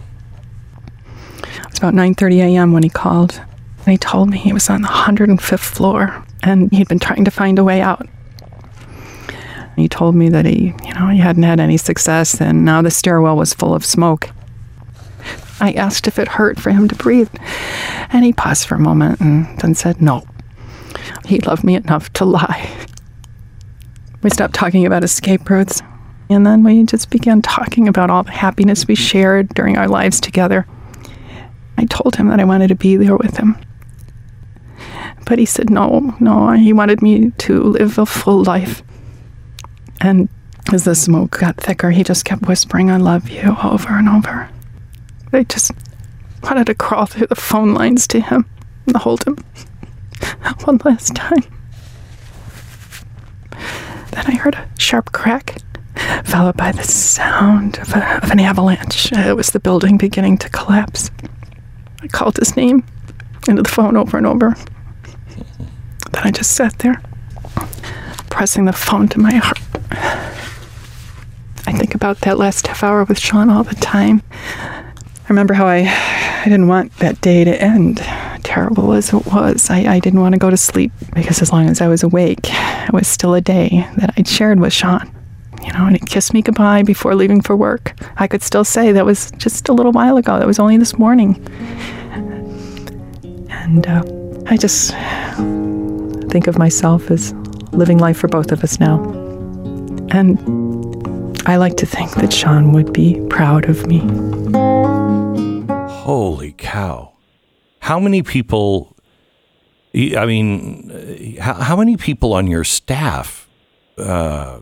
was 1.70 1.78
about 1.80 1.94
9:30 1.94 2.38
a.m. 2.56 2.72
when 2.74 2.84
he 2.84 2.90
called, 2.90 3.42
and 3.80 3.88
he 3.88 3.98
told 3.98 4.30
me 4.30 4.38
he 4.38 4.54
was 4.54 4.70
on 4.70 4.82
the 4.82 4.88
105th 4.88 5.60
floor 5.60 6.24
and 6.44 6.72
he'd 6.72 6.88
been 6.88 7.00
trying 7.00 7.26
to 7.26 7.32
find 7.32 7.60
a 7.60 7.64
way 7.64 7.82
out. 7.82 8.08
He 9.80 9.88
told 9.88 10.16
me 10.16 10.30
that 10.30 10.46
he, 10.46 10.74
you 10.84 10.94
know, 10.94 11.08
he 11.08 11.20
hadn't 11.20 11.44
had 11.44 11.60
any 11.60 11.78
success, 11.78 12.40
and 12.42 12.66
now 12.66 12.82
the 12.82 12.92
stairwell 12.92 13.38
was 13.38 13.54
full 13.54 13.74
of 13.74 13.86
smoke. 13.86 14.30
I 15.62 15.74
asked 15.74 16.08
if 16.08 16.20
it 16.20 16.28
hurt 16.28 16.60
for 16.60 16.70
him 16.70 16.88
to 16.88 16.96
breathe, 16.96 17.30
and 18.12 18.24
he 18.24 18.34
paused 18.34 18.68
for 18.68 18.76
a 18.76 18.80
moment 18.80 19.20
and 19.20 19.60
then 19.60 19.76
said 19.76 20.02
no. 20.02 20.26
He 21.26 21.40
loved 21.40 21.64
me 21.64 21.76
enough 21.76 22.12
to 22.14 22.26
lie. 22.26 22.70
We 24.22 24.30
stopped 24.30 24.54
talking 24.54 24.86
about 24.86 25.04
escape 25.04 25.50
routes, 25.50 25.82
and 26.30 26.46
then 26.46 26.64
we 26.64 26.84
just 26.84 27.10
began 27.10 27.42
talking 27.42 27.88
about 27.88 28.10
all 28.10 28.24
the 28.24 28.32
happiness 28.32 28.88
we 28.88 28.96
shared 28.96 29.50
during 29.50 29.78
our 29.78 29.88
lives 29.88 30.20
together. 30.20 30.66
I 31.78 31.86
told 31.86 32.16
him 32.18 32.28
that 32.28 32.40
I 32.40 32.46
wanted 32.46 32.68
to 32.68 32.76
be 32.76 32.98
there 32.98 33.16
with 33.16 33.38
him. 33.38 33.58
But 35.26 35.40
he 35.40 35.46
said 35.46 35.70
no, 35.70 36.16
no, 36.20 36.52
he 36.52 36.74
wanted 36.74 37.02
me 37.02 37.32
to 37.32 37.64
live 37.64 37.98
a 37.98 38.06
full 38.06 38.44
life. 38.44 38.84
And 40.02 40.30
as 40.72 40.84
the 40.86 40.96
smoke 40.96 41.40
got 41.40 41.58
thicker, 41.58 41.92
he 41.92 42.04
just 42.04 42.26
kept 42.26 42.48
whispering, 42.48 42.90
I 42.90 42.98
love 42.98 43.30
you 43.30 43.58
over 43.64 43.90
and 43.90 44.08
over. 44.08 44.50
I 45.34 45.44
just 45.44 45.72
wanted 46.44 46.68
to 46.68 46.76
crawl 46.76 47.06
through 47.06 47.28
the 47.28 47.36
phone 47.36 47.74
lines 47.74 48.08
to 48.08 48.20
him 48.20 48.46
and 48.88 48.96
hold 48.98 49.24
him 49.26 49.38
one 50.64 50.80
last 50.86 51.16
time. 51.16 51.44
Then 54.12 54.26
I 54.26 54.36
heard 54.36 54.56
a 54.56 54.70
sharp 54.78 55.12
crack, 55.12 55.58
followed 56.24 56.58
by 56.58 56.72
the 56.72 56.84
sound 56.84 57.78
of, 57.80 57.94
a, 57.94 58.24
of 58.24 58.32
an 58.32 58.40
avalanche. 58.40 59.12
It 59.12 59.36
was 59.36 59.52
the 59.52 59.60
building 59.60 59.98
beginning 59.98 60.38
to 60.40 60.50
collapse. 60.50 61.12
I 62.02 62.08
called 62.08 62.38
his 62.38 62.56
name 62.56 62.84
into 63.48 63.62
the 63.62 63.70
phone 63.70 63.98
over 63.98 64.18
and 64.18 64.26
over. 64.26 64.56
Then 66.12 66.24
I 66.24 66.32
just 66.32 66.52
sat 66.52 66.80
there, 66.80 67.02
pressing 68.40 68.64
the 68.64 68.72
phone 68.72 69.06
to 69.06 69.20
my 69.20 69.34
heart. 69.34 69.60
I 71.68 71.74
think 71.74 71.94
about 71.94 72.22
that 72.22 72.38
last 72.38 72.68
half 72.68 72.86
hour 72.86 73.04
with 73.04 73.20
Sean 73.20 73.50
all 73.50 73.66
the 73.66 73.76
time. 73.76 74.24
I 74.32 75.28
remember 75.28 75.54
how 75.54 75.68
I, 75.68 75.80
I 75.80 76.46
didn't 76.46 76.70
want 76.70 76.96
that 77.00 77.20
day 77.20 77.44
to 77.44 77.62
end, 77.62 77.98
terrible 78.46 78.94
as 78.94 79.12
it 79.14 79.26
was. 79.26 79.70
I, 79.70 79.96
I 79.96 80.00
didn't 80.00 80.22
want 80.22 80.36
to 80.36 80.40
go 80.40 80.50
to 80.50 80.56
sleep 80.56 80.94
because 81.14 81.42
as 81.42 81.52
long 81.52 81.68
as 81.68 81.82
I 81.82 81.90
was 81.90 82.02
awake, 82.02 82.40
it 82.46 82.94
was 82.94 83.10
still 83.10 83.34
a 83.34 83.42
day 83.42 83.86
that 83.98 84.14
I'd 84.16 84.26
shared 84.26 84.62
with 84.62 84.72
Sean. 84.72 85.12
You 85.62 85.74
know, 85.74 85.88
and 85.88 85.98
he 85.98 86.00
kissed 86.00 86.34
me 86.34 86.42
goodbye 86.42 86.84
before 86.84 87.16
leaving 87.16 87.42
for 87.42 87.58
work. 87.58 88.00
I 88.16 88.28
could 88.28 88.42
still 88.42 88.64
say 88.64 88.94
that 88.94 89.06
was 89.06 89.32
just 89.32 89.68
a 89.68 89.74
little 89.74 89.92
while 89.92 90.16
ago. 90.16 90.40
That 90.40 90.48
was 90.48 90.60
only 90.60 90.78
this 90.78 90.98
morning. 90.98 91.46
And 93.50 93.86
uh, 93.86 94.02
I 94.46 94.56
just 94.56 94.92
think 96.32 96.48
of 96.48 96.58
myself 96.58 97.12
as 97.12 97.34
living 97.72 97.98
life 97.98 98.18
for 98.18 98.28
both 98.28 98.52
of 98.52 98.64
us 98.64 98.80
now. 98.80 99.02
And 100.12 100.38
I 101.48 101.56
like 101.58 101.78
to 101.78 101.86
think 101.86 102.12
that 102.16 102.34
Sean 102.34 102.74
would 102.74 102.94
be 102.94 103.20
proud 103.30 103.70
of 103.70 103.88
me. 103.88 104.00
Holy 105.90 106.54
cow. 106.58 107.14
How 107.80 108.00
many 108.00 108.22
people, 108.22 108.96
I 109.96 110.26
mean, 110.26 110.92
uh, 110.92 111.42
how, 111.42 111.54
how 111.56 111.76
many 111.76 111.98
people 111.98 112.34
on 112.34 112.48
your 112.48 112.64
staff 112.64 113.50
uh, 113.98 114.60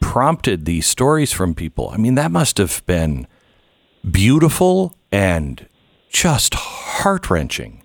prompted 0.00 0.64
these 0.64 0.86
stories 0.86 1.32
from 1.32 1.54
people? 1.54 1.90
I 1.92 1.96
mean, 1.96 2.14
that 2.16 2.30
must 2.30 2.58
have 2.58 2.84
been 2.86 3.26
beautiful 4.10 4.94
and 5.12 5.68
just 6.08 6.54
heart 6.54 7.30
wrenching. 7.30 7.83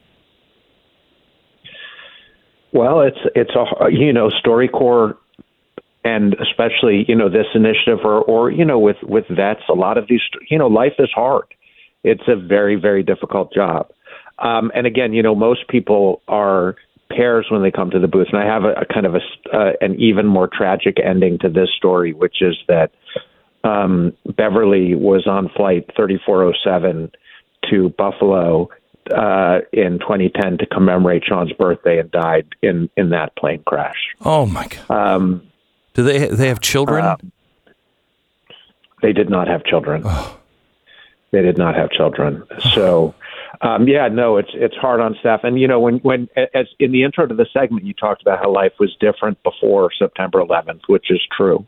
Well, 2.71 3.01
it's 3.01 3.17
it's 3.35 3.51
a 3.55 3.89
you 3.91 4.13
know 4.13 4.29
StoryCorps, 4.45 5.15
and 6.03 6.35
especially 6.35 7.05
you 7.07 7.15
know 7.15 7.29
this 7.29 7.47
initiative, 7.55 7.99
or 8.03 8.21
or 8.21 8.51
you 8.51 8.65
know 8.65 8.79
with 8.79 8.97
with 9.03 9.25
vets, 9.29 9.61
a 9.69 9.73
lot 9.73 9.97
of 9.97 10.07
these 10.07 10.21
you 10.49 10.57
know 10.57 10.67
life 10.67 10.93
is 10.99 11.09
hard. 11.13 11.45
It's 12.03 12.23
a 12.27 12.35
very 12.35 12.75
very 12.75 13.03
difficult 13.03 13.53
job, 13.53 13.89
um, 14.37 14.71
and 14.75 14.85
again, 14.85 15.13
you 15.13 15.23
know 15.23 15.35
most 15.35 15.67
people 15.67 16.21
are 16.27 16.75
pairs 17.09 17.47
when 17.49 17.63
they 17.63 17.71
come 17.71 17.89
to 17.89 17.99
the 17.99 18.07
booth, 18.07 18.27
and 18.31 18.41
I 18.41 18.45
have 18.45 18.63
a, 18.63 18.81
a 18.81 18.85
kind 18.85 19.05
of 19.05 19.15
a 19.15 19.55
uh, 19.55 19.71
an 19.81 19.99
even 19.99 20.27
more 20.27 20.47
tragic 20.47 20.97
ending 21.03 21.39
to 21.39 21.49
this 21.49 21.69
story, 21.75 22.13
which 22.13 22.41
is 22.41 22.55
that 22.67 22.91
um, 23.63 24.13
Beverly 24.37 24.95
was 24.95 25.25
on 25.27 25.49
flight 25.55 25.89
3407 25.95 27.11
to 27.69 27.89
Buffalo 27.97 28.69
uh, 29.13 29.59
in 29.73 29.99
2010 29.99 30.59
to 30.59 30.65
commemorate 30.67 31.23
Sean's 31.25 31.51
birthday 31.53 31.99
and 31.99 32.11
died 32.11 32.47
in 32.61 32.89
in 32.97 33.09
that 33.09 33.35
plane 33.35 33.63
crash. 33.65 33.97
Oh 34.23 34.45
my 34.45 34.67
God. 34.67 34.91
Um, 35.15 35.41
Do 35.93 36.03
they, 36.03 36.27
they 36.27 36.47
have 36.47 36.61
children? 36.61 37.03
uh, 37.03 37.17
they 39.01 39.13
did 39.13 39.29
not 39.29 39.47
have 39.47 39.63
children. 39.63 40.03
They 41.31 41.41
did 41.41 41.57
not 41.57 41.75
have 41.75 41.91
children. 41.91 42.43
So, 42.73 43.13
um, 43.61 43.87
yeah, 43.87 44.07
no, 44.07 44.37
it's 44.37 44.49
it's 44.53 44.75
hard 44.75 44.99
on 44.99 45.15
staff. 45.19 45.41
And 45.43 45.59
you 45.59 45.67
know, 45.67 45.79
when 45.79 45.99
when 45.99 46.27
as 46.53 46.67
in 46.79 46.91
the 46.91 47.03
intro 47.03 47.27
to 47.27 47.35
the 47.35 47.45
segment, 47.53 47.85
you 47.85 47.93
talked 47.93 48.21
about 48.21 48.39
how 48.39 48.51
life 48.51 48.73
was 48.79 48.95
different 48.99 49.41
before 49.43 49.91
September 49.97 50.39
11th, 50.39 50.81
which 50.87 51.11
is 51.11 51.21
true. 51.35 51.65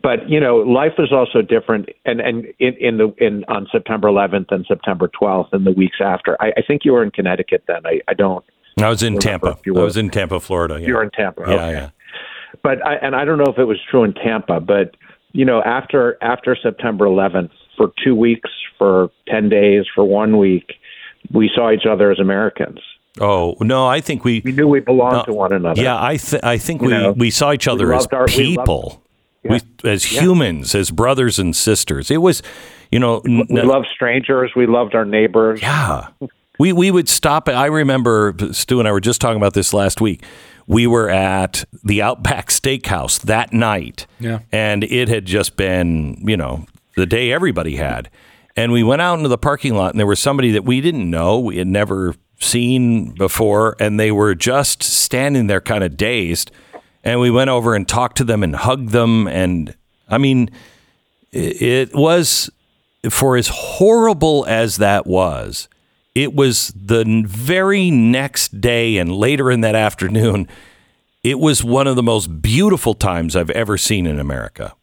But 0.00 0.28
you 0.28 0.40
know, 0.40 0.56
life 0.56 0.92
was 0.96 1.12
also 1.12 1.42
different, 1.42 1.88
and 2.06 2.20
and 2.20 2.46
in, 2.58 2.74
in 2.80 2.96
the 2.98 3.14
in 3.18 3.44
on 3.48 3.66
September 3.70 4.08
11th 4.08 4.46
and 4.50 4.64
September 4.66 5.10
12th 5.20 5.48
and 5.52 5.66
the 5.66 5.72
weeks 5.72 5.98
after. 6.00 6.36
I, 6.40 6.48
I 6.56 6.62
think 6.66 6.84
you 6.84 6.92
were 6.92 7.02
in 7.02 7.10
Connecticut 7.10 7.64
then. 7.68 7.84
I, 7.84 8.00
I 8.08 8.14
don't. 8.14 8.44
I 8.80 8.88
was 8.88 9.02
in 9.02 9.18
Tampa. 9.18 9.58
I 9.66 9.70
was 9.70 9.98
in 9.98 10.08
Tampa, 10.08 10.40
Florida. 10.40 10.80
Yeah. 10.80 10.86
You 10.86 10.94
were 10.94 11.02
in 11.02 11.10
Tampa. 11.10 11.42
Yeah, 11.46 11.54
okay. 11.54 11.72
yeah. 11.72 11.90
but 12.62 12.84
I, 12.86 12.94
and 12.96 13.14
I 13.14 13.26
don't 13.26 13.36
know 13.36 13.52
if 13.52 13.58
it 13.58 13.64
was 13.64 13.78
true 13.90 14.02
in 14.02 14.14
Tampa, 14.14 14.60
but 14.60 14.96
you 15.32 15.44
know, 15.44 15.62
after 15.62 16.16
after 16.22 16.56
September 16.56 17.04
11th, 17.04 17.50
for 17.76 17.92
two 18.02 18.14
weeks, 18.14 18.48
for 18.78 19.10
10 19.28 19.50
days, 19.50 19.84
for 19.94 20.04
one 20.04 20.38
week, 20.38 20.72
we 21.32 21.50
saw 21.54 21.70
each 21.70 21.86
other 21.88 22.10
as 22.10 22.18
Americans. 22.18 22.78
Oh 23.20 23.56
no, 23.60 23.86
I 23.86 24.00
think 24.00 24.24
we. 24.24 24.40
We 24.42 24.52
knew 24.52 24.66
we 24.66 24.80
belonged 24.80 25.16
No, 25.16 25.24
to 25.24 25.32
one 25.34 25.52
another. 25.52 25.82
Yeah, 25.82 26.02
I 26.02 26.16
th- 26.16 26.42
I 26.42 26.56
think 26.56 26.80
You 26.80 26.88
we 26.88 26.92
know, 26.94 27.12
we 27.12 27.30
saw 27.30 27.52
each 27.52 27.68
other 27.68 27.92
as 27.92 28.06
our- 28.06 28.26
we 28.26 28.56
loved- 29.50 29.64
people. 29.78 29.88
We, 29.88 29.90
as 29.90 30.12
Yeah. 30.12 30.20
humans, 30.22 30.74
as 30.74 30.90
brothers 30.90 31.38
and 31.38 31.54
sisters. 31.54 32.10
It 32.10 32.18
was, 32.22 32.42
you 32.90 32.98
know, 32.98 33.20
n- 33.26 33.46
we 33.50 33.62
loved 33.62 33.86
strangers. 33.94 34.52
We 34.54 34.66
loved 34.66 34.94
our 34.94 35.04
neighbors. 35.04 35.60
Yeah. 35.62 36.06
We 36.58 36.72
we 36.72 36.90
would 36.90 37.08
stop. 37.08 37.48
I 37.48 37.66
remember 37.66 38.34
Stu 38.52 38.78
and 38.78 38.86
I 38.88 38.92
were 38.92 39.00
just 39.00 39.20
talking 39.20 39.38
about 39.38 39.54
this 39.54 39.72
last 39.74 40.00
week. 40.00 40.22
We 40.66 40.86
were 40.86 41.10
at 41.10 41.64
the 41.82 42.02
Outback 42.02 42.48
Steakhouse 42.50 43.20
that 43.22 43.52
night. 43.52 44.06
Yeah. 44.20 44.40
And 44.52 44.84
it 44.84 45.08
had 45.08 45.24
just 45.24 45.56
been, 45.56 46.18
you 46.24 46.36
know, 46.36 46.66
the 46.96 47.06
day 47.06 47.32
everybody 47.32 47.76
had. 47.76 48.10
And 48.54 48.70
we 48.70 48.82
went 48.84 49.00
out 49.02 49.14
into 49.16 49.28
the 49.28 49.38
parking 49.38 49.74
lot 49.74 49.92
and 49.92 49.98
there 49.98 50.06
was 50.06 50.20
somebody 50.20 50.50
that 50.52 50.62
we 50.64 50.80
didn't 50.80 51.10
know, 51.10 51.38
we 51.40 51.56
had 51.56 51.66
never 51.66 52.14
seen 52.38 53.12
before, 53.14 53.76
and 53.80 53.98
they 53.98 54.12
were 54.12 54.34
just 54.34 54.82
standing 54.82 55.46
there 55.46 55.60
kind 55.60 55.82
of 55.82 55.96
dazed. 55.96 56.50
And 57.04 57.20
we 57.20 57.30
went 57.30 57.50
over 57.50 57.74
and 57.74 57.88
talked 57.88 58.18
to 58.18 58.24
them 58.24 58.42
and 58.42 58.54
hugged 58.54 58.90
them 58.90 59.26
and 59.26 59.74
I 60.12 60.18
mean, 60.18 60.50
it, 61.32 61.94
was 61.94 62.50
for 63.08 63.36
as 63.36 63.48
horrible 63.48 64.44
as 64.46 64.76
that 64.76 65.06
was, 65.06 65.68
it 66.14 66.34
was 66.34 66.68
the 66.76 67.24
very 67.26 67.90
next 67.90 68.60
day 68.60 68.98
and 68.98 69.10
later 69.10 69.50
in 69.50 69.62
that 69.62 69.74
afternoon. 69.74 70.46
It 71.24 71.38
was 71.38 71.64
one 71.64 71.86
of 71.86 71.96
the 71.96 72.02
most 72.02 72.42
beautiful 72.42 72.94
times 72.94 73.36
I've 73.36 73.50
ever 73.50 73.78
seen 73.78 74.06
in 74.06 74.18
America. 74.18 74.74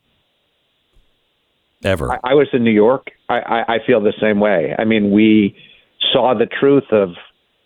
Ever. 1.83 2.13
I, 2.13 2.31
I 2.31 2.33
was 2.33 2.47
in 2.53 2.63
New 2.63 2.71
York. 2.71 3.11
I, 3.29 3.39
I, 3.39 3.73
I 3.75 3.77
feel 3.85 4.01
the 4.01 4.13
same 4.19 4.39
way. 4.39 4.73
I 4.77 4.85
mean, 4.85 5.11
we 5.11 5.55
saw 6.11 6.33
the 6.33 6.47
truth 6.47 6.91
of 6.91 7.09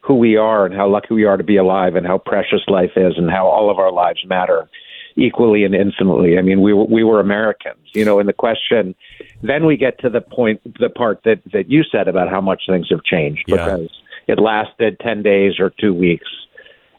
who 0.03 0.15
we 0.15 0.35
are 0.35 0.65
and 0.65 0.75
how 0.75 0.87
lucky 0.87 1.13
we 1.13 1.23
are 1.23 1.37
to 1.37 1.43
be 1.43 1.55
alive 1.57 1.95
and 1.95 2.05
how 2.05 2.17
precious 2.17 2.61
life 2.67 2.91
is 2.95 3.13
and 3.17 3.29
how 3.31 3.47
all 3.47 3.69
of 3.71 3.79
our 3.79 3.91
lives 3.91 4.19
matter 4.27 4.69
equally 5.15 5.63
and 5.63 5.73
infinitely. 5.75 6.37
I 6.37 6.41
mean, 6.41 6.61
we 6.61 6.73
were, 6.73 6.85
we 6.85 7.03
were 7.03 7.19
Americans, 7.19 7.79
you 7.93 8.03
know, 8.03 8.19
and 8.19 8.27
the 8.27 8.33
question, 8.33 8.95
then 9.41 9.65
we 9.65 9.77
get 9.77 9.99
to 9.99 10.09
the 10.09 10.21
point, 10.21 10.59
the 10.79 10.89
part 10.89 11.21
that, 11.23 11.39
that 11.53 11.69
you 11.69 11.83
said 11.89 12.07
about 12.07 12.29
how 12.29 12.41
much 12.41 12.63
things 12.67 12.87
have 12.89 13.03
changed 13.03 13.43
Yeah. 13.47 13.55
because 13.57 13.89
it 14.27 14.39
lasted 14.39 14.99
10 14.99 15.23
days 15.23 15.59
or 15.59 15.69
two 15.79 15.93
weeks. 15.93 16.27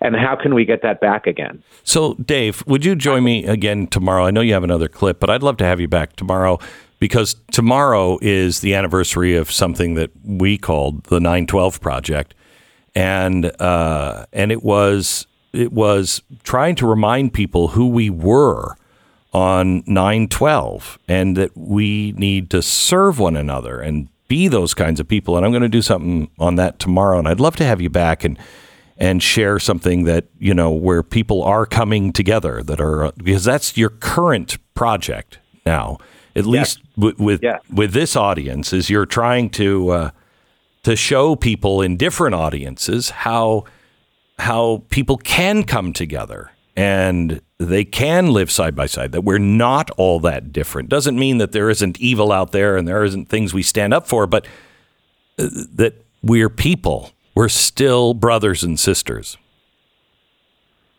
and 0.01 0.15
how 0.17 0.37
can 0.37 0.55
we 0.55 0.65
get 0.65 0.83
that 0.83 1.01
back 1.01 1.27
again? 1.27 1.63
So, 1.83 2.15
Dave, 2.15 2.63
would 2.67 2.85
you 2.85 2.95
join 2.95 3.25
me 3.25 3.45
again 3.47 3.87
tomorrow? 3.87 4.25
I 4.27 4.31
know 4.31 4.43
you 4.43 4.53
have 4.53 4.65
another 4.65 4.89
clip, 4.89 5.19
but 5.19 5.29
I'd 5.31 5.43
love 5.43 5.57
to 5.59 5.65
have 5.65 5.81
you 5.81 5.89
back 5.89 6.15
tomorrow 6.17 6.59
because 7.01 7.37
tomorrow 7.53 8.19
is 8.23 8.61
the 8.61 8.75
anniversary 8.75 9.35
of 9.35 9.51
something 9.51 9.95
that 9.95 10.11
we 10.25 10.57
called 10.59 11.05
the 11.05 11.21
912 11.21 11.81
Project, 11.81 12.35
and 12.95 13.51
uh, 13.61 14.27
and 14.33 14.53
it 14.53 14.63
was 14.63 15.27
it 15.53 15.73
was 15.73 16.23
trying 16.43 16.75
to 16.77 16.87
remind 16.87 17.33
people 17.33 17.69
who 17.69 17.89
we 17.89 18.11
were 18.11 18.77
on 19.33 19.83
912 19.87 20.99
and 21.09 21.37
that 21.37 21.57
we 21.57 22.13
need 22.13 22.51
to 22.51 22.63
serve 22.63 23.19
one 23.19 23.37
another 23.37 23.81
and 23.81 24.09
be 24.29 24.49
those 24.49 24.75
kinds 24.75 25.01
of 25.01 25.09
people. 25.09 25.37
And 25.37 25.45
I'm 25.45 25.53
going 25.53 25.63
to 25.63 25.69
do 25.69 25.83
something 25.83 26.31
on 26.39 26.57
that 26.57 26.79
tomorrow. 26.79 27.19
And 27.19 27.29
I'd 27.29 27.41
love 27.41 27.57
to 27.57 27.65
have 27.65 27.81
you 27.81 27.91
back 27.91 28.25
and 28.25 28.39
and 28.97 29.21
share 29.21 29.59
something 29.59 30.05
that 30.05 30.27
you 30.39 30.55
know 30.55 30.71
where 30.71 31.03
people 31.03 31.43
are 31.43 31.67
coming 31.67 32.13
together 32.13 32.63
that 32.63 32.81
are 32.81 33.11
because 33.17 33.43
that's 33.45 33.77
your 33.77 33.91
current 33.91 34.57
project 34.75 35.39
now. 35.67 35.99
At 36.37 36.47
least 36.47 36.81
with 36.97 37.19
with, 37.19 37.43
Yeah. 37.43 37.59
with 37.73 37.93
this 37.93 38.17
audience, 38.17 38.73
is 38.73 38.91
you're 38.91 39.07
trying 39.07 39.51
to 39.51 39.89
uh, 39.91 40.11
to 40.85 40.95
show 40.97 41.35
people 41.35 41.83
in 41.83 41.97
different 41.97 42.35
audiences 42.35 43.11
how 43.11 43.65
how 44.39 44.83
people 44.91 45.17
can 45.17 45.63
come 45.65 45.93
together 45.93 46.51
and 46.77 47.41
they 47.59 47.85
can 47.85 48.33
live 48.33 48.51
side 48.51 48.75
by 48.75 48.87
side 48.87 49.13
that 49.13 49.23
we're 49.23 49.39
not 49.39 49.91
all 49.97 50.21
that 50.21 50.53
different 50.53 50.89
doesn't 50.89 51.19
mean 51.19 51.39
that 51.39 51.53
there 51.53 51.69
isn't 51.69 52.01
evil 52.01 52.33
out 52.33 52.53
there 52.53 52.77
and 52.77 52.87
there 52.87 53.05
isn't 53.05 53.29
things 53.29 53.53
we 53.53 53.63
stand 53.63 53.93
up 53.93 54.07
for 54.07 54.27
but 54.27 54.47
uh, 55.39 55.49
that 55.73 56.05
we're 56.23 56.51
people 56.51 57.11
we're 57.35 57.49
still 57.49 58.15
brothers 58.15 58.63
and 58.63 58.79
sisters 58.79 59.37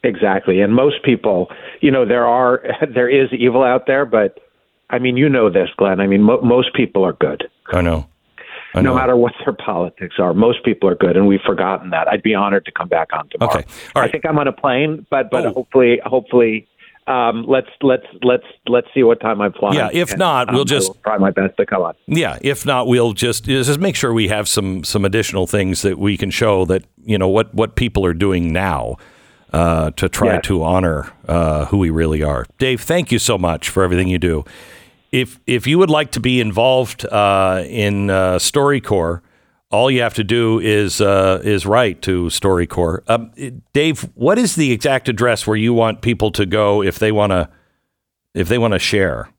Exactly. 0.05 0.61
And 0.61 0.75
most 0.75 1.01
people, 1.03 1.47
you 1.81 1.89
know, 1.89 2.05
there 2.05 2.27
are 2.27 2.63
there 2.93 3.09
is 3.09 3.27
evil 3.33 3.63
out 3.63 3.87
there, 3.87 4.05
but 4.05 4.39
I 4.91 4.99
mean, 4.99 5.17
you 5.17 5.27
know 5.27 5.49
this, 5.49 5.69
Glenn. 5.77 5.99
I 5.99 6.05
mean, 6.05 6.21
mo- 6.21 6.41
most 6.41 6.75
people 6.75 7.03
are 7.03 7.13
good. 7.13 7.49
i 7.73 7.81
know 7.81 8.05
No 8.83 8.95
matter 8.95 9.15
what 9.15 9.33
their 9.43 9.53
politics 9.53 10.15
are, 10.19 10.33
most 10.33 10.63
people 10.63 10.89
are 10.89 10.95
good, 10.95 11.15
and 11.17 11.27
we've 11.27 11.41
forgotten 11.45 11.89
that. 11.91 12.07
I'd 12.07 12.23
be 12.23 12.35
honored 12.35 12.65
to 12.65 12.71
come 12.71 12.87
back 12.87 13.09
on 13.13 13.29
tomorrow. 13.29 13.59
Okay. 13.59 13.65
All 13.95 14.01
right. 14.01 14.09
I 14.09 14.11
think 14.11 14.25
I'm 14.25 14.37
on 14.39 14.47
a 14.47 14.51
plane, 14.53 15.05
but 15.09 15.29
but 15.31 15.45
Oh. 15.45 15.53
hopefully, 15.53 15.99
hopefully, 16.05 16.67
um, 17.07 17.45
let's 17.47 17.69
let's 17.81 18.05
let's 18.23 18.43
let's 18.67 18.87
see 18.93 19.03
what 19.03 19.19
time 19.19 19.39
I'm 19.41 19.53
flying. 19.53 19.75
Yeah, 19.75 19.89
if 19.93 20.11
And, 20.11 20.19
not, 20.19 20.51
we'll 20.51 20.61
um, 20.61 20.67
just- 20.67 20.91
try 21.03 21.17
my 21.17 21.31
best 21.31 21.55
to 21.57 21.65
come 21.65 21.81
on. 21.83 21.93
Yeah, 22.07 22.37
if 22.41 22.65
not, 22.65 22.87
we'll 22.87 23.13
just 23.13 23.45
just 23.45 23.79
make 23.79 23.95
sure 23.95 24.13
we 24.13 24.27
have 24.29 24.47
some 24.47 24.83
some 24.83 25.05
additional 25.05 25.45
things 25.47 25.81
that 25.83 25.97
we 25.99 26.17
can 26.17 26.31
show 26.31 26.65
that 26.65 26.83
you 27.05 27.17
know 27.17 27.27
what 27.27 27.53
what 27.53 27.75
people 27.75 28.05
are 28.05 28.13
doing 28.13 28.51
now 28.51 28.95
uh, 29.53 29.91
to 29.91 30.09
try 30.09 30.33
Yeah. 30.33 30.41
to 30.41 30.63
honor 30.63 31.11
uh, 31.27 31.65
who 31.65 31.77
we 31.77 31.89
really 31.91 32.23
are. 32.23 32.45
Dave, 32.57 32.81
thank 32.81 33.11
you 33.11 33.19
so 33.19 33.37
much 33.37 33.69
for 33.69 33.83
everything 33.83 34.07
you 34.07 34.17
do. 34.19 34.43
If 35.15 35.39
if 35.47 35.65
you 35.65 35.77
would 35.79 35.89
like 35.89 36.11
to 36.11 36.19
be 36.19 36.41
involved 36.41 37.05
uh, 37.05 37.63
in 37.65 38.09
uh, 38.09 38.35
StoryCorps, 38.35 39.21
all 39.71 39.89
you 39.89 40.01
have 40.01 40.13
to 40.15 40.23
do 40.25 40.59
is 40.59 40.99
uh, 40.99 41.39
is 41.43 41.65
write 41.65 42.01
to 42.01 42.25
StoryCorps. 42.25 43.09
Um, 43.09 43.31
Dave, 43.71 44.01
what 44.15 44.37
is 44.37 44.55
the 44.55 44.73
exact 44.73 45.07
address 45.07 45.47
where 45.47 45.55
you 45.55 45.73
want 45.73 46.01
people 46.01 46.31
to 46.31 46.45
go 46.45 46.83
if 46.83 46.99
they 46.99 47.13
want 47.13 47.31
to 47.31 47.49
if 48.33 48.49
they 48.49 48.57
want 48.57 48.73
to 48.73 48.79
share? 48.79 49.29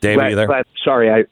Dave, 0.00 0.18
are 0.18 0.30
you 0.30 0.36
there? 0.36 0.46
Glad- 0.46 0.64
sorry, 0.84 1.10
I. 1.10 1.24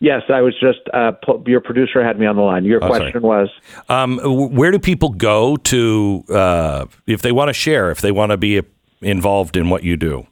Yes, 0.00 0.22
I 0.32 0.40
was 0.42 0.54
just. 0.60 0.78
Uh, 0.94 1.12
pu- 1.12 1.42
your 1.46 1.60
producer 1.60 2.02
had 2.04 2.18
me 2.20 2.26
on 2.26 2.36
the 2.36 2.42
line. 2.42 2.64
Your 2.64 2.82
Oh, 2.82 2.88
sorry. 2.88 2.98
question 3.10 3.22
was. 3.22 3.48
Um, 3.88 4.18
where 4.54 4.70
do 4.70 4.78
people 4.78 5.10
go 5.10 5.56
to 5.56 6.24
uh, 6.30 6.86
if 7.06 7.20
they 7.20 7.32
want 7.32 7.48
to 7.48 7.52
share, 7.52 7.90
if 7.90 8.00
they 8.00 8.12
want 8.12 8.30
to 8.30 8.36
be 8.36 8.62
involved 9.02 9.56
in 9.56 9.68
what 9.70 9.82
you 9.82 9.96
do? 9.96 10.26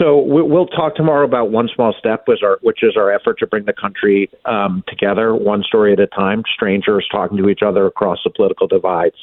So 0.00 0.18
we- 0.20 0.40
we'll 0.42 0.66
talk 0.66 0.94
tomorrow 0.94 1.26
about 1.26 1.50
one 1.50 1.68
small 1.74 1.92
step, 1.92 2.26
was 2.26 2.42
our, 2.42 2.58
which 2.62 2.82
is 2.82 2.96
our 2.96 3.12
effort 3.12 3.38
to 3.40 3.46
bring 3.46 3.64
the 3.64 3.74
country 3.74 4.30
um, 4.46 4.82
together, 4.88 5.34
one 5.34 5.62
story 5.62 5.92
at 5.92 6.00
a 6.00 6.06
time. 6.06 6.42
Strangers 6.54 7.06
talking 7.12 7.36
to 7.36 7.48
each 7.50 7.62
other 7.62 7.84
across 7.84 8.18
the 8.24 8.30
political 8.30 8.66
divides, 8.66 9.16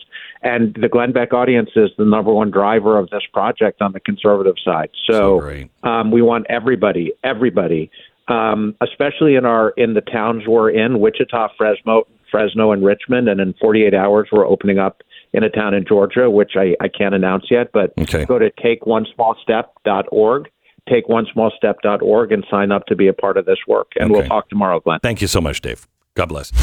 and 0.44 0.78
the 0.80 0.88
Glenn 0.88 1.12
Beck 1.12 1.34
audience 1.34 1.72
is 1.76 1.90
the 1.98 2.06
number 2.06 2.32
one 2.32 2.52
driver 2.52 3.00
of 3.00 3.10
this 3.10 3.24
project 3.34 3.82
on 3.82 3.92
the 3.94 4.00
conservative 4.00 4.56
side. 4.64 4.90
So 5.10 5.40
So, 5.40 5.90
um, 5.90 6.12
we 6.12 6.22
want 6.22 6.46
everybody, 6.48 7.12
everybody, 7.24 7.90
um, 8.28 8.76
especially 8.82 9.34
in 9.36 9.46
our 9.46 9.72
in 9.78 9.96
the 9.96 10.02
towns 10.02 10.46
we're 10.48 10.70
in, 10.70 11.00
Wichita, 11.00 11.50
Fresno, 11.58 12.04
Fresno, 12.30 12.72
and 12.72 12.86
Richmond, 12.86 13.28
and 13.30 13.40
in 13.40 13.54
48 13.60 13.96
hours 13.96 14.28
we're 14.32 14.46
opening 14.46 14.78
up 14.78 15.02
in 15.34 15.44
a 15.44 15.50
town 15.50 15.74
in 15.74 15.86
Georgia, 15.86 16.30
which 16.30 16.52
I, 16.56 16.76
I 16.80 16.88
can't 16.88 17.16
announce 17.16 17.46
yet, 17.50 17.72
but 17.74 17.94
Okay. 18.00 18.26
go 18.26 18.38
to 18.40 18.50
takeonesmallstep.org, 18.52 20.50
takeonesmallstep.org, 20.88 22.32
and 22.32 22.46
sign 22.50 22.72
up 22.72 22.86
to 22.88 22.96
be 22.96 23.08
a 23.08 23.14
part 23.14 23.38
of 23.38 23.46
this 23.46 23.60
work. 23.68 23.92
And 24.00 24.12
Okay. 24.12 24.20
we'll 24.22 24.28
talk 24.28 24.50
tomorrow, 24.50 24.80
Glenn. 24.80 25.00
Thank 25.02 25.22
you 25.22 25.28
so 25.28 25.40
much, 25.42 25.62
Dave. 25.62 25.88
God 26.16 26.30
bless. 26.30 26.52
The 26.52 26.58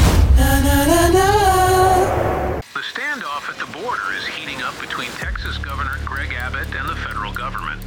standoff 2.81 3.49
at 3.49 3.57
the 3.57 3.65
border 3.77 4.01
is 4.17 4.25
heating 4.27 4.61
up 4.61 4.77
between 4.81 5.07
Texas 5.11 5.57
Governor 5.59 5.97
Greg 6.05 6.33
Abbott 6.33 6.67
and 6.75 6.89
the 6.89 6.95
federal 6.97 7.31
government. 7.33 7.81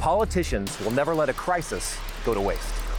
Politicians 0.00 0.78
will 0.80 0.90
never 0.90 1.14
let 1.14 1.28
a 1.28 1.32
crisis 1.32 1.96
go 2.24 2.34
to 2.34 2.40
waste. 2.40 2.74